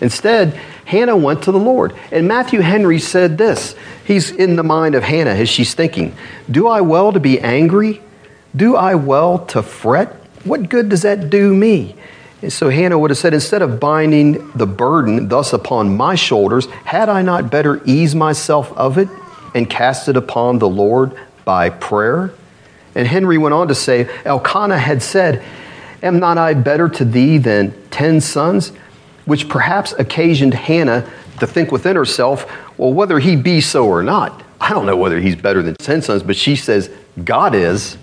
Instead, 0.00 0.54
Hannah 0.84 1.16
went 1.16 1.44
to 1.44 1.52
the 1.52 1.58
Lord. 1.58 1.94
And 2.10 2.26
Matthew 2.26 2.60
Henry 2.60 2.98
said 2.98 3.38
this. 3.38 3.74
He's 4.04 4.30
in 4.30 4.56
the 4.56 4.62
mind 4.62 4.94
of 4.94 5.02
Hannah 5.02 5.30
as 5.30 5.48
she's 5.48 5.74
thinking 5.74 6.14
Do 6.50 6.66
I 6.66 6.80
well 6.80 7.12
to 7.12 7.20
be 7.20 7.38
angry? 7.40 8.00
Do 8.54 8.76
I 8.76 8.94
well 8.96 9.44
to 9.46 9.62
fret? 9.62 10.14
What 10.44 10.68
good 10.68 10.88
does 10.88 11.02
that 11.02 11.30
do 11.30 11.54
me? 11.54 11.94
And 12.42 12.52
so 12.52 12.70
Hannah 12.70 12.98
would 12.98 13.10
have 13.10 13.18
said, 13.18 13.34
Instead 13.34 13.62
of 13.62 13.78
binding 13.78 14.50
the 14.52 14.66
burden 14.66 15.28
thus 15.28 15.52
upon 15.52 15.96
my 15.96 16.14
shoulders, 16.14 16.66
had 16.84 17.08
I 17.08 17.22
not 17.22 17.50
better 17.50 17.82
ease 17.84 18.14
myself 18.14 18.72
of 18.72 18.98
it 18.98 19.08
and 19.54 19.68
cast 19.68 20.08
it 20.08 20.16
upon 20.16 20.58
the 20.58 20.68
Lord 20.68 21.14
by 21.44 21.68
prayer? 21.68 22.32
And 22.94 23.06
Henry 23.06 23.38
went 23.38 23.54
on 23.54 23.68
to 23.68 23.74
say, 23.74 24.08
Elkanah 24.24 24.78
had 24.78 25.02
said, 25.02 25.44
Am 26.02 26.18
not 26.18 26.38
I 26.38 26.54
better 26.54 26.88
to 26.88 27.04
thee 27.04 27.38
than 27.38 27.74
ten 27.90 28.20
sons? 28.20 28.72
which 29.30 29.48
perhaps 29.48 29.92
occasioned 29.92 30.54
Hannah 30.54 31.08
to 31.38 31.46
think 31.46 31.70
within 31.70 31.94
herself, 31.94 32.50
well, 32.76 32.92
whether 32.92 33.20
he 33.20 33.36
be 33.36 33.60
so 33.60 33.86
or 33.86 34.02
not, 34.02 34.42
I 34.60 34.70
don't 34.70 34.86
know 34.86 34.96
whether 34.96 35.20
he's 35.20 35.36
better 35.36 35.62
than 35.62 35.76
10 35.76 36.02
sons, 36.02 36.22
but 36.24 36.34
she 36.34 36.56
says, 36.56 36.90
God 37.22 37.54
is. 37.54 37.96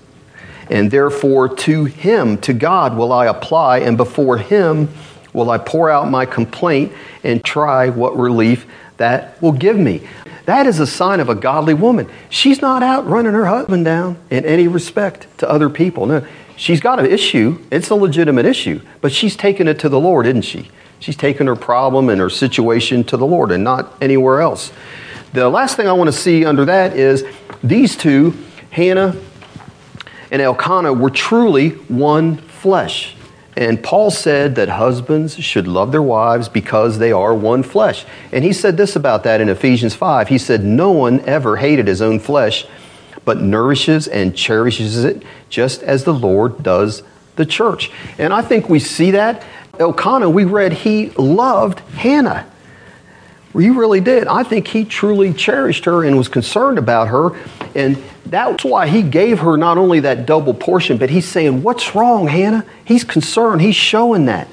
And 0.70 0.90
therefore, 0.90 1.54
to 1.56 1.84
him, 1.84 2.38
to 2.40 2.54
God, 2.54 2.96
will 2.96 3.12
I 3.12 3.26
apply, 3.26 3.80
and 3.80 3.98
before 3.98 4.38
him 4.38 4.88
will 5.34 5.50
I 5.50 5.58
pour 5.58 5.90
out 5.90 6.10
my 6.10 6.26
complaint 6.26 6.94
and 7.26 7.44
try 7.44 7.90
what 7.90 8.18
relief 8.18 8.66
that 8.96 9.42
will 9.42 9.52
give 9.52 9.78
me. 9.78 10.08
That 10.46 10.66
is 10.66 10.80
a 10.80 10.88
sign 10.88 11.20
of 11.20 11.28
a 11.28 11.36
godly 11.36 11.74
woman. 11.74 12.10
She's 12.30 12.62
not 12.62 12.84
out 12.84 13.06
running 13.06 13.34
her 13.34 13.48
husband 13.48 13.84
down 13.84 14.18
in 14.30 14.46
any 14.46 14.70
respect 14.70 15.28
to 15.40 15.50
other 15.50 15.70
people. 15.70 16.06
No, 16.06 16.26
she's 16.58 16.82
got 16.82 17.00
an 17.00 17.06
issue. 17.06 17.63
It's 17.72 17.89
a 17.89 17.96
legitimate 17.96 18.46
issue, 18.46 18.82
but 19.00 19.13
she's 19.13 19.38
taken 19.38 19.70
it 19.70 19.80
to 19.80 19.89
the 19.89 20.00
Lord, 20.00 20.26
isn't 20.26 20.41
she? 20.41 20.70
She's 21.00 21.15
taken 21.15 21.48
her 21.48 21.56
problem 21.56 22.10
and 22.10 22.20
her 22.20 22.30
situation 22.30 23.04
to 23.06 23.17
the 23.17 23.26
Lord 23.26 23.52
and 23.52 23.63
not 23.63 23.93
anywhere 24.02 24.41
else. 24.41 24.74
The 25.32 25.48
last 25.48 25.78
thing 25.78 25.88
I 25.88 25.93
want 25.93 26.10
to 26.10 26.17
see 26.17 26.43
under 26.43 26.65
that 26.65 26.98
is 26.98 27.24
these 27.63 27.96
two, 27.96 28.36
Hannah 28.72 29.15
and 30.32 30.41
Elkanah, 30.41 30.93
were 30.93 31.10
truly 31.10 31.70
one 31.70 32.38
flesh. 32.38 33.15
And 33.56 33.84
Paul 33.84 34.12
said 34.12 34.56
that 34.56 34.70
husbands 34.70 35.36
should 35.36 35.67
love 35.67 35.91
their 35.91 36.02
wives 36.02 36.48
because 36.48 37.00
they 37.00 37.12
are 37.12 37.34
one 37.34 37.63
flesh. 37.63 38.06
And 38.32 38.43
he 38.43 38.54
said 38.54 38.78
this 38.78 38.96
about 38.96 39.24
that 39.24 39.41
in 39.41 39.50
Ephesians 39.50 39.96
5. 39.96 40.28
He 40.28 40.38
said, 40.38 40.63
No 40.63 40.91
one 40.91 41.22
ever 41.22 41.58
hated 41.58 41.88
his 41.88 42.02
own 42.02 42.20
flesh, 42.20 42.67
but 43.28 43.42
nourishes 43.42 44.08
and 44.08 44.34
cherishes 44.34 45.04
it 45.04 45.22
just 45.50 45.84
as 45.84 46.06
the 46.06 46.13
Lord 46.13 46.63
does 46.63 47.04
the 47.36 47.46
church. 47.46 47.92
And 48.18 48.32
I 48.32 48.42
think 48.42 48.70
we 48.70 48.80
see 48.80 49.12
that 49.12 49.43
Elkanah, 49.78 50.30
we 50.30 50.45
read 50.45 50.72
he 50.72 51.10
loved 51.10 51.80
Hannah. 51.97 52.49
He 53.51 53.70
really 53.70 53.99
did. 53.99 54.28
I 54.28 54.43
think 54.43 54.70
he 54.70 54.86
truly 54.86 55.34
cherished 55.34 55.84
her 55.84 56.06
and 56.06 56.18
was 56.18 56.30
concerned 56.30 56.78
about 56.78 57.10
her. 57.10 57.32
And 57.76 58.01
that's 58.26 58.64
why 58.64 58.88
he 58.88 59.01
gave 59.01 59.39
her 59.39 59.58
not 59.58 59.78
only 59.78 59.99
that 59.99 60.26
double 60.26 60.54
portion, 60.54 60.97
but 60.97 61.10
he's 61.10 61.28
saying, 61.28 61.64
What's 61.64 61.95
wrong, 61.95 62.30
Hannah? 62.30 62.64
He's 62.86 63.04
concerned. 63.04 63.62
He's 63.62 63.76
showing 63.76 64.28
that. 64.28 64.47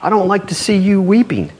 I 0.00 0.10
don't 0.10 0.28
like 0.28 0.46
to 0.46 0.54
see 0.54 0.76
you 0.76 1.02
weeping. 1.02 1.50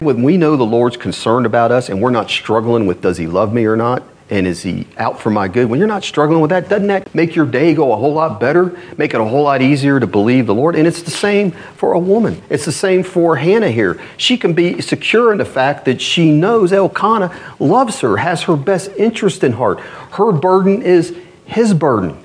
When 0.00 0.24
we 0.24 0.38
know 0.38 0.56
the 0.56 0.66
Lord's 0.66 0.96
concerned 0.96 1.46
about 1.46 1.70
us 1.70 1.88
and 1.88 2.02
we're 2.02 2.10
not 2.10 2.30
struggling 2.30 2.88
with 2.88 3.00
does 3.00 3.16
he 3.16 3.28
love 3.28 3.54
me 3.54 3.64
or 3.64 3.76
not, 3.76 4.02
and 4.28 4.46
is 4.46 4.62
he 4.62 4.88
out 4.96 5.20
for 5.20 5.30
my 5.30 5.46
good? 5.46 5.66
When 5.70 5.78
you're 5.78 5.86
not 5.88 6.02
struggling 6.02 6.40
with 6.40 6.50
that, 6.50 6.68
doesn't 6.68 6.88
that 6.88 7.14
make 7.14 7.36
your 7.36 7.46
day 7.46 7.74
go 7.74 7.92
a 7.92 7.96
whole 7.96 8.12
lot 8.12 8.40
better? 8.40 8.76
Make 8.96 9.14
it 9.14 9.20
a 9.20 9.24
whole 9.24 9.44
lot 9.44 9.62
easier 9.62 10.00
to 10.00 10.06
believe 10.06 10.46
the 10.46 10.54
Lord? 10.54 10.74
And 10.74 10.86
it's 10.86 11.02
the 11.02 11.12
same 11.12 11.52
for 11.52 11.92
a 11.92 11.98
woman. 11.98 12.42
It's 12.50 12.64
the 12.64 12.72
same 12.72 13.04
for 13.04 13.36
Hannah 13.36 13.70
here. 13.70 14.00
She 14.16 14.36
can 14.36 14.52
be 14.52 14.80
secure 14.80 15.30
in 15.30 15.38
the 15.38 15.44
fact 15.44 15.84
that 15.84 16.00
she 16.00 16.32
knows 16.32 16.72
Elkanah 16.72 17.32
loves 17.60 18.00
her, 18.00 18.16
has 18.16 18.42
her 18.44 18.56
best 18.56 18.90
interest 18.96 19.44
in 19.44 19.52
heart. 19.52 19.78
Her 19.80 20.32
burden 20.32 20.82
is 20.82 21.16
his 21.44 21.72
burden. 21.72 22.16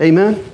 Amen? 0.00 0.44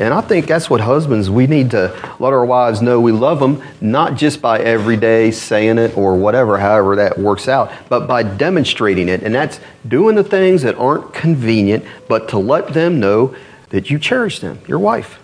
And 0.00 0.14
I 0.14 0.22
think 0.22 0.46
that's 0.46 0.70
what 0.70 0.80
husbands, 0.80 1.28
we 1.28 1.46
need 1.46 1.72
to 1.72 1.94
let 2.18 2.32
our 2.32 2.44
wives 2.44 2.80
know 2.80 2.98
we 2.98 3.12
love 3.12 3.38
them, 3.38 3.62
not 3.82 4.16
just 4.16 4.40
by 4.40 4.58
every 4.58 4.96
day 4.96 5.30
saying 5.30 5.76
it 5.76 5.94
or 5.94 6.16
whatever, 6.16 6.58
however 6.58 6.96
that 6.96 7.18
works 7.18 7.48
out, 7.48 7.70
but 7.90 8.06
by 8.06 8.22
demonstrating 8.22 9.10
it. 9.10 9.22
And 9.22 9.34
that's 9.34 9.60
doing 9.86 10.14
the 10.14 10.24
things 10.24 10.62
that 10.62 10.74
aren't 10.76 11.12
convenient, 11.12 11.84
but 12.08 12.30
to 12.30 12.38
let 12.38 12.68
them 12.68 12.98
know 12.98 13.36
that 13.68 13.90
you 13.90 13.98
cherish 13.98 14.40
them, 14.40 14.58
your 14.66 14.78
wife. 14.78 15.20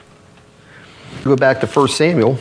Go 1.25 1.37
back 1.37 1.61
to 1.61 1.67
1 1.67 1.89
Samuel. 1.89 2.39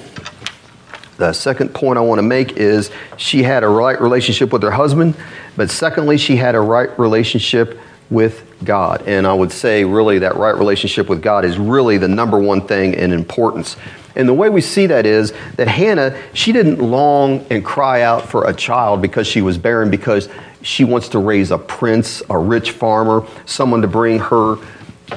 The 1.15 1.31
second 1.31 1.73
point 1.73 1.97
I 1.97 2.01
want 2.01 2.19
to 2.19 2.23
make 2.23 2.57
is 2.57 2.91
she 3.15 3.43
had 3.43 3.63
a 3.63 3.69
right 3.69 3.99
relationship 4.01 4.51
with 4.51 4.61
her 4.63 4.71
husband, 4.71 5.15
but 5.55 5.69
secondly, 5.69 6.17
she 6.17 6.35
had 6.35 6.55
a 6.55 6.59
right 6.59 6.99
relationship 6.99 7.79
with 8.09 8.45
God. 8.63 9.03
And 9.07 9.25
I 9.25 9.33
would 9.33 9.51
say, 9.51 9.83
really, 9.83 10.19
that 10.19 10.35
right 10.35 10.55
relationship 10.55 11.09
with 11.09 11.21
God 11.21 11.45
is 11.45 11.57
really 11.57 11.97
the 11.97 12.07
number 12.07 12.39
one 12.39 12.61
thing 12.67 12.93
in 12.93 13.11
importance. 13.11 13.75
And 14.15 14.29
the 14.29 14.33
way 14.33 14.49
we 14.49 14.61
see 14.61 14.87
that 14.87 15.05
is 15.05 15.33
that 15.57 15.67
Hannah, 15.67 16.17
she 16.33 16.51
didn't 16.51 16.79
long 16.79 17.45
and 17.49 17.65
cry 17.65 18.01
out 18.01 18.27
for 18.27 18.47
a 18.47 18.53
child 18.53 19.01
because 19.01 19.27
she 19.27 19.41
was 19.41 19.57
barren, 19.57 19.89
because 19.89 20.29
she 20.61 20.83
wants 20.83 21.09
to 21.09 21.19
raise 21.19 21.51
a 21.51 21.57
prince, 21.57 22.23
a 22.29 22.37
rich 22.37 22.71
farmer, 22.71 23.25
someone 23.45 23.81
to 23.81 23.87
bring 23.87 24.19
her 24.19 24.57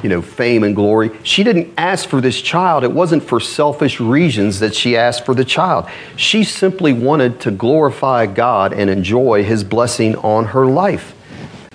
you 0.03 0.09
know, 0.09 0.21
fame 0.21 0.65
and 0.65 0.77
glory. 0.77 1.11
She 1.23 1.45
didn't 1.45 1.73
ask 1.79 2.09
for 2.09 2.21
this 2.21 2.41
child. 2.43 2.85
It 2.85 2.93
wasn't 2.93 3.23
for 3.23 3.41
selfish 3.41 4.01
reasons 4.01 4.61
that 4.61 4.75
she 4.75 4.97
asked 4.97 5.25
for 5.25 5.35
the 5.35 5.45
child. 5.45 5.89
She 6.17 6.45
simply 6.45 6.93
wanted 6.93 7.41
to 7.41 7.51
glorify 7.51 8.27
God 8.27 8.73
and 8.73 8.91
enjoy 8.91 9.45
his 9.45 9.65
blessing 9.65 10.17
on 10.17 10.47
her 10.47 10.67
life. 10.67 11.15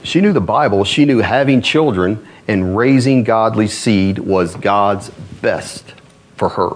She 0.04 0.20
knew 0.20 0.34
the 0.34 0.42
Bible. 0.42 0.84
She 0.84 1.06
knew 1.06 1.20
having 1.20 1.62
children 1.62 2.28
and 2.48 2.76
raising 2.76 3.24
godly 3.24 3.68
seed 3.68 4.20
was 4.20 4.56
God's 4.56 5.10
best 5.42 5.94
for 6.36 6.50
her. 6.50 6.72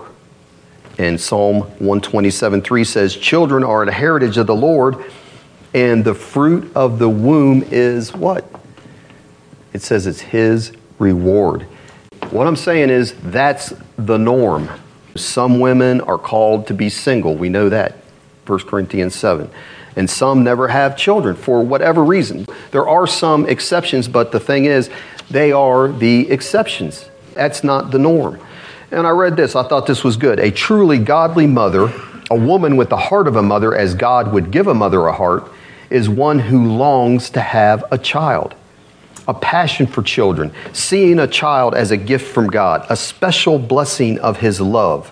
And 0.98 1.20
Psalm 1.20 1.62
127 1.62 2.62
3 2.62 2.84
says, 2.84 3.16
Children 3.16 3.64
are 3.64 3.84
an 3.84 3.90
heritage 3.90 4.38
of 4.38 4.48
the 4.48 4.56
Lord, 4.56 5.04
and 5.74 6.04
the 6.04 6.16
fruit 6.16 6.72
of 6.76 7.00
the 7.00 7.10
womb 7.10 7.64
is 7.70 8.14
what? 8.14 8.50
It 9.74 9.82
says 9.82 10.08
it's 10.08 10.22
His 10.22 10.72
reward. 10.98 11.64
What 12.32 12.48
I'm 12.48 12.56
saying 12.56 12.90
is 12.90 13.14
that's 13.24 13.74
the 13.98 14.18
norm. 14.18 14.70
Some 15.16 15.60
women 15.60 16.02
are 16.02 16.18
called 16.18 16.68
to 16.68 16.74
be 16.74 16.90
single. 16.90 17.36
We 17.36 17.50
know 17.50 17.70
that. 17.70 17.98
1 18.46 18.60
Corinthians 18.60 19.14
7 19.14 19.50
and 19.98 20.08
some 20.08 20.44
never 20.44 20.68
have 20.68 20.96
children 20.96 21.36
for 21.36 21.64
whatever 21.64 22.04
reason. 22.04 22.46
There 22.72 22.88
are 22.88 23.08
some 23.08 23.50
exceptions, 23.50 24.08
but 24.08 24.32
the 24.32 24.40
thing 24.40 24.66
is, 24.66 24.92
they 25.30 25.52
are 25.52 25.88
the 25.90 26.30
exceptions. 26.30 27.10
That's 27.34 27.64
not 27.64 27.90
the 27.92 27.98
norm. 27.98 28.40
And 28.92 29.06
I 29.06 29.10
read 29.10 29.36
this, 29.36 29.56
I 29.56 29.68
thought 29.68 29.88
this 29.88 30.04
was 30.04 30.16
good. 30.16 30.40
A 30.40 30.52
truly 30.52 31.00
godly 31.00 31.48
mother, 31.48 31.92
a 32.30 32.36
woman 32.36 32.78
with 32.78 32.90
the 32.90 32.98
heart 32.98 33.28
of 33.28 33.36
a 33.36 33.42
mother, 33.42 33.76
as 33.76 33.96
God 33.96 34.32
would 34.32 34.52
give 34.52 34.68
a 34.68 34.74
mother 34.74 35.08
a 35.08 35.14
heart, 35.14 35.52
is 35.90 36.08
one 36.08 36.40
who 36.40 36.78
longs 36.78 37.32
to 37.32 37.42
have 37.42 37.84
a 37.92 37.98
child. 37.98 38.54
A 39.28 39.34
passion 39.34 39.88
for 39.88 40.04
children, 40.04 40.54
seeing 40.74 41.20
a 41.20 41.28
child 41.28 41.74
as 41.74 41.92
a 41.92 41.98
gift 41.98 42.34
from 42.34 42.48
God, 42.48 42.86
a 42.90 42.96
special 42.96 43.58
blessing 43.58 44.20
of 44.20 44.38
His 44.38 44.62
love 44.62 45.12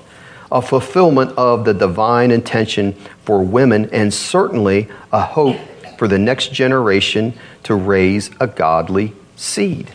a 0.51 0.61
fulfillment 0.61 1.31
of 1.37 1.65
the 1.65 1.73
divine 1.73 2.31
intention 2.31 2.93
for 3.23 3.43
women, 3.43 3.89
and 3.91 4.13
certainly 4.13 4.87
a 5.11 5.21
hope 5.21 5.57
for 5.97 6.07
the 6.07 6.19
next 6.19 6.51
generation 6.51 7.33
to 7.63 7.75
raise 7.75 8.29
a 8.39 8.47
godly 8.47 9.13
seed. 9.35 9.91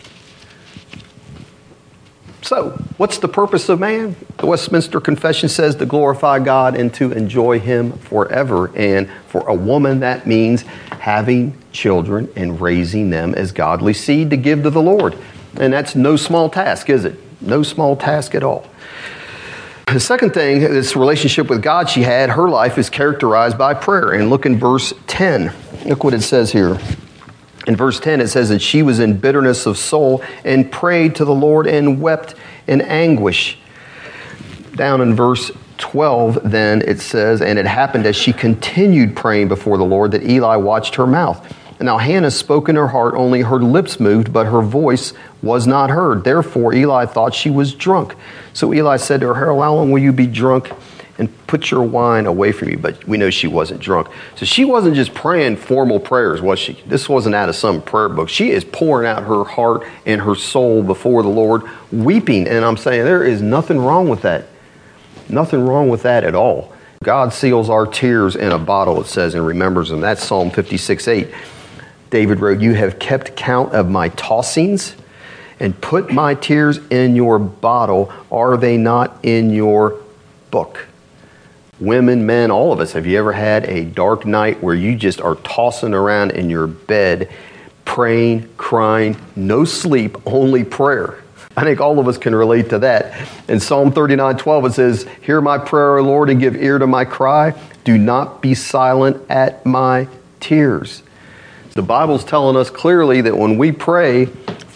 So, 2.43 2.71
what's 2.97 3.19
the 3.19 3.27
purpose 3.27 3.69
of 3.69 3.79
man? 3.79 4.15
The 4.37 4.47
Westminster 4.47 4.99
Confession 4.99 5.47
says 5.47 5.75
to 5.75 5.85
glorify 5.85 6.39
God 6.39 6.75
and 6.75 6.93
to 6.95 7.11
enjoy 7.11 7.59
Him 7.59 7.93
forever. 7.93 8.75
And 8.75 9.09
for 9.27 9.47
a 9.47 9.53
woman, 9.53 9.99
that 9.99 10.25
means 10.25 10.63
having 10.99 11.55
children 11.71 12.29
and 12.35 12.59
raising 12.59 13.09
them 13.09 13.35
as 13.35 13.51
godly 13.51 13.93
seed 13.93 14.31
to 14.31 14.37
give 14.37 14.63
to 14.63 14.69
the 14.69 14.81
Lord. 14.81 15.17
And 15.59 15.71
that's 15.71 15.95
no 15.95 16.15
small 16.15 16.49
task, 16.49 16.89
is 16.89 17.05
it? 17.05 17.15
No 17.41 17.63
small 17.63 17.95
task 17.95 18.33
at 18.35 18.43
all. 18.43 18.67
The 19.91 19.99
second 19.99 20.33
thing, 20.33 20.61
this 20.61 20.95
relationship 20.95 21.49
with 21.49 21.61
God 21.61 21.89
she 21.89 22.01
had, 22.03 22.29
her 22.29 22.47
life 22.47 22.77
is 22.77 22.89
characterized 22.89 23.57
by 23.57 23.73
prayer. 23.73 24.11
And 24.11 24.29
look 24.29 24.45
in 24.45 24.57
verse 24.57 24.93
10. 25.07 25.53
Look 25.85 26.05
what 26.05 26.13
it 26.13 26.21
says 26.21 26.49
here. 26.49 26.79
In 27.67 27.75
verse 27.75 27.99
10, 27.99 28.21
it 28.21 28.29
says 28.29 28.47
that 28.49 28.61
she 28.61 28.83
was 28.83 28.99
in 28.99 29.17
bitterness 29.17 29.65
of 29.65 29.77
soul 29.77 30.23
and 30.45 30.71
prayed 30.71 31.15
to 31.15 31.25
the 31.25 31.33
Lord 31.33 31.67
and 31.67 32.01
wept 32.01 32.35
in 32.67 32.79
anguish. 32.79 33.57
Down 34.75 35.01
in 35.01 35.13
verse 35.13 35.51
12, 35.77 36.39
then 36.49 36.81
it 36.83 37.01
says, 37.01 37.41
And 37.41 37.59
it 37.59 37.67
happened 37.67 38.05
as 38.05 38.15
she 38.15 38.31
continued 38.31 39.13
praying 39.13 39.49
before 39.49 39.77
the 39.77 39.83
Lord 39.83 40.11
that 40.11 40.23
Eli 40.23 40.55
watched 40.55 40.95
her 40.95 41.05
mouth. 41.05 41.53
And 41.81 41.87
now 41.87 41.97
Hannah 41.97 42.29
spoke 42.29 42.69
in 42.69 42.75
her 42.75 42.89
heart, 42.89 43.15
only 43.15 43.41
her 43.41 43.57
lips 43.57 43.99
moved, 43.99 44.31
but 44.31 44.45
her 44.45 44.61
voice 44.61 45.13
was 45.41 45.65
not 45.65 45.89
heard. 45.89 46.23
Therefore, 46.23 46.75
Eli 46.75 47.07
thought 47.07 47.33
she 47.33 47.49
was 47.49 47.73
drunk. 47.73 48.13
So 48.53 48.71
Eli 48.71 48.97
said 48.97 49.21
to 49.21 49.33
her, 49.33 49.47
How 49.47 49.55
long 49.55 49.89
will 49.89 49.99
you 49.99 50.13
be 50.13 50.27
drunk? 50.27 50.71
And 51.17 51.47
put 51.47 51.71
your 51.71 51.81
wine 51.81 52.27
away 52.27 52.51
from 52.51 52.69
you. 52.69 52.77
But 52.77 53.07
we 53.07 53.17
know 53.17 53.31
she 53.31 53.47
wasn't 53.47 53.79
drunk. 53.79 54.09
So 54.35 54.45
she 54.45 54.63
wasn't 54.63 54.93
just 54.93 55.15
praying 55.15 55.55
formal 55.55 55.99
prayers, 55.99 56.39
was 56.39 56.59
she? 56.59 56.73
This 56.85 57.09
wasn't 57.09 57.33
out 57.33 57.49
of 57.49 57.55
some 57.55 57.81
prayer 57.81 58.09
book. 58.09 58.29
She 58.29 58.51
is 58.51 58.63
pouring 58.63 59.07
out 59.07 59.23
her 59.23 59.43
heart 59.43 59.81
and 60.05 60.21
her 60.21 60.35
soul 60.35 60.83
before 60.83 61.23
the 61.23 61.29
Lord, 61.29 61.63
weeping. 61.91 62.47
And 62.47 62.63
I'm 62.63 62.77
saying 62.77 63.05
there 63.05 63.23
is 63.23 63.41
nothing 63.41 63.79
wrong 63.79 64.07
with 64.07 64.21
that. 64.21 64.45
Nothing 65.29 65.65
wrong 65.65 65.89
with 65.89 66.03
that 66.03 66.25
at 66.25 66.35
all. 66.35 66.75
God 67.03 67.33
seals 67.33 67.71
our 67.71 67.87
tears 67.87 68.35
in 68.35 68.51
a 68.51 68.59
bottle, 68.59 69.01
it 69.01 69.07
says, 69.07 69.33
and 69.33 69.43
remembers 69.43 69.89
them. 69.89 69.99
That's 69.99 70.23
Psalm 70.23 70.51
56 70.51 71.07
8. 71.07 71.33
David 72.11 72.41
wrote, 72.41 72.61
You 72.61 72.73
have 72.73 72.99
kept 72.99 73.35
count 73.35 73.73
of 73.73 73.89
my 73.89 74.09
tossings 74.09 74.93
and 75.59 75.79
put 75.79 76.11
my 76.11 76.35
tears 76.35 76.77
in 76.89 77.15
your 77.15 77.39
bottle. 77.39 78.13
Are 78.31 78.57
they 78.57 78.77
not 78.77 79.17
in 79.23 79.49
your 79.49 79.99
book? 80.51 80.87
Women, 81.79 82.27
men, 82.27 82.51
all 82.51 82.71
of 82.71 82.79
us, 82.79 82.91
have 82.91 83.07
you 83.07 83.17
ever 83.17 83.31
had 83.31 83.65
a 83.65 83.85
dark 83.85 84.25
night 84.25 84.61
where 84.61 84.75
you 84.75 84.95
just 84.95 85.19
are 85.19 85.35
tossing 85.35 85.95
around 85.95 86.31
in 86.31 86.49
your 86.49 86.67
bed, 86.67 87.31
praying, 87.85 88.47
crying, 88.57 89.17
no 89.35 89.65
sleep, 89.65 90.17
only 90.27 90.63
prayer? 90.63 91.23
I 91.55 91.63
think 91.63 91.79
all 91.79 91.97
of 91.99 92.07
us 92.07 92.17
can 92.17 92.35
relate 92.35 92.69
to 92.69 92.79
that. 92.79 93.27
In 93.47 93.59
Psalm 93.59 93.91
39 93.91 94.37
12, 94.37 94.65
it 94.65 94.73
says, 94.73 95.07
Hear 95.21 95.41
my 95.41 95.57
prayer, 95.57 95.97
O 95.97 96.03
Lord, 96.03 96.29
and 96.29 96.39
give 96.39 96.55
ear 96.55 96.77
to 96.77 96.87
my 96.87 97.05
cry. 97.05 97.53
Do 97.83 97.97
not 97.97 98.41
be 98.41 98.53
silent 98.53 99.21
at 99.29 99.65
my 99.65 100.07
tears. 100.39 101.03
The 101.73 101.81
Bible's 101.81 102.25
telling 102.25 102.57
us 102.57 102.69
clearly 102.69 103.21
that 103.21 103.37
when 103.37 103.57
we 103.57 103.71
pray, 103.71 104.27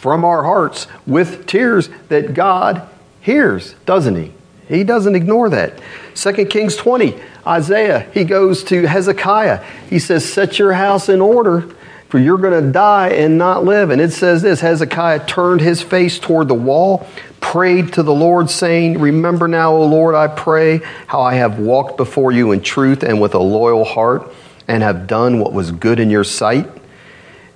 from 0.06 0.24
our 0.24 0.44
hearts 0.44 0.86
with 1.08 1.48
tears 1.48 1.90
that 2.10 2.36
God 2.36 2.88
hears, 3.22 3.74
doesn't 3.88 4.16
he? 4.16 4.32
He 4.68 4.84
doesn't 4.84 5.16
ignore 5.16 5.50
that. 5.50 5.82
2 6.14 6.46
Kings 6.46 6.76
20, 6.76 7.20
Isaiah, 7.48 8.02
he 8.14 8.24
goes 8.24 8.64
to 8.66 8.84
Hezekiah. 8.84 9.66
He 9.90 9.98
says, 9.98 10.32
Set 10.32 10.60
your 10.60 10.74
house 10.74 11.10
in 11.10 11.22
order, 11.22 11.62
for 12.08 12.20
you're 12.20 12.38
going 12.38 12.64
to 12.64 12.72
die 12.72 13.10
and 13.10 13.40
not 13.40 13.64
live. 13.64 13.90
And 13.90 14.00
it 14.00 14.12
says 14.12 14.44
this 14.44 14.62
Hezekiah 14.62 15.26
turned 15.26 15.62
his 15.62 15.82
face 15.82 16.20
toward 16.20 16.50
the 16.50 16.54
wall, 16.54 17.08
prayed 17.42 17.94
to 17.94 18.04
the 18.04 18.14
Lord, 18.14 18.52
saying, 18.52 19.00
Remember 19.00 19.48
now, 19.48 19.74
O 19.74 19.88
Lord, 19.88 20.14
I 20.14 20.28
pray, 20.28 20.82
how 21.08 21.22
I 21.22 21.34
have 21.34 21.58
walked 21.58 21.98
before 21.98 22.32
you 22.32 22.52
in 22.52 22.62
truth 22.62 23.02
and 23.02 23.20
with 23.20 23.34
a 23.34 23.40
loyal 23.40 23.86
heart, 23.86 24.32
and 24.68 24.84
have 24.84 25.08
done 25.08 25.40
what 25.40 25.52
was 25.52 25.72
good 25.72 26.00
in 26.00 26.12
your 26.12 26.24
sight. 26.24 26.70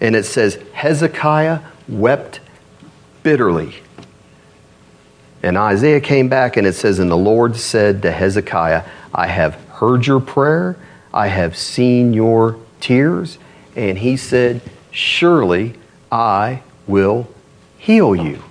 And 0.02 0.16
it 0.16 0.26
says, 0.26 0.60
Hezekiah 0.74 1.60
wept 1.88 2.40
bitterly. 3.24 3.76
And 5.42 5.58
Isaiah 5.58 6.02
came 6.02 6.30
back 6.30 6.58
and 6.58 6.68
it 6.68 6.74
says, 6.74 7.00
And 7.00 7.10
the 7.10 7.18
Lord 7.18 7.56
said 7.56 8.02
to 8.02 8.12
Hezekiah, 8.12 8.84
I 9.14 9.28
have 9.28 9.56
heard 9.70 10.06
your 10.06 10.20
prayer, 10.20 10.78
I 11.14 11.28
have 11.28 11.58
seen 11.58 12.14
your 12.14 12.60
tears. 12.80 13.38
And 13.76 13.98
he 13.98 14.18
said, 14.18 14.62
Surely 14.92 15.76
I 16.12 16.62
will 16.88 17.30
heal 17.78 18.16
you. 18.16 18.44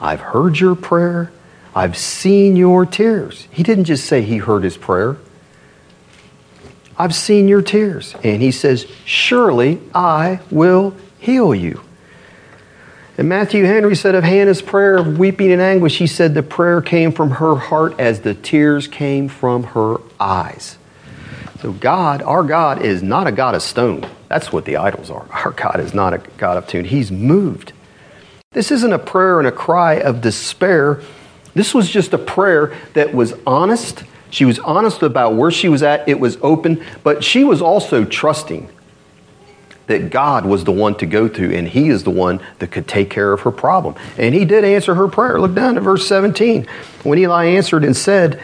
I've 0.00 0.20
heard 0.20 0.58
your 0.58 0.74
prayer, 0.74 1.32
I've 1.74 1.96
seen 1.96 2.56
your 2.56 2.84
tears. 2.84 3.48
He 3.50 3.62
didn't 3.62 3.84
just 3.84 4.04
say 4.04 4.22
he 4.22 4.38
heard 4.38 4.64
his 4.64 4.76
prayer. 4.76 5.16
I've 7.02 7.16
seen 7.16 7.48
your 7.48 7.62
tears. 7.62 8.14
And 8.22 8.40
he 8.40 8.52
says, 8.52 8.86
Surely 9.04 9.80
I 9.92 10.38
will 10.52 10.94
heal 11.18 11.52
you. 11.52 11.80
And 13.18 13.28
Matthew 13.28 13.64
Henry 13.64 13.96
said 13.96 14.14
of 14.14 14.22
Hannah's 14.22 14.62
prayer 14.62 14.98
of 14.98 15.18
weeping 15.18 15.50
and 15.50 15.60
anguish, 15.60 15.98
he 15.98 16.06
said 16.06 16.34
the 16.34 16.44
prayer 16.44 16.80
came 16.80 17.10
from 17.10 17.30
her 17.32 17.56
heart 17.56 17.98
as 17.98 18.20
the 18.20 18.34
tears 18.34 18.86
came 18.86 19.26
from 19.26 19.64
her 19.64 19.96
eyes. 20.20 20.78
So, 21.58 21.72
God, 21.72 22.22
our 22.22 22.44
God, 22.44 22.82
is 22.82 23.02
not 23.02 23.26
a 23.26 23.32
God 23.32 23.56
of 23.56 23.62
stone. 23.62 24.08
That's 24.28 24.52
what 24.52 24.64
the 24.64 24.76
idols 24.76 25.10
are. 25.10 25.26
Our 25.44 25.50
God 25.50 25.80
is 25.80 25.92
not 25.92 26.14
a 26.14 26.18
God 26.38 26.56
of 26.56 26.68
tune. 26.68 26.84
He's 26.84 27.10
moved. 27.10 27.72
This 28.52 28.70
isn't 28.70 28.92
a 28.92 28.98
prayer 29.00 29.40
and 29.40 29.48
a 29.48 29.52
cry 29.52 29.94
of 29.94 30.20
despair. 30.20 31.02
This 31.52 31.74
was 31.74 31.90
just 31.90 32.12
a 32.12 32.18
prayer 32.18 32.72
that 32.94 33.12
was 33.12 33.34
honest. 33.44 34.04
She 34.32 34.46
was 34.46 34.58
honest 34.58 35.02
about 35.02 35.34
where 35.34 35.50
she 35.50 35.68
was 35.68 35.82
at. 35.82 36.08
It 36.08 36.18
was 36.18 36.38
open, 36.40 36.82
but 37.04 37.22
she 37.22 37.44
was 37.44 37.60
also 37.60 38.04
trusting 38.04 38.68
that 39.88 40.08
God 40.08 40.46
was 40.46 40.64
the 40.64 40.72
one 40.72 40.94
to 40.96 41.06
go 41.06 41.28
to, 41.28 41.54
and 41.54 41.68
He 41.68 41.90
is 41.90 42.02
the 42.02 42.10
one 42.10 42.40
that 42.58 42.70
could 42.70 42.88
take 42.88 43.10
care 43.10 43.32
of 43.34 43.42
her 43.42 43.50
problem. 43.50 43.94
And 44.16 44.34
He 44.34 44.46
did 44.46 44.64
answer 44.64 44.94
her 44.94 45.06
prayer. 45.06 45.38
Look 45.38 45.54
down 45.54 45.76
at 45.76 45.82
verse 45.82 46.08
17. 46.08 46.66
When 47.02 47.18
Eli 47.18 47.44
answered 47.44 47.84
and 47.84 47.94
said, 47.94 48.40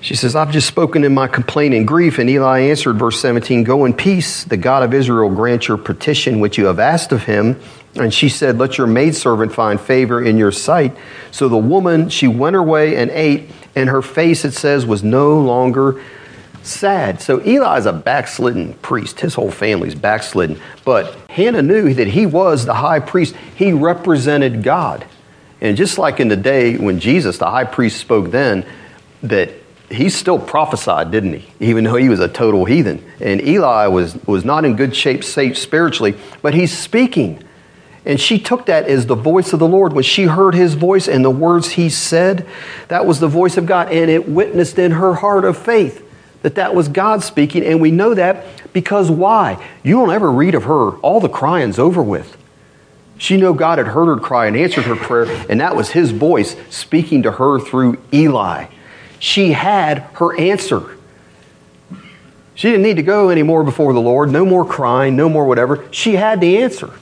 she 0.00 0.16
says, 0.16 0.36
I've 0.36 0.50
just 0.50 0.66
spoken 0.66 1.02
in 1.02 1.14
my 1.14 1.28
complaint 1.28 1.72
and 1.72 1.88
grief. 1.88 2.18
And 2.18 2.28
Eli 2.28 2.60
answered, 2.60 2.98
verse 2.98 3.18
17, 3.20 3.64
Go 3.64 3.86
in 3.86 3.94
peace. 3.94 4.44
The 4.44 4.58
God 4.58 4.82
of 4.82 4.92
Israel 4.92 5.34
grant 5.34 5.66
your 5.66 5.78
petition 5.78 6.40
which 6.40 6.58
you 6.58 6.66
have 6.66 6.78
asked 6.78 7.10
of 7.12 7.24
him. 7.24 7.58
And 7.94 8.12
she 8.12 8.28
said, 8.28 8.58
Let 8.58 8.76
your 8.76 8.86
maidservant 8.86 9.54
find 9.54 9.80
favor 9.80 10.22
in 10.22 10.36
your 10.36 10.52
sight. 10.52 10.94
So 11.30 11.48
the 11.48 11.56
woman, 11.56 12.10
she 12.10 12.28
went 12.28 12.52
her 12.52 12.62
way 12.62 12.96
and 12.96 13.10
ate, 13.12 13.48
and 13.76 13.88
her 13.88 14.02
face, 14.02 14.44
it 14.44 14.52
says, 14.52 14.86
was 14.86 15.02
no 15.02 15.38
longer 15.40 16.00
sad. 16.62 17.20
So 17.20 17.44
Eli 17.44 17.78
is 17.78 17.86
a 17.86 17.92
backslidden 17.92 18.74
priest. 18.74 19.20
His 19.20 19.34
whole 19.34 19.50
family's 19.50 19.94
backslidden. 19.94 20.60
But 20.84 21.14
Hannah 21.28 21.62
knew 21.62 21.92
that 21.94 22.08
he 22.08 22.26
was 22.26 22.66
the 22.66 22.74
high 22.74 23.00
priest, 23.00 23.34
he 23.54 23.72
represented 23.72 24.62
God. 24.62 25.04
And 25.60 25.76
just 25.76 25.98
like 25.98 26.20
in 26.20 26.28
the 26.28 26.36
day 26.36 26.76
when 26.76 27.00
Jesus, 27.00 27.38
the 27.38 27.50
high 27.50 27.64
priest, 27.64 27.98
spoke 27.98 28.30
then, 28.30 28.66
that 29.22 29.50
he 29.90 30.08
still 30.08 30.38
prophesied, 30.38 31.10
didn't 31.10 31.34
he? 31.34 31.52
Even 31.60 31.84
though 31.84 31.96
he 31.96 32.08
was 32.08 32.20
a 32.20 32.28
total 32.28 32.64
heathen. 32.64 33.04
And 33.20 33.40
Eli 33.40 33.86
was, 33.86 34.16
was 34.26 34.44
not 34.44 34.64
in 34.64 34.76
good 34.76 34.94
shape 34.96 35.24
spiritually, 35.24 36.16
but 36.42 36.54
he's 36.54 36.76
speaking. 36.76 37.42
And 38.06 38.20
she 38.20 38.38
took 38.38 38.66
that 38.66 38.86
as 38.86 39.06
the 39.06 39.14
voice 39.14 39.52
of 39.52 39.58
the 39.58 39.66
Lord. 39.66 39.92
When 39.92 40.04
she 40.04 40.24
heard 40.24 40.54
his 40.54 40.74
voice 40.74 41.08
and 41.08 41.24
the 41.24 41.30
words 41.30 41.70
he 41.70 41.88
said, 41.88 42.46
that 42.88 43.06
was 43.06 43.18
the 43.20 43.28
voice 43.28 43.56
of 43.56 43.66
God. 43.66 43.90
And 43.90 44.10
it 44.10 44.28
witnessed 44.28 44.78
in 44.78 44.92
her 44.92 45.14
heart 45.14 45.44
of 45.44 45.56
faith 45.56 46.06
that 46.42 46.56
that 46.56 46.74
was 46.74 46.88
God 46.88 47.22
speaking. 47.22 47.64
And 47.64 47.80
we 47.80 47.90
know 47.90 48.12
that 48.14 48.44
because 48.74 49.10
why? 49.10 49.66
You 49.82 49.94
don't 49.94 50.12
ever 50.12 50.30
read 50.30 50.54
of 50.54 50.64
her. 50.64 50.90
All 50.98 51.20
the 51.20 51.28
crying's 51.28 51.78
over 51.78 52.02
with. 52.02 52.36
She 53.16 53.36
knew 53.36 53.54
God 53.54 53.78
had 53.78 53.86
heard 53.88 54.06
her 54.06 54.16
cry 54.16 54.46
and 54.46 54.56
answered 54.56 54.84
her 54.84 54.96
prayer, 54.96 55.26
and 55.48 55.60
that 55.60 55.76
was 55.76 55.90
his 55.90 56.10
voice 56.10 56.56
speaking 56.68 57.22
to 57.22 57.32
her 57.32 57.60
through 57.60 57.98
Eli. 58.12 58.66
She 59.18 59.52
had 59.52 60.00
her 60.14 60.38
answer. 60.38 60.98
She 62.56 62.70
didn't 62.70 62.82
need 62.82 62.96
to 62.96 63.02
go 63.02 63.30
anymore 63.30 63.64
before 63.64 63.92
the 63.92 64.00
Lord, 64.00 64.30
no 64.30 64.44
more 64.44 64.64
crying, 64.64 65.16
no 65.16 65.28
more 65.28 65.46
whatever. 65.46 65.88
She 65.92 66.16
had 66.16 66.40
the 66.40 66.58
answer. 66.58 66.92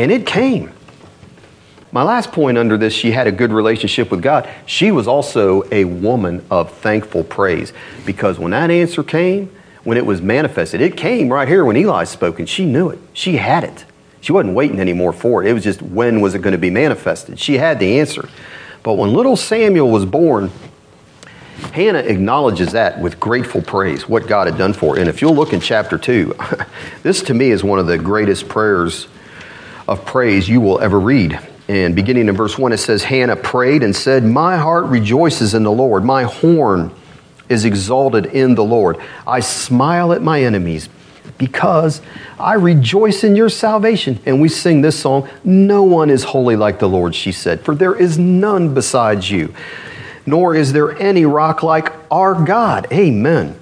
And 0.00 0.10
it 0.10 0.24
came. 0.24 0.72
My 1.92 2.02
last 2.02 2.32
point 2.32 2.56
under 2.56 2.78
this, 2.78 2.94
she 2.94 3.10
had 3.10 3.26
a 3.26 3.32
good 3.32 3.52
relationship 3.52 4.10
with 4.10 4.22
God. 4.22 4.48
She 4.64 4.90
was 4.90 5.06
also 5.06 5.62
a 5.70 5.84
woman 5.84 6.42
of 6.50 6.72
thankful 6.72 7.22
praise 7.22 7.74
because 8.06 8.38
when 8.38 8.52
that 8.52 8.70
answer 8.70 9.02
came, 9.02 9.54
when 9.84 9.98
it 9.98 10.06
was 10.06 10.22
manifested, 10.22 10.80
it 10.80 10.96
came 10.96 11.30
right 11.30 11.46
here 11.46 11.66
when 11.66 11.76
Eli 11.76 12.04
spoke 12.04 12.38
and 12.38 12.48
she 12.48 12.64
knew 12.64 12.88
it. 12.88 12.98
She 13.12 13.36
had 13.36 13.62
it. 13.62 13.84
She 14.22 14.32
wasn't 14.32 14.54
waiting 14.54 14.80
anymore 14.80 15.12
for 15.12 15.44
it. 15.44 15.50
It 15.50 15.52
was 15.52 15.64
just 15.64 15.82
when 15.82 16.22
was 16.22 16.34
it 16.34 16.40
going 16.40 16.52
to 16.52 16.58
be 16.58 16.70
manifested? 16.70 17.38
She 17.38 17.58
had 17.58 17.78
the 17.78 18.00
answer. 18.00 18.26
But 18.82 18.94
when 18.94 19.12
little 19.12 19.36
Samuel 19.36 19.90
was 19.90 20.06
born, 20.06 20.50
Hannah 21.74 21.98
acknowledges 21.98 22.72
that 22.72 22.98
with 22.98 23.20
grateful 23.20 23.60
praise, 23.60 24.08
what 24.08 24.26
God 24.26 24.46
had 24.46 24.56
done 24.56 24.72
for 24.72 24.94
her. 24.94 25.00
And 25.02 25.10
if 25.10 25.20
you'll 25.20 25.34
look 25.34 25.52
in 25.52 25.60
chapter 25.60 25.98
2, 25.98 26.34
this 27.02 27.20
to 27.24 27.34
me 27.34 27.50
is 27.50 27.62
one 27.62 27.78
of 27.78 27.86
the 27.86 27.98
greatest 27.98 28.48
prayers 28.48 29.06
of 29.90 30.06
praise 30.06 30.48
you 30.48 30.60
will 30.60 30.80
ever 30.80 30.98
read. 30.98 31.38
And 31.68 31.94
beginning 31.94 32.28
in 32.28 32.36
verse 32.36 32.56
1, 32.56 32.72
it 32.72 32.78
says, 32.78 33.02
Hannah 33.02 33.36
prayed 33.36 33.82
and 33.82 33.94
said, 33.94 34.24
My 34.24 34.56
heart 34.56 34.86
rejoices 34.86 35.52
in 35.52 35.64
the 35.64 35.72
Lord. 35.72 36.04
My 36.04 36.22
horn 36.22 36.92
is 37.48 37.64
exalted 37.64 38.26
in 38.26 38.54
the 38.54 38.64
Lord. 38.64 38.98
I 39.26 39.40
smile 39.40 40.12
at 40.12 40.22
my 40.22 40.42
enemies 40.42 40.88
because 41.38 42.00
I 42.38 42.54
rejoice 42.54 43.24
in 43.24 43.34
your 43.34 43.48
salvation. 43.48 44.20
And 44.26 44.40
we 44.40 44.48
sing 44.48 44.80
this 44.80 44.98
song, 44.98 45.28
No 45.42 45.82
one 45.82 46.08
is 46.08 46.22
holy 46.22 46.54
like 46.54 46.78
the 46.78 46.88
Lord, 46.88 47.14
she 47.14 47.32
said, 47.32 47.60
for 47.60 47.74
there 47.74 47.94
is 47.94 48.16
none 48.16 48.72
besides 48.72 49.28
you, 49.28 49.52
nor 50.24 50.54
is 50.54 50.72
there 50.72 50.96
any 50.98 51.26
rock 51.26 51.64
like 51.64 51.92
our 52.12 52.34
God. 52.44 52.86
Amen. 52.92 53.59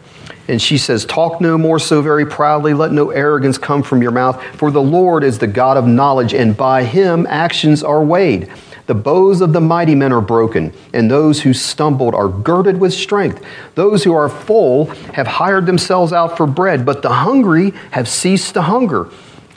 And 0.48 0.60
she 0.60 0.78
says, 0.78 1.04
Talk 1.04 1.40
no 1.40 1.58
more 1.58 1.78
so 1.78 2.00
very 2.00 2.24
proudly, 2.24 2.72
let 2.72 2.90
no 2.90 3.10
arrogance 3.10 3.58
come 3.58 3.82
from 3.82 4.00
your 4.00 4.10
mouth, 4.10 4.42
for 4.56 4.70
the 4.70 4.82
Lord 4.82 5.22
is 5.22 5.38
the 5.38 5.46
God 5.46 5.76
of 5.76 5.86
knowledge, 5.86 6.32
and 6.32 6.56
by 6.56 6.84
him 6.84 7.26
actions 7.28 7.84
are 7.84 8.02
weighed. 8.02 8.50
The 8.86 8.94
bows 8.94 9.42
of 9.42 9.52
the 9.52 9.60
mighty 9.60 9.94
men 9.94 10.14
are 10.14 10.22
broken, 10.22 10.72
and 10.94 11.10
those 11.10 11.42
who 11.42 11.52
stumbled 11.52 12.14
are 12.14 12.28
girded 12.28 12.80
with 12.80 12.94
strength. 12.94 13.44
Those 13.74 14.02
who 14.02 14.14
are 14.14 14.30
full 14.30 14.86
have 15.12 15.26
hired 15.26 15.66
themselves 15.66 16.14
out 16.14 16.38
for 16.38 16.46
bread, 16.46 16.86
but 16.86 17.02
the 17.02 17.12
hungry 17.12 17.72
have 17.90 18.08
ceased 18.08 18.54
to 18.54 18.62
hunger. 18.62 19.10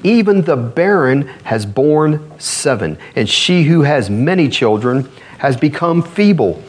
Even 0.03 0.41
the 0.41 0.57
barren 0.57 1.27
has 1.45 1.65
borne 1.65 2.29
seven, 2.39 2.97
and 3.15 3.29
she 3.29 3.63
who 3.63 3.83
has 3.83 4.09
many 4.09 4.49
children 4.49 5.09
has 5.37 5.55
become 5.55 6.01
feeble. 6.01 6.61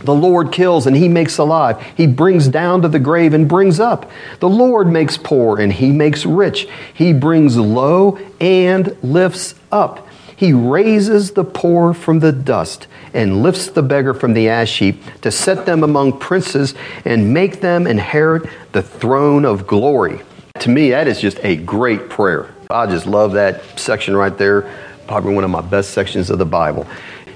The 0.00 0.14
Lord 0.14 0.52
kills 0.52 0.86
and 0.86 0.96
he 0.96 1.08
makes 1.08 1.38
alive. 1.38 1.82
He 1.96 2.06
brings 2.06 2.48
down 2.48 2.82
to 2.82 2.88
the 2.88 2.98
grave 2.98 3.34
and 3.34 3.48
brings 3.48 3.80
up. 3.80 4.10
The 4.40 4.48
Lord 4.48 4.86
makes 4.86 5.16
poor 5.16 5.60
and 5.60 5.72
he 5.72 5.90
makes 5.90 6.24
rich. 6.24 6.68
He 6.94 7.12
brings 7.12 7.56
low 7.56 8.18
and 8.40 8.96
lifts 9.02 9.54
up. 9.72 10.06
He 10.36 10.52
raises 10.52 11.32
the 11.32 11.42
poor 11.42 11.92
from 11.92 12.20
the 12.20 12.30
dust 12.30 12.86
and 13.12 13.42
lifts 13.42 13.66
the 13.66 13.82
beggar 13.82 14.14
from 14.14 14.34
the 14.34 14.48
ash 14.48 14.78
heap 14.78 15.02
to 15.22 15.32
set 15.32 15.66
them 15.66 15.82
among 15.82 16.20
princes 16.20 16.74
and 17.04 17.34
make 17.34 17.60
them 17.60 17.88
inherit 17.88 18.48
the 18.70 18.82
throne 18.82 19.44
of 19.44 19.66
glory. 19.66 20.20
To 20.60 20.70
me, 20.70 20.90
that 20.90 21.08
is 21.08 21.20
just 21.20 21.38
a 21.42 21.56
great 21.56 22.08
prayer. 22.08 22.54
I 22.70 22.86
just 22.86 23.06
love 23.06 23.32
that 23.32 23.80
section 23.80 24.16
right 24.16 24.36
there. 24.38 24.72
Probably 25.08 25.34
one 25.34 25.42
of 25.42 25.50
my 25.50 25.60
best 25.60 25.90
sections 25.90 26.30
of 26.30 26.38
the 26.38 26.46
Bible. 26.46 26.86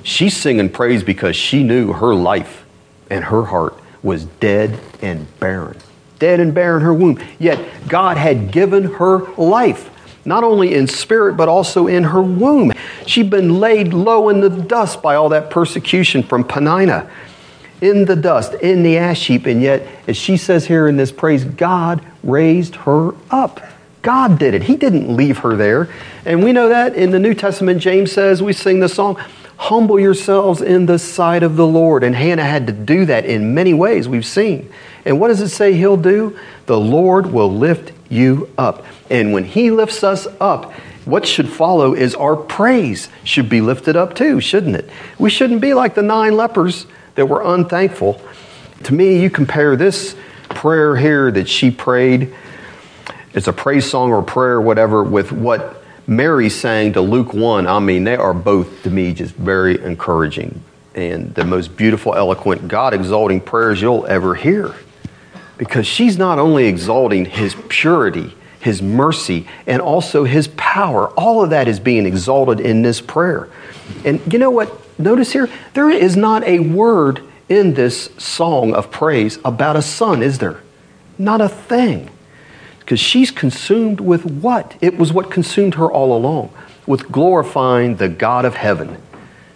She's 0.05 0.37
singing 0.37 0.69
praise 0.71 1.03
because 1.03 1.37
she 1.37 1.63
knew 1.63 1.93
her 1.93 2.15
life 2.15 2.65
and 3.11 3.25
her 3.25 3.45
heart 3.45 3.75
was 4.03 4.25
dead 4.25 4.79
and 5.01 5.27
barren. 5.39 5.77
Dead 6.19 6.41
and 6.41 6.55
barren 6.55 6.83
her 6.83 6.95
womb. 6.95 7.23
Yet 7.39 7.89
God 7.89 8.17
had 8.17 8.51
given 8.51 8.85
her 8.95 9.33
life, 9.35 9.91
not 10.25 10.45
only 10.45 10.75
in 10.75 10.87
spirit, 10.87 11.37
but 11.37 11.49
also 11.49 11.87
in 11.87 12.05
her 12.05 12.23
womb. 12.23 12.73
She'd 13.07 13.31
been 13.31 13.61
laid 13.61 13.93
low 13.93 14.29
in 14.29 14.41
the 14.41 14.49
dust 14.49 15.03
by 15.03 15.15
all 15.15 15.29
that 15.31 15.51
persecution 15.51 16.23
from 16.23 16.45
Peninnah. 16.45 17.11
In 17.81 18.05
the 18.05 18.15
dust, 18.15 18.55
in 18.55 18.85
the 18.85 18.97
ash 18.97 19.27
heap, 19.27 19.47
and 19.47 19.61
yet, 19.61 19.85
as 20.07 20.17
she 20.17 20.37
says 20.37 20.67
here 20.67 20.87
in 20.87 20.97
this 20.97 21.11
praise, 21.11 21.45
God 21.45 22.01
raised 22.23 22.77
her 22.77 23.13
up. 23.29 23.61
God 24.03 24.39
did 24.39 24.55
it. 24.55 24.63
He 24.63 24.77
didn't 24.77 25.17
leave 25.17 25.39
her 25.39 25.57
there. 25.57 25.89
And 26.25 26.45
we 26.45 26.53
know 26.53 26.69
that 26.69 26.95
in 26.95 27.11
the 27.11 27.19
New 27.19 27.35
Testament, 27.35 27.81
James 27.81 28.13
says, 28.13 28.41
we 28.41 28.53
sing 28.53 28.79
the 28.79 28.89
song, 28.89 29.21
Humble 29.63 30.01
yourselves 30.01 30.61
in 30.61 30.87
the 30.87 30.99
sight 30.99 31.45
of 31.45 31.55
the 31.55 31.67
Lord. 31.67 32.03
And 32.03 32.17
Hannah 32.17 32.43
had 32.43 32.67
to 32.67 32.73
do 32.73 33.05
that 33.05 33.25
in 33.25 33.55
many 33.55 33.73
ways 33.73 34.09
we've 34.09 34.27
seen. 34.27 34.69
And 35.05 35.21
what 35.21 35.29
does 35.29 35.41
it 35.41 35.51
say 35.51 35.75
he'll 35.75 35.97
do? 35.97 36.37
The 36.67 36.81
Lord 36.81 37.33
will 37.33 37.49
lift 37.49 37.93
you 38.09 38.51
up. 38.59 38.85
And 39.09 39.33
when 39.33 39.45
he 39.45 39.71
lifts 39.71 40.03
us 40.03 40.27
up, 40.41 40.73
what 41.05 41.25
should 41.25 41.49
follow 41.49 41.95
is 41.95 42.17
our 42.17 42.35
praise 42.35 43.09
should 43.23 43.49
be 43.49 43.61
lifted 43.61 43.95
up 43.95 44.17
too, 44.17 44.41
shouldn't 44.41 44.75
it? 44.75 44.91
We 45.17 45.31
shouldn't 45.31 45.61
be 45.61 45.75
like 45.75 45.95
the 45.95 46.03
nine 46.03 46.37
lepers 46.37 46.87
that 47.15 47.27
were 47.27 47.43
unthankful. 47.45 48.21
To 48.83 48.95
me, 48.95 49.23
you 49.23 49.31
compare 49.31 49.77
this 49.77 50.17
prayer 50.49 50.97
here 50.97 51.31
that 51.31 51.49
she 51.49 51.71
prayed, 51.71 52.35
it's 53.33 53.47
a 53.47 53.53
praise 53.53 53.89
song 53.89 54.11
or 54.11 54.25
prayer, 54.25 54.61
whatever, 54.61 55.05
with 55.05 55.31
what 55.31 55.82
Mary 56.17 56.49
sang 56.49 56.93
to 56.93 57.01
Luke 57.01 57.33
1, 57.33 57.67
I 57.67 57.79
mean, 57.79 58.05
they 58.05 58.17
are 58.17 58.35
both 58.35 58.83
to 58.83 58.91
me 58.91 59.15
just 59.15 59.35
very 59.35 59.83
encouraging 59.83 60.63
and 60.95 61.35
the 61.35 61.45
most 61.45 61.77
beautiful, 61.77 62.15
eloquent, 62.15 62.69
God 62.69 62.95
exalting 62.95 63.41
prayers 63.41 63.81
you'll 63.81 64.07
ever 64.07 64.35
hear. 64.35 64.75
Because 65.57 65.87
she's 65.87 66.19
not 66.19 66.39
only 66.39 66.67
exalting 66.67 67.25
His 67.25 67.57
purity, 67.69 68.35
His 68.61 68.83
mercy, 68.83 69.49
and 69.67 69.81
also 69.81 70.25
His 70.25 70.49
power. 70.49 71.09
All 71.11 71.43
of 71.43 71.51
that 71.51 71.69
is 71.69 71.81
being 71.81 72.07
exalted 72.07 72.61
in 72.61 72.83
this 72.83 73.01
prayer. 73.01 73.49
And 74.05 74.21
you 74.33 74.39
know 74.39 74.51
what? 74.51 74.79
Notice 74.99 75.33
here, 75.33 75.49
there 75.75 75.91
is 75.91 76.17
not 76.17 76.45
a 76.45 76.59
word 76.59 77.23
in 77.49 77.75
this 77.75 78.11
song 78.19 78.75
of 78.75 78.91
praise 78.91 79.39
about 79.45 79.77
a 79.77 79.83
son, 79.83 80.23
is 80.23 80.39
there? 80.39 80.61
Not 81.19 81.41
a 81.41 81.49
thing. 81.49 82.11
Because 82.83 82.99
she's 83.01 83.31
consumed 83.31 84.01
with 84.01 84.25
what? 84.27 84.77
It 84.81 84.99
was 84.99 85.13
what 85.13 85.31
consumed 85.31 85.77
her 85.77 85.91
all 85.91 86.17
along, 86.17 86.53
with 86.85 87.13
glorifying 87.13 87.97
the 87.97 88.09
God 88.09 88.45
of 88.45 88.57
heaven. 88.57 89.01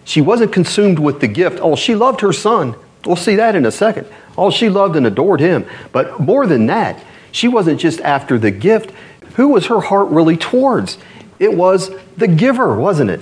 She 0.05 0.21
wasn't 0.21 0.53
consumed 0.53 1.01
with 1.01 1.21
the 1.21 1.27
gift. 1.27 1.59
Oh, 1.61 1.75
she 1.75 1.97
loved 1.97 2.21
her 2.21 2.33
son. 2.33 2.77
We'll 3.05 3.17
see 3.17 3.35
that 3.37 3.57
in 3.57 3.67
a 3.67 3.73
second. 3.73 4.07
Oh, 4.39 4.51
she 4.51 4.69
loved 4.69 4.95
and 4.95 5.07
adored 5.07 5.41
him. 5.41 5.67
But 5.91 6.21
more 6.21 6.47
than 6.47 6.67
that, 6.67 7.03
she 7.33 7.49
wasn't 7.49 7.81
just 7.81 8.01
after 8.01 8.39
the 8.39 8.53
gift. 8.53 8.93
Who 9.35 9.49
was 9.49 9.67
her 9.67 9.81
heart 9.81 10.09
really 10.09 10.37
towards? 10.37 10.97
It 11.41 11.53
was 11.55 11.91
the 12.17 12.29
giver, 12.29 12.77
wasn't 12.77 13.11
it? 13.11 13.21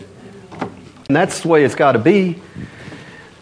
And 1.09 1.17
that's 1.17 1.41
the 1.41 1.49
way 1.49 1.65
it's 1.65 1.75
got 1.75 1.93
to 1.93 1.99
be. 1.99 2.41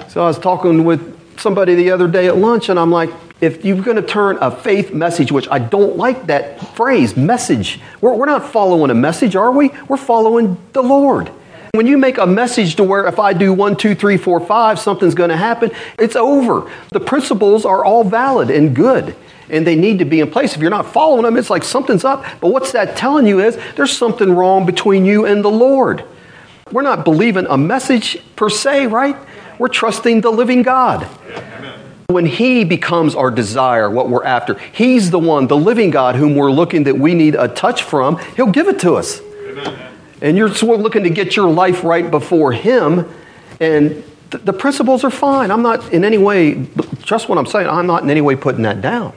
So 0.09 0.23
I 0.23 0.27
was 0.27 0.39
talking 0.39 0.85
with 0.85 1.39
somebody 1.39 1.75
the 1.75 1.91
other 1.91 2.07
day 2.07 2.29
at 2.29 2.37
lunch, 2.37 2.69
and 2.69 2.79
I'm 2.79 2.91
like, 2.91 3.11
if 3.43 3.65
you're 3.65 3.83
going 3.83 3.97
to 3.97 4.03
turn 4.03 4.39
a 4.41 4.53
faith 4.53 4.95
message, 4.95 5.33
which 5.33 5.49
I 5.51 5.59
don't 5.59 5.97
like 5.97 6.27
that 6.27 6.75
phrase, 6.77 7.17
message, 7.17 7.81
we're, 8.01 8.15
we're 8.15 8.25
not 8.25 8.51
following 8.51 8.93
a 8.93 8.95
message, 8.95 9.35
are 9.35 9.51
we? 9.51 9.71
We're 9.89 9.97
following 9.97 10.57
the 10.73 10.83
Lord. 10.83 11.29
When 11.73 11.89
you 11.89 11.99
make 11.99 12.19
a 12.19 12.27
message 12.27 12.77
to 12.77 12.85
where 12.85 13.05
if 13.07 13.19
I 13.19 13.33
do 13.33 13.53
one, 13.53 13.77
two, 13.77 13.97
three, 13.97 14.17
four, 14.17 14.39
five, 14.39 14.79
something's 14.79 15.17
going 15.17 15.31
to 15.31 15.37
happen, 15.37 15.73
it's 15.99 16.15
over. 16.15 16.71
The 16.93 17.01
principles 17.01 17.65
are 17.65 17.85
all 17.85 18.05
valid 18.05 18.49
and 18.49 18.77
good 18.77 19.17
and 19.51 19.67
they 19.67 19.75
need 19.75 19.99
to 19.99 20.05
be 20.05 20.21
in 20.21 20.31
place. 20.31 20.55
If 20.55 20.61
you're 20.61 20.71
not 20.71 20.93
following 20.93 21.25
them, 21.25 21.37
it's 21.37 21.51
like 21.51 21.65
something's 21.65 22.05
up. 22.05 22.25
But 22.41 22.49
what's 22.49 22.73
that 22.73 22.97
telling 22.97 23.27
you 23.27 23.41
is 23.41 23.59
there's 23.75 23.95
something 23.95 24.33
wrong 24.33 24.65
between 24.65 25.05
you 25.05 25.27
and 25.27 25.45
the 25.45 25.51
Lord. 25.51 26.05
We're 26.71 26.83
not 26.83 27.05
believing 27.05 27.47
a 27.51 27.59
message 27.59 28.19
per 28.37 28.49
se, 28.49 28.87
right? 28.87 29.17
We're 29.59 29.69
trusting 29.69 30.23
the 30.23 30.31
living 30.31 30.63
God. 30.63 31.07
When 32.13 32.27
He 32.27 32.65
becomes 32.65 33.15
our 33.15 33.31
desire, 33.31 33.91
what 33.91 34.09
we're 34.09 34.25
after, 34.25 34.55
He's 34.73 35.11
the 35.11 35.19
one, 35.19 35.47
the 35.47 35.57
living 35.57 35.91
God, 35.91 36.17
whom 36.17 36.35
we're 36.35 36.51
looking 36.53 36.85
that 36.85 36.99
we 36.99 37.15
need 37.15 37.35
a 37.35 37.49
touch 37.49 37.83
from, 37.83 38.19
He'll 38.37 38.51
give 38.51 38.69
it 38.69 38.81
to 38.81 38.95
us. 38.95 39.21
And 40.21 40.37
you're 40.37 40.55
sort 40.55 40.77
of 40.77 40.83
looking 40.83 41.03
to 41.03 41.11
get 41.11 41.35
your 41.35 41.51
life 41.51 41.83
right 41.83 42.09
before 42.11 42.53
Him, 42.53 43.09
and 43.61 44.05
th- 44.31 44.45
the 44.45 44.53
principles 44.53 45.05
are 45.05 45.11
fine. 45.11 45.51
I'm 45.51 45.63
not 45.63 45.93
in 45.93 46.05
any 46.05 46.19
way, 46.19 46.67
just 47.01 47.29
what 47.29 47.39
I'm 47.39 47.47
saying, 47.47 47.69
I'm 47.69 47.87
not 47.87 48.03
in 48.03 48.11
any 48.11 48.21
way 48.21 48.37
putting 48.37 48.63
that 48.63 48.81
down. 48.81 49.15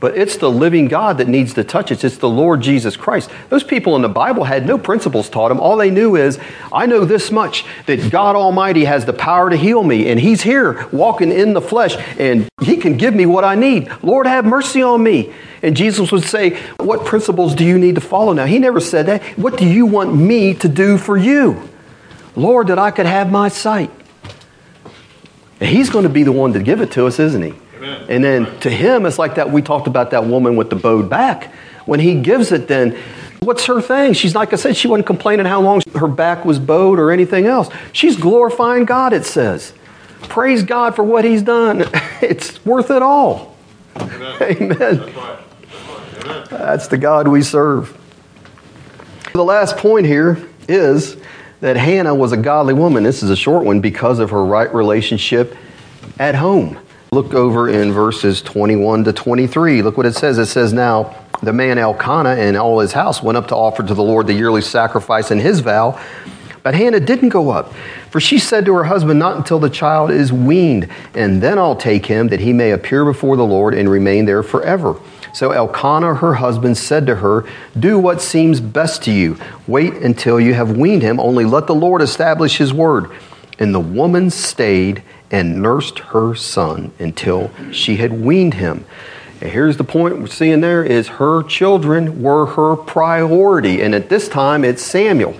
But 0.00 0.18
it's 0.18 0.36
the 0.36 0.50
living 0.50 0.88
God 0.88 1.18
that 1.18 1.28
needs 1.28 1.54
to 1.54 1.64
touch 1.64 1.90
it. 1.90 2.04
It's 2.04 2.18
the 2.18 2.28
Lord 2.28 2.60
Jesus 2.60 2.96
Christ. 2.96 3.30
Those 3.48 3.64
people 3.64 3.96
in 3.96 4.02
the 4.02 4.08
Bible 4.08 4.44
had 4.44 4.66
no 4.66 4.76
principles 4.76 5.30
taught 5.30 5.48
them. 5.48 5.60
All 5.60 5.76
they 5.76 5.90
knew 5.90 6.16
is, 6.16 6.38
I 6.72 6.86
know 6.86 7.04
this 7.04 7.30
much 7.30 7.64
that 7.86 8.10
God 8.10 8.36
Almighty 8.36 8.84
has 8.84 9.06
the 9.06 9.12
power 9.12 9.48
to 9.48 9.56
heal 9.56 9.82
me, 9.82 10.10
and 10.10 10.20
He's 10.20 10.42
here 10.42 10.86
walking 10.88 11.32
in 11.32 11.54
the 11.54 11.62
flesh, 11.62 11.96
and 12.18 12.48
He 12.62 12.76
can 12.76 12.96
give 12.96 13.14
me 13.14 13.24
what 13.24 13.44
I 13.44 13.54
need. 13.54 13.90
Lord, 14.02 14.26
have 14.26 14.44
mercy 14.44 14.82
on 14.82 15.02
me. 15.02 15.32
And 15.62 15.74
Jesus 15.76 16.12
would 16.12 16.24
say, 16.24 16.60
What 16.78 17.06
principles 17.06 17.54
do 17.54 17.64
you 17.64 17.78
need 17.78 17.94
to 17.94 18.00
follow 18.02 18.34
now? 18.34 18.44
He 18.44 18.58
never 18.58 18.80
said 18.80 19.06
that. 19.06 19.22
What 19.38 19.56
do 19.56 19.66
you 19.66 19.86
want 19.86 20.14
me 20.14 20.54
to 20.54 20.68
do 20.68 20.98
for 20.98 21.16
you? 21.16 21.68
Lord, 22.36 22.66
that 22.66 22.78
I 22.78 22.90
could 22.90 23.06
have 23.06 23.30
my 23.30 23.48
sight. 23.48 23.90
And 25.60 25.70
He's 25.70 25.88
going 25.88 26.02
to 26.02 26.10
be 26.10 26.24
the 26.24 26.32
one 26.32 26.52
to 26.52 26.62
give 26.62 26.82
it 26.82 26.92
to 26.92 27.06
us, 27.06 27.18
isn't 27.18 27.42
He? 27.42 27.54
And 27.84 28.24
then 28.24 28.58
to 28.60 28.70
him, 28.70 29.06
it's 29.06 29.18
like 29.18 29.36
that 29.36 29.50
we 29.50 29.62
talked 29.62 29.86
about 29.86 30.10
that 30.10 30.26
woman 30.26 30.56
with 30.56 30.70
the 30.70 30.76
bowed 30.76 31.08
back. 31.08 31.52
When 31.86 32.00
he 32.00 32.20
gives 32.20 32.52
it, 32.52 32.68
then 32.68 32.98
what's 33.40 33.66
her 33.66 33.80
thing? 33.80 34.14
She's 34.14 34.34
like 34.34 34.52
I 34.52 34.56
said, 34.56 34.76
she 34.76 34.88
wasn't 34.88 35.06
complaining 35.06 35.46
how 35.46 35.60
long 35.60 35.82
her 35.94 36.08
back 36.08 36.44
was 36.44 36.58
bowed 36.58 36.98
or 36.98 37.10
anything 37.10 37.46
else. 37.46 37.68
She's 37.92 38.16
glorifying 38.16 38.84
God, 38.84 39.12
it 39.12 39.24
says. 39.24 39.74
Praise 40.22 40.62
God 40.62 40.96
for 40.96 41.04
what 41.04 41.24
he's 41.24 41.42
done. 41.42 41.84
It's 42.22 42.64
worth 42.64 42.90
it 42.90 43.02
all. 43.02 43.54
Amen. 43.96 44.36
Amen. 44.40 44.68
That's, 44.78 44.98
right. 45.14 45.38
That's, 45.60 46.24
right. 46.24 46.48
That's 46.48 46.88
the 46.88 46.96
God 46.96 47.28
we 47.28 47.42
serve. 47.42 47.98
The 49.34 49.44
last 49.44 49.76
point 49.76 50.06
here 50.06 50.48
is 50.68 51.18
that 51.60 51.76
Hannah 51.76 52.14
was 52.14 52.32
a 52.32 52.36
godly 52.38 52.72
woman. 52.72 53.02
This 53.02 53.22
is 53.22 53.28
a 53.28 53.36
short 53.36 53.66
one 53.66 53.80
because 53.80 54.20
of 54.20 54.30
her 54.30 54.42
right 54.42 54.72
relationship 54.72 55.54
at 56.18 56.34
home. 56.34 56.78
Look 57.14 57.32
over 57.32 57.68
in 57.68 57.92
verses 57.92 58.42
21 58.42 59.04
to 59.04 59.12
23. 59.12 59.82
Look 59.82 59.96
what 59.96 60.04
it 60.04 60.16
says. 60.16 60.36
It 60.36 60.46
says, 60.46 60.72
Now 60.72 61.14
the 61.44 61.52
man 61.52 61.78
Elkanah 61.78 62.34
and 62.34 62.56
all 62.56 62.80
his 62.80 62.90
house 62.90 63.22
went 63.22 63.38
up 63.38 63.46
to 63.48 63.54
offer 63.54 63.84
to 63.84 63.94
the 63.94 64.02
Lord 64.02 64.26
the 64.26 64.32
yearly 64.32 64.62
sacrifice 64.62 65.30
and 65.30 65.40
his 65.40 65.60
vow. 65.60 65.96
But 66.64 66.74
Hannah 66.74 66.98
didn't 66.98 67.28
go 67.28 67.50
up, 67.50 67.72
for 68.10 68.18
she 68.18 68.40
said 68.40 68.64
to 68.64 68.74
her 68.74 68.82
husband, 68.82 69.20
Not 69.20 69.36
until 69.36 69.60
the 69.60 69.70
child 69.70 70.10
is 70.10 70.32
weaned, 70.32 70.88
and 71.14 71.40
then 71.40 71.56
I'll 71.56 71.76
take 71.76 72.04
him, 72.06 72.26
that 72.30 72.40
he 72.40 72.52
may 72.52 72.72
appear 72.72 73.04
before 73.04 73.36
the 73.36 73.46
Lord 73.46 73.74
and 73.74 73.88
remain 73.88 74.24
there 74.24 74.42
forever. 74.42 74.98
So 75.32 75.52
Elkanah, 75.52 76.16
her 76.16 76.34
husband, 76.34 76.76
said 76.76 77.06
to 77.06 77.14
her, 77.14 77.46
Do 77.78 77.96
what 77.96 78.22
seems 78.22 78.58
best 78.58 79.04
to 79.04 79.12
you. 79.12 79.38
Wait 79.68 79.94
until 79.94 80.40
you 80.40 80.54
have 80.54 80.76
weaned 80.76 81.02
him, 81.02 81.20
only 81.20 81.44
let 81.44 81.68
the 81.68 81.76
Lord 81.76 82.02
establish 82.02 82.58
his 82.58 82.72
word. 82.72 83.12
And 83.60 83.72
the 83.72 83.78
woman 83.78 84.30
stayed 84.30 85.04
and 85.34 85.60
nursed 85.60 85.98
her 85.98 86.32
son 86.36 86.92
until 87.00 87.50
she 87.72 87.96
had 87.96 88.12
weaned 88.12 88.54
him. 88.54 88.84
And 89.40 89.50
here's 89.50 89.76
the 89.76 89.82
point 89.82 90.20
we're 90.20 90.28
seeing 90.28 90.60
there 90.60 90.84
is 90.84 91.08
her 91.08 91.42
children 91.42 92.22
were 92.22 92.46
her 92.46 92.76
priority. 92.76 93.82
And 93.82 93.96
at 93.96 94.08
this 94.08 94.28
time, 94.28 94.64
it's 94.64 94.80
Samuel. 94.80 95.34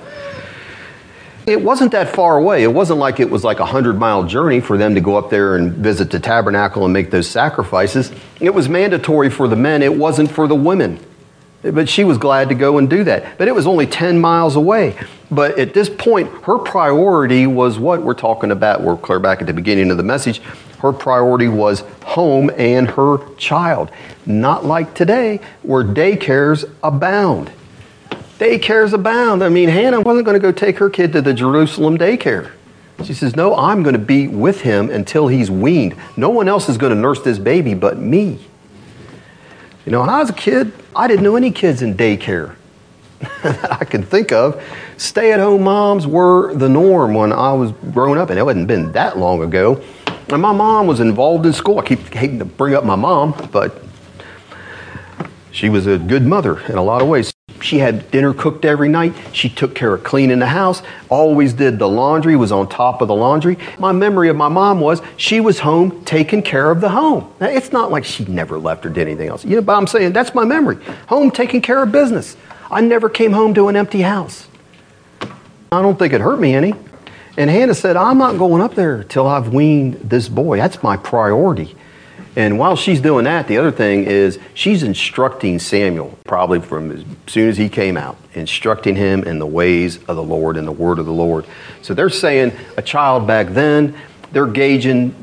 It 1.46 1.62
wasn't 1.62 1.92
that 1.92 2.08
far 2.08 2.38
away. 2.38 2.64
It 2.64 2.72
wasn't 2.72 2.98
like 2.98 3.20
it 3.20 3.30
was 3.30 3.44
like 3.44 3.60
a 3.60 3.64
hundred 3.64 3.96
mile 3.96 4.24
journey 4.24 4.58
for 4.58 4.76
them 4.76 4.96
to 4.96 5.00
go 5.00 5.14
up 5.14 5.30
there 5.30 5.54
and 5.54 5.72
visit 5.72 6.10
the 6.10 6.18
tabernacle 6.18 6.84
and 6.84 6.92
make 6.92 7.12
those 7.12 7.28
sacrifices. 7.28 8.10
It 8.40 8.52
was 8.52 8.68
mandatory 8.68 9.30
for 9.30 9.46
the 9.46 9.54
men, 9.54 9.80
it 9.80 9.94
wasn't 9.94 10.28
for 10.28 10.48
the 10.48 10.56
women. 10.56 10.98
But 11.72 11.88
she 11.88 12.04
was 12.04 12.18
glad 12.18 12.50
to 12.50 12.54
go 12.54 12.76
and 12.76 12.90
do 12.90 13.04
that. 13.04 13.38
But 13.38 13.48
it 13.48 13.54
was 13.54 13.66
only 13.66 13.86
10 13.86 14.20
miles 14.20 14.54
away. 14.54 14.96
But 15.30 15.58
at 15.58 15.72
this 15.72 15.88
point, 15.88 16.30
her 16.44 16.58
priority 16.58 17.46
was 17.46 17.78
what 17.78 18.02
we're 18.02 18.14
talking 18.14 18.50
about. 18.50 18.82
We're 18.82 18.98
clear 18.98 19.18
back 19.18 19.40
at 19.40 19.46
the 19.46 19.54
beginning 19.54 19.90
of 19.90 19.96
the 19.96 20.02
message. 20.02 20.40
Her 20.80 20.92
priority 20.92 21.48
was 21.48 21.80
home 22.04 22.50
and 22.58 22.90
her 22.90 23.34
child. 23.36 23.90
Not 24.26 24.66
like 24.66 24.92
today, 24.94 25.40
where 25.62 25.82
daycares 25.82 26.70
abound. 26.82 27.50
Daycares 28.38 28.92
abound. 28.92 29.42
I 29.42 29.48
mean, 29.48 29.70
Hannah 29.70 30.02
wasn't 30.02 30.26
going 30.26 30.38
to 30.38 30.40
go 30.40 30.52
take 30.52 30.76
her 30.78 30.90
kid 30.90 31.12
to 31.14 31.22
the 31.22 31.32
Jerusalem 31.32 31.96
daycare. 31.96 32.52
She 33.02 33.14
says, 33.14 33.34
No, 33.34 33.56
I'm 33.56 33.82
going 33.82 33.94
to 33.94 33.98
be 33.98 34.28
with 34.28 34.60
him 34.60 34.90
until 34.90 35.28
he's 35.28 35.50
weaned. 35.50 35.96
No 36.16 36.28
one 36.28 36.48
else 36.48 36.68
is 36.68 36.76
going 36.76 36.94
to 36.94 37.00
nurse 37.00 37.22
this 37.22 37.38
baby 37.38 37.74
but 37.74 37.98
me. 37.98 38.38
You 39.84 39.92
know, 39.92 40.00
when 40.00 40.08
I 40.08 40.20
was 40.20 40.30
a 40.30 40.34
kid, 40.34 40.72
I 40.96 41.06
didn't 41.06 41.24
know 41.24 41.36
any 41.36 41.50
kids 41.50 41.82
in 41.82 41.94
daycare 41.94 42.56
that 43.42 43.72
I 43.72 43.84
can 43.84 44.02
think 44.02 44.32
of. 44.32 44.62
Stay 44.96 45.32
at 45.32 45.40
home 45.40 45.64
moms 45.64 46.06
were 46.06 46.54
the 46.54 46.68
norm 46.68 47.12
when 47.12 47.32
I 47.32 47.52
was 47.52 47.72
growing 47.92 48.18
up, 48.18 48.30
and 48.30 48.38
it 48.38 48.46
hadn't 48.46 48.66
been 48.66 48.92
that 48.92 49.18
long 49.18 49.42
ago. 49.42 49.82
And 50.30 50.40
my 50.40 50.52
mom 50.52 50.86
was 50.86 51.00
involved 51.00 51.44
in 51.44 51.52
school. 51.52 51.78
I 51.78 51.84
keep 51.84 52.00
hating 52.14 52.38
to 52.38 52.46
bring 52.46 52.74
up 52.74 52.84
my 52.84 52.96
mom, 52.96 53.34
but 53.52 53.82
she 55.50 55.68
was 55.68 55.86
a 55.86 55.98
good 55.98 56.24
mother 56.24 56.60
in 56.60 56.76
a 56.76 56.82
lot 56.82 57.02
of 57.02 57.08
ways. 57.08 57.33
She 57.64 57.78
had 57.78 58.10
dinner 58.10 58.34
cooked 58.34 58.66
every 58.66 58.90
night. 58.90 59.14
She 59.32 59.48
took 59.48 59.74
care 59.74 59.94
of 59.94 60.04
cleaning 60.04 60.38
the 60.38 60.46
house, 60.46 60.82
always 61.08 61.54
did 61.54 61.78
the 61.78 61.88
laundry, 61.88 62.36
was 62.36 62.52
on 62.52 62.68
top 62.68 63.00
of 63.00 63.08
the 63.08 63.14
laundry. 63.14 63.56
My 63.78 63.90
memory 63.90 64.28
of 64.28 64.36
my 64.36 64.48
mom 64.48 64.80
was 64.80 65.00
she 65.16 65.40
was 65.40 65.60
home 65.60 66.04
taking 66.04 66.42
care 66.42 66.70
of 66.70 66.82
the 66.82 66.90
home. 66.90 67.32
Now, 67.40 67.46
it's 67.48 67.72
not 67.72 67.90
like 67.90 68.04
she 68.04 68.26
never 68.26 68.58
left 68.58 68.84
or 68.84 68.90
did 68.90 69.08
anything 69.08 69.30
else. 69.30 69.46
You 69.46 69.56
know, 69.56 69.62
but 69.62 69.76
I'm 69.78 69.86
saying 69.86 70.12
that's 70.12 70.34
my 70.34 70.44
memory. 70.44 70.76
Home 71.08 71.30
taking 71.30 71.62
care 71.62 71.82
of 71.82 71.90
business. 71.90 72.36
I 72.70 72.82
never 72.82 73.08
came 73.08 73.32
home 73.32 73.54
to 73.54 73.68
an 73.68 73.76
empty 73.76 74.02
house. 74.02 74.46
I 75.72 75.80
don't 75.80 75.98
think 75.98 76.12
it 76.12 76.20
hurt 76.20 76.38
me 76.38 76.54
any. 76.54 76.74
And 77.38 77.48
Hannah 77.48 77.74
said, 77.74 77.96
I'm 77.96 78.18
not 78.18 78.36
going 78.36 78.60
up 78.60 78.74
there 78.74 79.04
till 79.04 79.26
I've 79.26 79.54
weaned 79.54 79.94
this 79.94 80.28
boy. 80.28 80.58
That's 80.58 80.82
my 80.82 80.98
priority. 80.98 81.74
And 82.36 82.58
while 82.58 82.74
she's 82.74 83.00
doing 83.00 83.24
that, 83.24 83.46
the 83.46 83.58
other 83.58 83.70
thing 83.70 84.04
is 84.04 84.38
she's 84.54 84.82
instructing 84.82 85.58
Samuel, 85.58 86.18
probably 86.24 86.60
from 86.60 86.90
as 86.90 87.04
soon 87.28 87.48
as 87.48 87.56
he 87.56 87.68
came 87.68 87.96
out, 87.96 88.16
instructing 88.34 88.96
him 88.96 89.22
in 89.22 89.38
the 89.38 89.46
ways 89.46 89.98
of 90.08 90.16
the 90.16 90.22
Lord 90.22 90.56
and 90.56 90.66
the 90.66 90.72
word 90.72 90.98
of 90.98 91.06
the 91.06 91.12
Lord. 91.12 91.46
So 91.82 91.94
they're 91.94 92.10
saying 92.10 92.52
a 92.76 92.82
child 92.82 93.26
back 93.26 93.48
then, 93.50 93.94
they're 94.32 94.46
gauging 94.46 95.14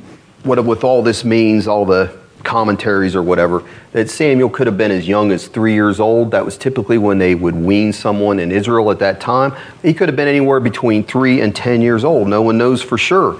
what 0.43 0.63
with 0.63 0.83
all 0.83 1.03
this 1.03 1.25
means, 1.25 1.67
all 1.67 1.85
the 1.85 2.17
commentaries 2.43 3.15
or 3.15 3.21
whatever, 3.21 3.63
that 3.91 4.09
Samuel 4.09 4.49
could 4.49 4.67
have 4.67 4.77
been 4.77 4.89
as 4.89 5.07
young 5.07 5.31
as 5.31 5.47
three 5.47 5.73
years 5.73 5.99
old. 5.99 6.31
That 6.31 6.45
was 6.45 6.57
typically 6.57 6.97
when 6.97 7.17
they 7.17 7.35
would 7.35 7.55
wean 7.55 7.93
someone 7.93 8.39
in 8.39 8.51
Israel 8.51 8.89
at 8.89 8.99
that 8.99 9.19
time. 9.19 9.53
He 9.81 9.93
could 9.93 10.09
have 10.09 10.15
been 10.15 10.27
anywhere 10.27 10.59
between 10.59 11.03
three 11.03 11.41
and 11.41 11.55
ten 11.55 11.81
years 11.81 12.03
old. 12.03 12.27
No 12.27 12.41
one 12.41 12.57
knows 12.57 12.81
for 12.81 12.97
sure. 12.97 13.39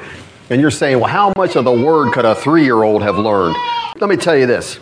And 0.52 0.60
you're 0.60 0.70
saying, 0.70 1.00
well, 1.00 1.08
how 1.10 1.32
much 1.38 1.56
of 1.56 1.64
the 1.64 1.72
word 1.72 2.12
could 2.12 2.26
a 2.26 2.36
three 2.36 2.66
year 2.66 2.84
old 2.84 3.04
have 3.04 3.18
learned? 3.18 3.56
Let 4.02 4.10
me 4.10 4.18
tell 4.18 4.36
you 4.36 4.46
this. 4.46 4.82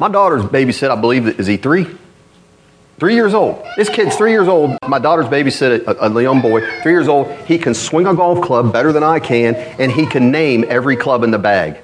My 0.00 0.08
daughter's 0.08 0.42
babysit, 0.42 0.90
I 0.90 0.98
believe, 0.98 1.38
is 1.38 1.46
he 1.46 1.58
three? 1.58 1.86
Three 2.98 3.14
years 3.14 3.34
old. 3.34 3.62
This 3.76 3.90
kid's 3.90 4.16
three 4.16 4.30
years 4.30 4.48
old. 4.48 4.78
My 4.88 4.98
daughter's 4.98 5.26
babysit 5.26 5.86
a, 5.86 6.10
a 6.10 6.22
young 6.22 6.40
boy, 6.40 6.62
three 6.82 6.92
years 6.92 7.08
old. 7.08 7.30
He 7.40 7.58
can 7.58 7.74
swing 7.74 8.06
a 8.06 8.14
golf 8.14 8.40
club 8.40 8.72
better 8.72 8.90
than 8.90 9.02
I 9.02 9.20
can, 9.20 9.54
and 9.54 9.92
he 9.92 10.06
can 10.06 10.30
name 10.30 10.64
every 10.66 10.96
club 10.96 11.24
in 11.24 11.30
the 11.30 11.38
bag. 11.38 11.78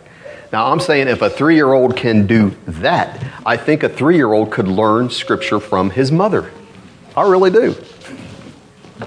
Now, 0.51 0.73
I'm 0.73 0.81
saying 0.81 1.09
if 1.09 1.21
a 1.21 1.29
three 1.29 1.57
year 1.57 1.71
old 1.71 1.99
can 1.99 2.27
do 2.27 2.57
that, 2.67 3.23
I 3.45 3.59
think 3.59 3.83
a 3.83 3.91
three 3.91 4.17
year 4.17 4.33
old 4.33 4.51
could 4.51 4.69
learn 4.69 5.11
scripture 5.11 5.61
from 5.61 5.91
his 5.91 6.11
mother. 6.11 6.51
I 7.15 7.29
really 7.29 7.51
do. 7.51 7.77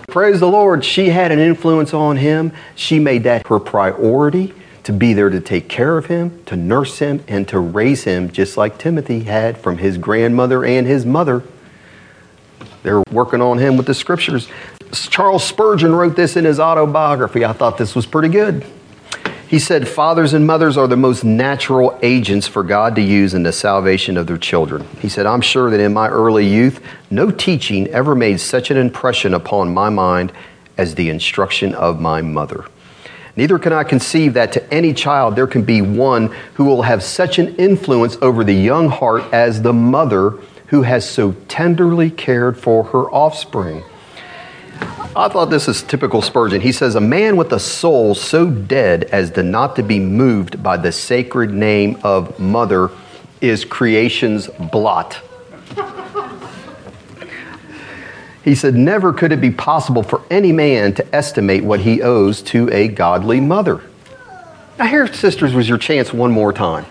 Praise 0.08 0.40
the 0.40 0.48
Lord, 0.48 0.84
she 0.86 1.10
had 1.10 1.32
an 1.32 1.40
influence 1.40 1.94
on 1.94 2.18
him. 2.18 2.52
She 2.76 3.00
made 3.00 3.24
that 3.24 3.48
her 3.48 3.60
priority 3.60 4.54
to 4.84 4.94
be 4.94 5.14
there 5.14 5.30
to 5.30 5.42
take 5.42 5.68
care 5.68 5.98
of 5.98 6.06
him, 6.06 6.44
to 6.46 6.56
nurse 6.56 7.00
him, 7.00 7.24
and 7.28 7.48
to 7.50 7.60
raise 7.60 8.06
him, 8.06 8.32
just 8.32 8.56
like 8.56 8.78
Timothy 8.78 9.22
had 9.22 9.58
from 9.58 9.78
his 9.78 9.98
grandmother 9.98 10.64
and 10.64 10.88
his 10.88 11.06
mother. 11.06 11.44
They're 12.84 13.04
working 13.12 13.42
on 13.42 13.58
him 13.58 13.76
with 13.76 13.86
the 13.86 13.94
scriptures. 13.94 14.48
Charles 14.94 15.44
Spurgeon 15.44 15.94
wrote 15.94 16.16
this 16.16 16.38
in 16.38 16.46
his 16.46 16.60
autobiography. 16.60 17.44
I 17.44 17.52
thought 17.52 17.78
this 17.78 17.96
was 17.96 18.06
pretty 18.06 18.30
good. 18.30 18.66
He 19.48 19.60
said, 19.60 19.88
Fathers 19.88 20.34
and 20.34 20.46
mothers 20.46 20.76
are 20.76 20.88
the 20.88 20.98
most 20.98 21.24
natural 21.24 21.98
agents 22.02 22.48
for 22.48 22.64
God 22.64 22.96
to 22.96 23.02
use 23.02 23.34
in 23.34 23.44
the 23.44 23.54
salvation 23.54 24.18
of 24.18 24.28
their 24.28 24.38
children. 24.38 24.86
He 25.00 25.08
said, 25.08 25.26
I'm 25.26 25.40
sure 25.40 25.72
that 25.72 25.80
in 25.80 25.94
my 25.94 26.10
early 26.10 26.46
youth, 26.46 26.84
no 27.10 27.32
teaching 27.32 27.88
ever 27.88 28.14
made 28.14 28.42
such 28.42 28.72
an 28.72 28.78
impression 28.78 29.34
upon 29.34 29.74
my 29.74 29.90
mind 29.90 30.34
as 30.78 30.96
the 30.96 31.10
instruction 31.10 31.74
of 31.74 32.02
my 32.02 32.22
mother. 32.22 32.66
Neither 33.38 33.58
can 33.58 33.72
I 33.72 33.86
conceive 33.86 34.34
that 34.34 34.52
to 34.54 34.74
any 34.74 34.94
child 34.94 35.38
there 35.38 35.48
can 35.48 35.64
be 35.64 35.82
one 35.82 36.28
who 36.56 36.66
will 36.66 36.82
have 36.82 37.02
such 37.02 37.40
an 37.40 37.56
influence 37.56 38.18
over 38.22 38.44
the 38.44 38.54
young 38.54 38.90
heart 38.90 39.24
as 39.32 39.62
the 39.62 39.74
mother 39.74 40.32
who 40.68 40.82
has 40.82 41.10
so 41.10 41.32
tenderly 41.48 42.10
cared 42.10 42.58
for 42.58 42.84
her 42.86 43.10
offspring. 43.12 43.84
I 45.16 45.30
thought 45.30 45.50
this 45.50 45.68
is 45.68 45.82
typical 45.82 46.22
Spurgeon. 46.22 46.62
He 46.62 46.72
says, 46.72 46.96
A 46.96 47.02
man 47.02 47.38
with 47.38 47.52
a 47.52 47.60
soul 47.60 48.14
so 48.14 48.50
dead 48.50 49.06
as 49.06 49.32
to 49.32 49.44
not 49.44 49.76
to 49.78 49.84
be 49.84 50.00
moved 50.00 50.62
by 50.62 50.78
the 50.78 50.92
sacred 50.92 51.52
name 51.52 52.00
of 52.04 52.40
mother 52.40 52.92
is 53.42 53.66
creation's 53.66 54.48
blot. 54.48 55.20
He 58.44 58.56
said, 58.56 58.76
Never 58.76 59.12
could 59.12 59.34
it 59.34 59.42
be 59.42 59.52
possible 59.52 60.04
for 60.04 60.22
any 60.30 60.54
man 60.54 60.94
to 60.94 61.16
estimate 61.16 61.66
what 61.66 61.82
he 61.82 62.02
owes 62.02 62.42
to 62.44 62.70
a 62.72 62.88
godly 62.88 63.42
mother. 63.42 63.82
Now, 64.80 64.86
here, 64.86 65.12
sisters, 65.12 65.54
was 65.54 65.68
your 65.68 65.78
chance 65.78 66.14
one 66.14 66.32
more 66.32 66.54
time. 66.54 66.86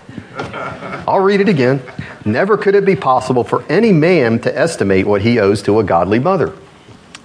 I'll 1.08 1.20
read 1.20 1.40
it 1.40 1.48
again. 1.48 1.80
Never 2.26 2.58
could 2.58 2.74
it 2.74 2.84
be 2.84 2.96
possible 2.96 3.44
for 3.44 3.64
any 3.70 3.92
man 3.92 4.38
to 4.40 4.58
estimate 4.58 5.06
what 5.06 5.22
he 5.22 5.38
owes 5.38 5.62
to 5.62 5.78
a 5.78 5.84
godly 5.84 6.18
mother. 6.18 6.52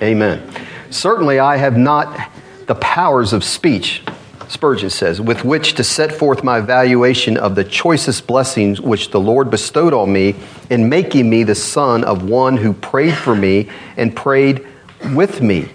Amen. 0.02 0.42
Certainly, 0.90 1.40
I 1.40 1.58
have 1.58 1.78
not 1.78 2.32
the 2.66 2.76
powers 2.76 3.34
of 3.34 3.44
speech, 3.44 4.02
Spurgeon 4.48 4.90
says, 4.90 5.22
with 5.22 5.46
which 5.46 5.76
to 5.76 5.84
set 5.84 6.12
forth 6.12 6.44
my 6.44 6.60
valuation 6.60 7.38
of 7.38 7.56
the 7.56 7.64
choicest 7.64 8.28
blessings 8.28 8.82
which 8.82 9.12
the 9.12 9.20
Lord 9.20 9.52
bestowed 9.52 9.94
on 9.94 10.12
me 10.12 10.36
in 10.70 10.90
making 10.90 11.30
me 11.30 11.44
the 11.44 11.56
son 11.56 12.04
of 12.04 12.28
one 12.28 12.58
who 12.58 12.74
prayed 12.74 13.16
for 13.16 13.36
me 13.36 13.70
and 13.96 14.16
prayed 14.16 14.66
with 15.14 15.42
me. 15.42 15.70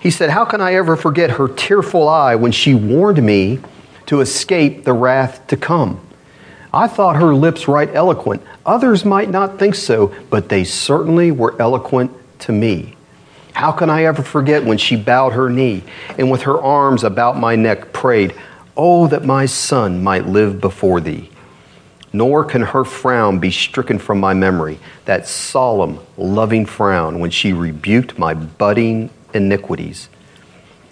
He 0.00 0.10
said, 0.10 0.30
How 0.30 0.44
can 0.44 0.60
I 0.60 0.74
ever 0.74 0.96
forget 0.96 1.30
her 1.30 1.48
tearful 1.48 2.08
eye 2.08 2.34
when 2.34 2.52
she 2.52 2.74
warned 2.74 3.22
me 3.22 3.60
to 4.06 4.20
escape 4.20 4.84
the 4.84 4.92
wrath 4.92 5.46
to 5.46 5.56
come? 5.56 6.00
I 6.74 6.86
thought 6.86 7.16
her 7.16 7.34
lips 7.34 7.66
right 7.66 7.88
eloquent. 7.94 8.42
Others 8.66 9.04
might 9.04 9.30
not 9.30 9.58
think 9.58 9.74
so, 9.74 10.14
but 10.28 10.48
they 10.48 10.64
certainly 10.64 11.30
were 11.30 11.60
eloquent 11.60 12.10
to 12.40 12.52
me. 12.52 12.97
How 13.58 13.72
can 13.72 13.90
I 13.90 14.04
ever 14.04 14.22
forget 14.22 14.64
when 14.64 14.78
she 14.78 14.94
bowed 14.94 15.32
her 15.32 15.50
knee 15.50 15.82
and 16.16 16.30
with 16.30 16.42
her 16.42 16.62
arms 16.62 17.02
about 17.02 17.36
my 17.36 17.56
neck 17.56 17.92
prayed, 17.92 18.36
Oh, 18.76 19.08
that 19.08 19.24
my 19.24 19.46
son 19.46 20.00
might 20.00 20.28
live 20.28 20.60
before 20.60 21.00
thee. 21.00 21.28
Nor 22.12 22.44
can 22.44 22.62
her 22.62 22.84
frown 22.84 23.40
be 23.40 23.50
stricken 23.50 23.98
from 23.98 24.20
my 24.20 24.32
memory, 24.32 24.78
that 25.06 25.26
solemn, 25.26 25.98
loving 26.16 26.66
frown 26.66 27.18
when 27.18 27.32
she 27.32 27.52
rebuked 27.52 28.16
my 28.16 28.32
budding 28.32 29.10
iniquities. 29.34 30.08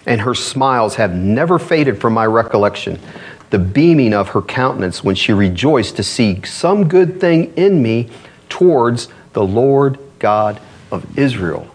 And 0.05 0.19
her 0.19 0.35
smiles 0.35 0.95
have 0.95 1.15
never 1.15 1.59
faded 1.59 2.01
from 2.01 2.11
my 2.11 2.25
recollection, 2.25 2.99
the 3.49 3.59
beaming 3.59 4.13
of 4.13 4.27
her 4.31 4.41
countenance 4.41 5.05
when 5.05 5.15
she 5.15 5.31
rejoiced 5.31 5.95
to 5.95 6.03
see 6.03 6.43
some 6.43 6.89
good 6.89 7.21
thing 7.21 7.53
in 7.53 7.81
me 7.81 8.09
towards 8.49 9.07
the 9.31 9.45
Lord 9.45 9.97
God 10.19 10.59
of 10.91 11.17
Israel. 11.17 11.73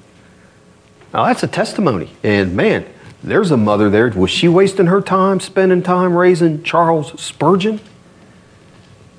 Now 1.13 1.27
that's 1.27 1.43
a 1.43 1.49
testimony. 1.49 2.11
And 2.23 2.57
man, 2.57 2.87
there's 3.23 3.51
a 3.51 3.57
mother 3.57 3.91
there. 3.91 4.09
Was 4.11 4.31
she 4.31 4.49
wasting 4.49 4.87
her 4.87 5.01
time 5.01 5.41
spending 5.41 5.83
time 5.83 6.17
raising 6.17 6.63
Charles 6.63 7.21
Spurgeon? 7.21 7.81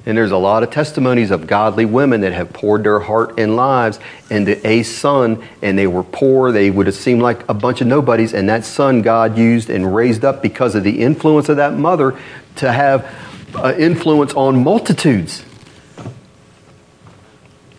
And 0.06 0.18
there's 0.18 0.32
a 0.32 0.38
lot 0.38 0.64
of 0.64 0.70
testimonies 0.70 1.32
of 1.32 1.48
godly 1.48 1.86
women 1.86 2.22
that 2.22 2.34
have 2.34 2.52
poured 2.52 2.84
their 2.84 3.00
heart 3.00 3.40
and 3.40 3.56
lives 3.56 4.00
into 4.30 4.66
a 4.68 4.84
son, 4.84 5.42
and 5.62 5.78
they 5.78 5.88
were 5.88 6.04
poor. 6.04 6.52
They 6.52 6.70
would 6.70 6.88
have 6.88 6.96
seemed 6.96 7.22
like 7.22 7.48
a 7.48 7.54
bunch 7.54 7.80
of 7.80 7.88
nobodies, 7.88 8.34
and 8.34 8.50
that 8.50 8.66
son 8.66 9.02
God 9.02 9.38
used 9.38 9.70
and 9.70 9.96
raised 9.96 10.26
up 10.26 10.42
because 10.42 10.76
of 10.76 10.84
the 10.84 11.00
influence 11.02 11.48
of 11.48 11.56
that 11.56 11.76
mother 11.76 12.20
to 12.58 12.70
have 12.70 13.10
uh, 13.56 13.74
influence 13.78 14.34
on 14.34 14.62
multitudes. 14.62 15.46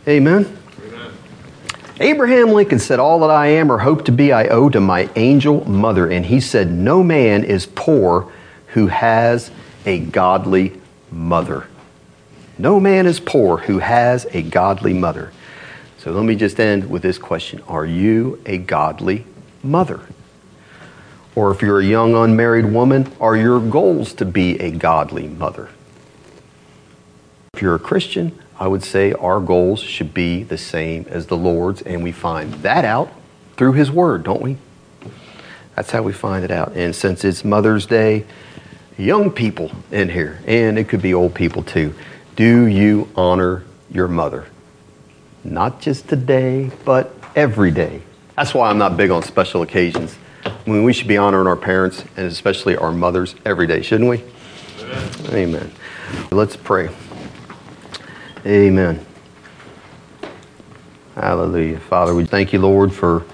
Amen. 0.08 0.58
Abraham 2.00 2.48
Lincoln 2.50 2.80
said, 2.80 2.98
All 2.98 3.20
that 3.20 3.30
I 3.30 3.48
am 3.48 3.70
or 3.70 3.78
hope 3.78 4.04
to 4.06 4.12
be, 4.12 4.32
I 4.32 4.48
owe 4.48 4.68
to 4.68 4.80
my 4.80 5.08
angel 5.14 5.64
mother. 5.68 6.10
And 6.10 6.26
he 6.26 6.40
said, 6.40 6.72
No 6.72 7.02
man 7.04 7.44
is 7.44 7.66
poor 7.66 8.32
who 8.68 8.88
has 8.88 9.50
a 9.86 10.00
godly 10.00 10.80
mother. 11.12 11.68
No 12.58 12.80
man 12.80 13.06
is 13.06 13.20
poor 13.20 13.58
who 13.58 13.78
has 13.78 14.26
a 14.32 14.42
godly 14.42 14.92
mother. 14.92 15.32
So 15.98 16.10
let 16.12 16.24
me 16.24 16.34
just 16.34 16.58
end 16.58 16.90
with 16.90 17.02
this 17.02 17.18
question 17.18 17.62
Are 17.68 17.86
you 17.86 18.42
a 18.44 18.58
godly 18.58 19.24
mother? 19.62 20.00
Or 21.36 21.52
if 21.52 21.62
you're 21.62 21.80
a 21.80 21.84
young 21.84 22.14
unmarried 22.14 22.66
woman, 22.66 23.10
are 23.20 23.36
your 23.36 23.60
goals 23.60 24.14
to 24.14 24.24
be 24.24 24.58
a 24.60 24.70
godly 24.70 25.28
mother? 25.28 25.68
If 27.54 27.62
you're 27.62 27.74
a 27.74 27.80
Christian, 27.80 28.38
I 28.58 28.68
would 28.68 28.84
say 28.84 29.12
our 29.12 29.40
goals 29.40 29.80
should 29.80 30.14
be 30.14 30.42
the 30.42 30.58
same 30.58 31.06
as 31.08 31.26
the 31.26 31.36
Lord's, 31.36 31.82
and 31.82 32.02
we 32.02 32.12
find 32.12 32.52
that 32.54 32.84
out 32.84 33.12
through 33.56 33.72
His 33.72 33.90
Word, 33.90 34.22
don't 34.22 34.42
we? 34.42 34.56
That's 35.74 35.90
how 35.90 36.02
we 36.02 36.12
find 36.12 36.44
it 36.44 36.50
out. 36.50 36.72
And 36.76 36.94
since 36.94 37.24
it's 37.24 37.44
Mother's 37.44 37.86
Day, 37.86 38.24
young 38.96 39.30
people 39.30 39.72
in 39.90 40.08
here, 40.08 40.38
and 40.46 40.78
it 40.78 40.88
could 40.88 41.02
be 41.02 41.14
old 41.14 41.34
people 41.34 41.62
too, 41.62 41.94
do 42.36 42.66
you 42.66 43.08
honor 43.16 43.64
your 43.90 44.08
mother? 44.08 44.46
Not 45.42 45.80
just 45.80 46.08
today, 46.08 46.70
but 46.84 47.14
every 47.34 47.70
day. 47.70 48.02
That's 48.36 48.54
why 48.54 48.70
I'm 48.70 48.78
not 48.78 48.96
big 48.96 49.10
on 49.10 49.22
special 49.22 49.62
occasions. 49.62 50.16
I 50.44 50.70
mean, 50.70 50.84
we 50.84 50.92
should 50.92 51.08
be 51.08 51.16
honoring 51.16 51.46
our 51.46 51.56
parents 51.56 52.04
and 52.16 52.26
especially 52.26 52.76
our 52.76 52.92
mothers 52.92 53.34
every 53.44 53.66
day, 53.66 53.82
shouldn't 53.82 54.10
we? 54.10 54.22
Amen. 54.80 55.34
Amen. 55.34 55.72
Let's 56.30 56.56
pray. 56.56 56.88
Amen. 58.46 59.04
Hallelujah. 61.14 61.78
Father, 61.80 62.14
we 62.14 62.26
thank 62.26 62.52
you, 62.52 62.58
Lord, 62.58 62.92
for 62.92 63.24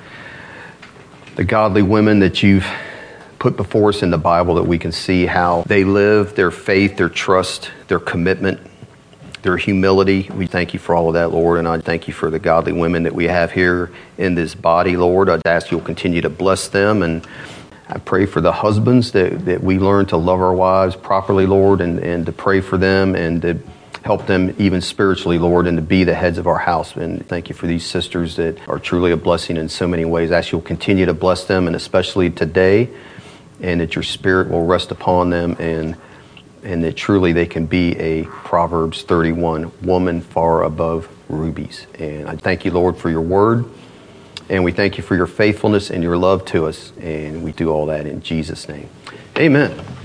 the 1.35 1.43
godly 1.43 1.83
women 1.83 2.21
that 2.21 2.45
you've 2.45 2.67
put 3.41 3.57
before 3.57 3.89
us 3.89 4.05
in 4.05 4.11
the 4.11 4.19
Bible 4.19 4.55
that 4.55 4.63
we 4.63 4.79
can 4.79 4.93
see 4.93 5.27
how 5.27 5.65
they 5.67 5.83
live, 5.83 6.37
their 6.37 6.53
faith, 6.53 6.97
their 6.97 7.09
trust, 7.09 7.73
their 7.89 7.99
commitment, 7.99 8.61
their 9.43 9.57
humility. 9.57 10.31
We 10.33 10.47
thank 10.47 10.75
you 10.75 10.79
for 10.79 10.95
all 10.95 11.09
of 11.09 11.15
that, 11.15 11.33
Lord, 11.33 11.59
and 11.59 11.67
I 11.67 11.81
thank 11.81 12.07
you 12.07 12.15
for 12.15 12.31
the 12.31 12.39
godly 12.39 12.73
women 12.73 13.03
that 13.03 13.15
we 13.15 13.25
have 13.25 13.51
here 13.51 13.91
in 14.17 14.37
this 14.37 14.55
body, 14.55 14.97
Lord. 14.97 15.29
I 15.29 15.41
ask 15.45 15.73
you'll 15.73 15.81
continue 15.81 16.21
to 16.21 16.31
bless 16.31 16.69
them 16.69 17.03
and 17.03 17.27
I 17.89 17.99
pray 17.99 18.27
for 18.27 18.41
the 18.41 18.53
husbands 18.53 19.11
that, 19.13 19.45
that 19.47 19.61
we 19.61 19.81
learn 19.81 20.07
to 20.07 20.17
love 20.17 20.41
our 20.41 20.55
wives 20.55 20.95
properly, 20.95 21.47
Lord, 21.47 21.81
and, 21.81 21.99
and 21.99 22.25
to 22.27 22.33
pray 22.33 22.61
for 22.61 22.77
them 22.77 23.17
and 23.17 23.43
to 23.43 23.59
help 24.03 24.27
them 24.27 24.55
even 24.59 24.81
spiritually, 24.81 25.39
Lord, 25.39 25.67
and 25.67 25.77
to 25.77 25.83
be 25.83 26.05
the 26.05 26.15
heads 26.15 26.39
of 26.39 26.47
our 26.47 26.59
house. 26.59 26.97
And 26.97 27.27
thank 27.27 27.49
you 27.49 27.55
for 27.55 27.67
these 27.67 27.85
sisters 27.85 28.37
that 28.37 28.69
are 28.69 28.79
truly 28.79 29.13
a 29.13 29.17
blessing 29.17 29.57
in 29.57 29.69
so 29.69 29.87
many 29.87 30.05
ways. 30.05 30.31
I 30.33 30.39
ask 30.39 30.53
you'll 30.53 30.63
continue 30.63 31.07
to 31.07 31.15
bless 31.15 31.45
them, 31.45 31.67
and 31.67 31.77
especially 31.77 32.31
today, 32.31 32.89
and 33.61 33.81
that 33.81 33.95
your 33.95 34.03
spirit 34.03 34.51
will 34.51 34.67
rest 34.67 34.91
upon 34.91 35.31
them, 35.31 35.57
and 35.59 35.97
and 36.63 36.85
that 36.85 36.97
truly 36.97 37.33
they 37.33 37.47
can 37.47 37.67
be 37.67 37.97
a 37.99 38.25
Proverbs 38.25 39.03
31 39.03 39.73
woman 39.83 40.21
far 40.21 40.63
above 40.63 41.09
rubies. 41.29 41.87
And 41.99 42.29
I 42.29 42.37
thank 42.37 42.65
you, 42.65 42.71
Lord, 42.71 42.97
for 42.99 43.11
your 43.11 43.23
word. 43.23 43.65
And 44.49 44.65
we 44.65 44.73
thank 44.73 44.99
you 44.99 45.05
for 45.05 45.15
your 45.15 45.27
faithfulness 45.27 45.91
and 45.91 46.03
your 46.03 46.17
love 46.17 46.45
to 46.47 46.67
us. 46.67 46.93
And 47.01 47.45
we 47.45 47.53
do 47.53 47.71
all 47.71 47.87
that 47.87 48.07
in 48.07 48.21
Jesus' 48.21 48.69
name. 48.69 48.91
Amen. 49.39 49.97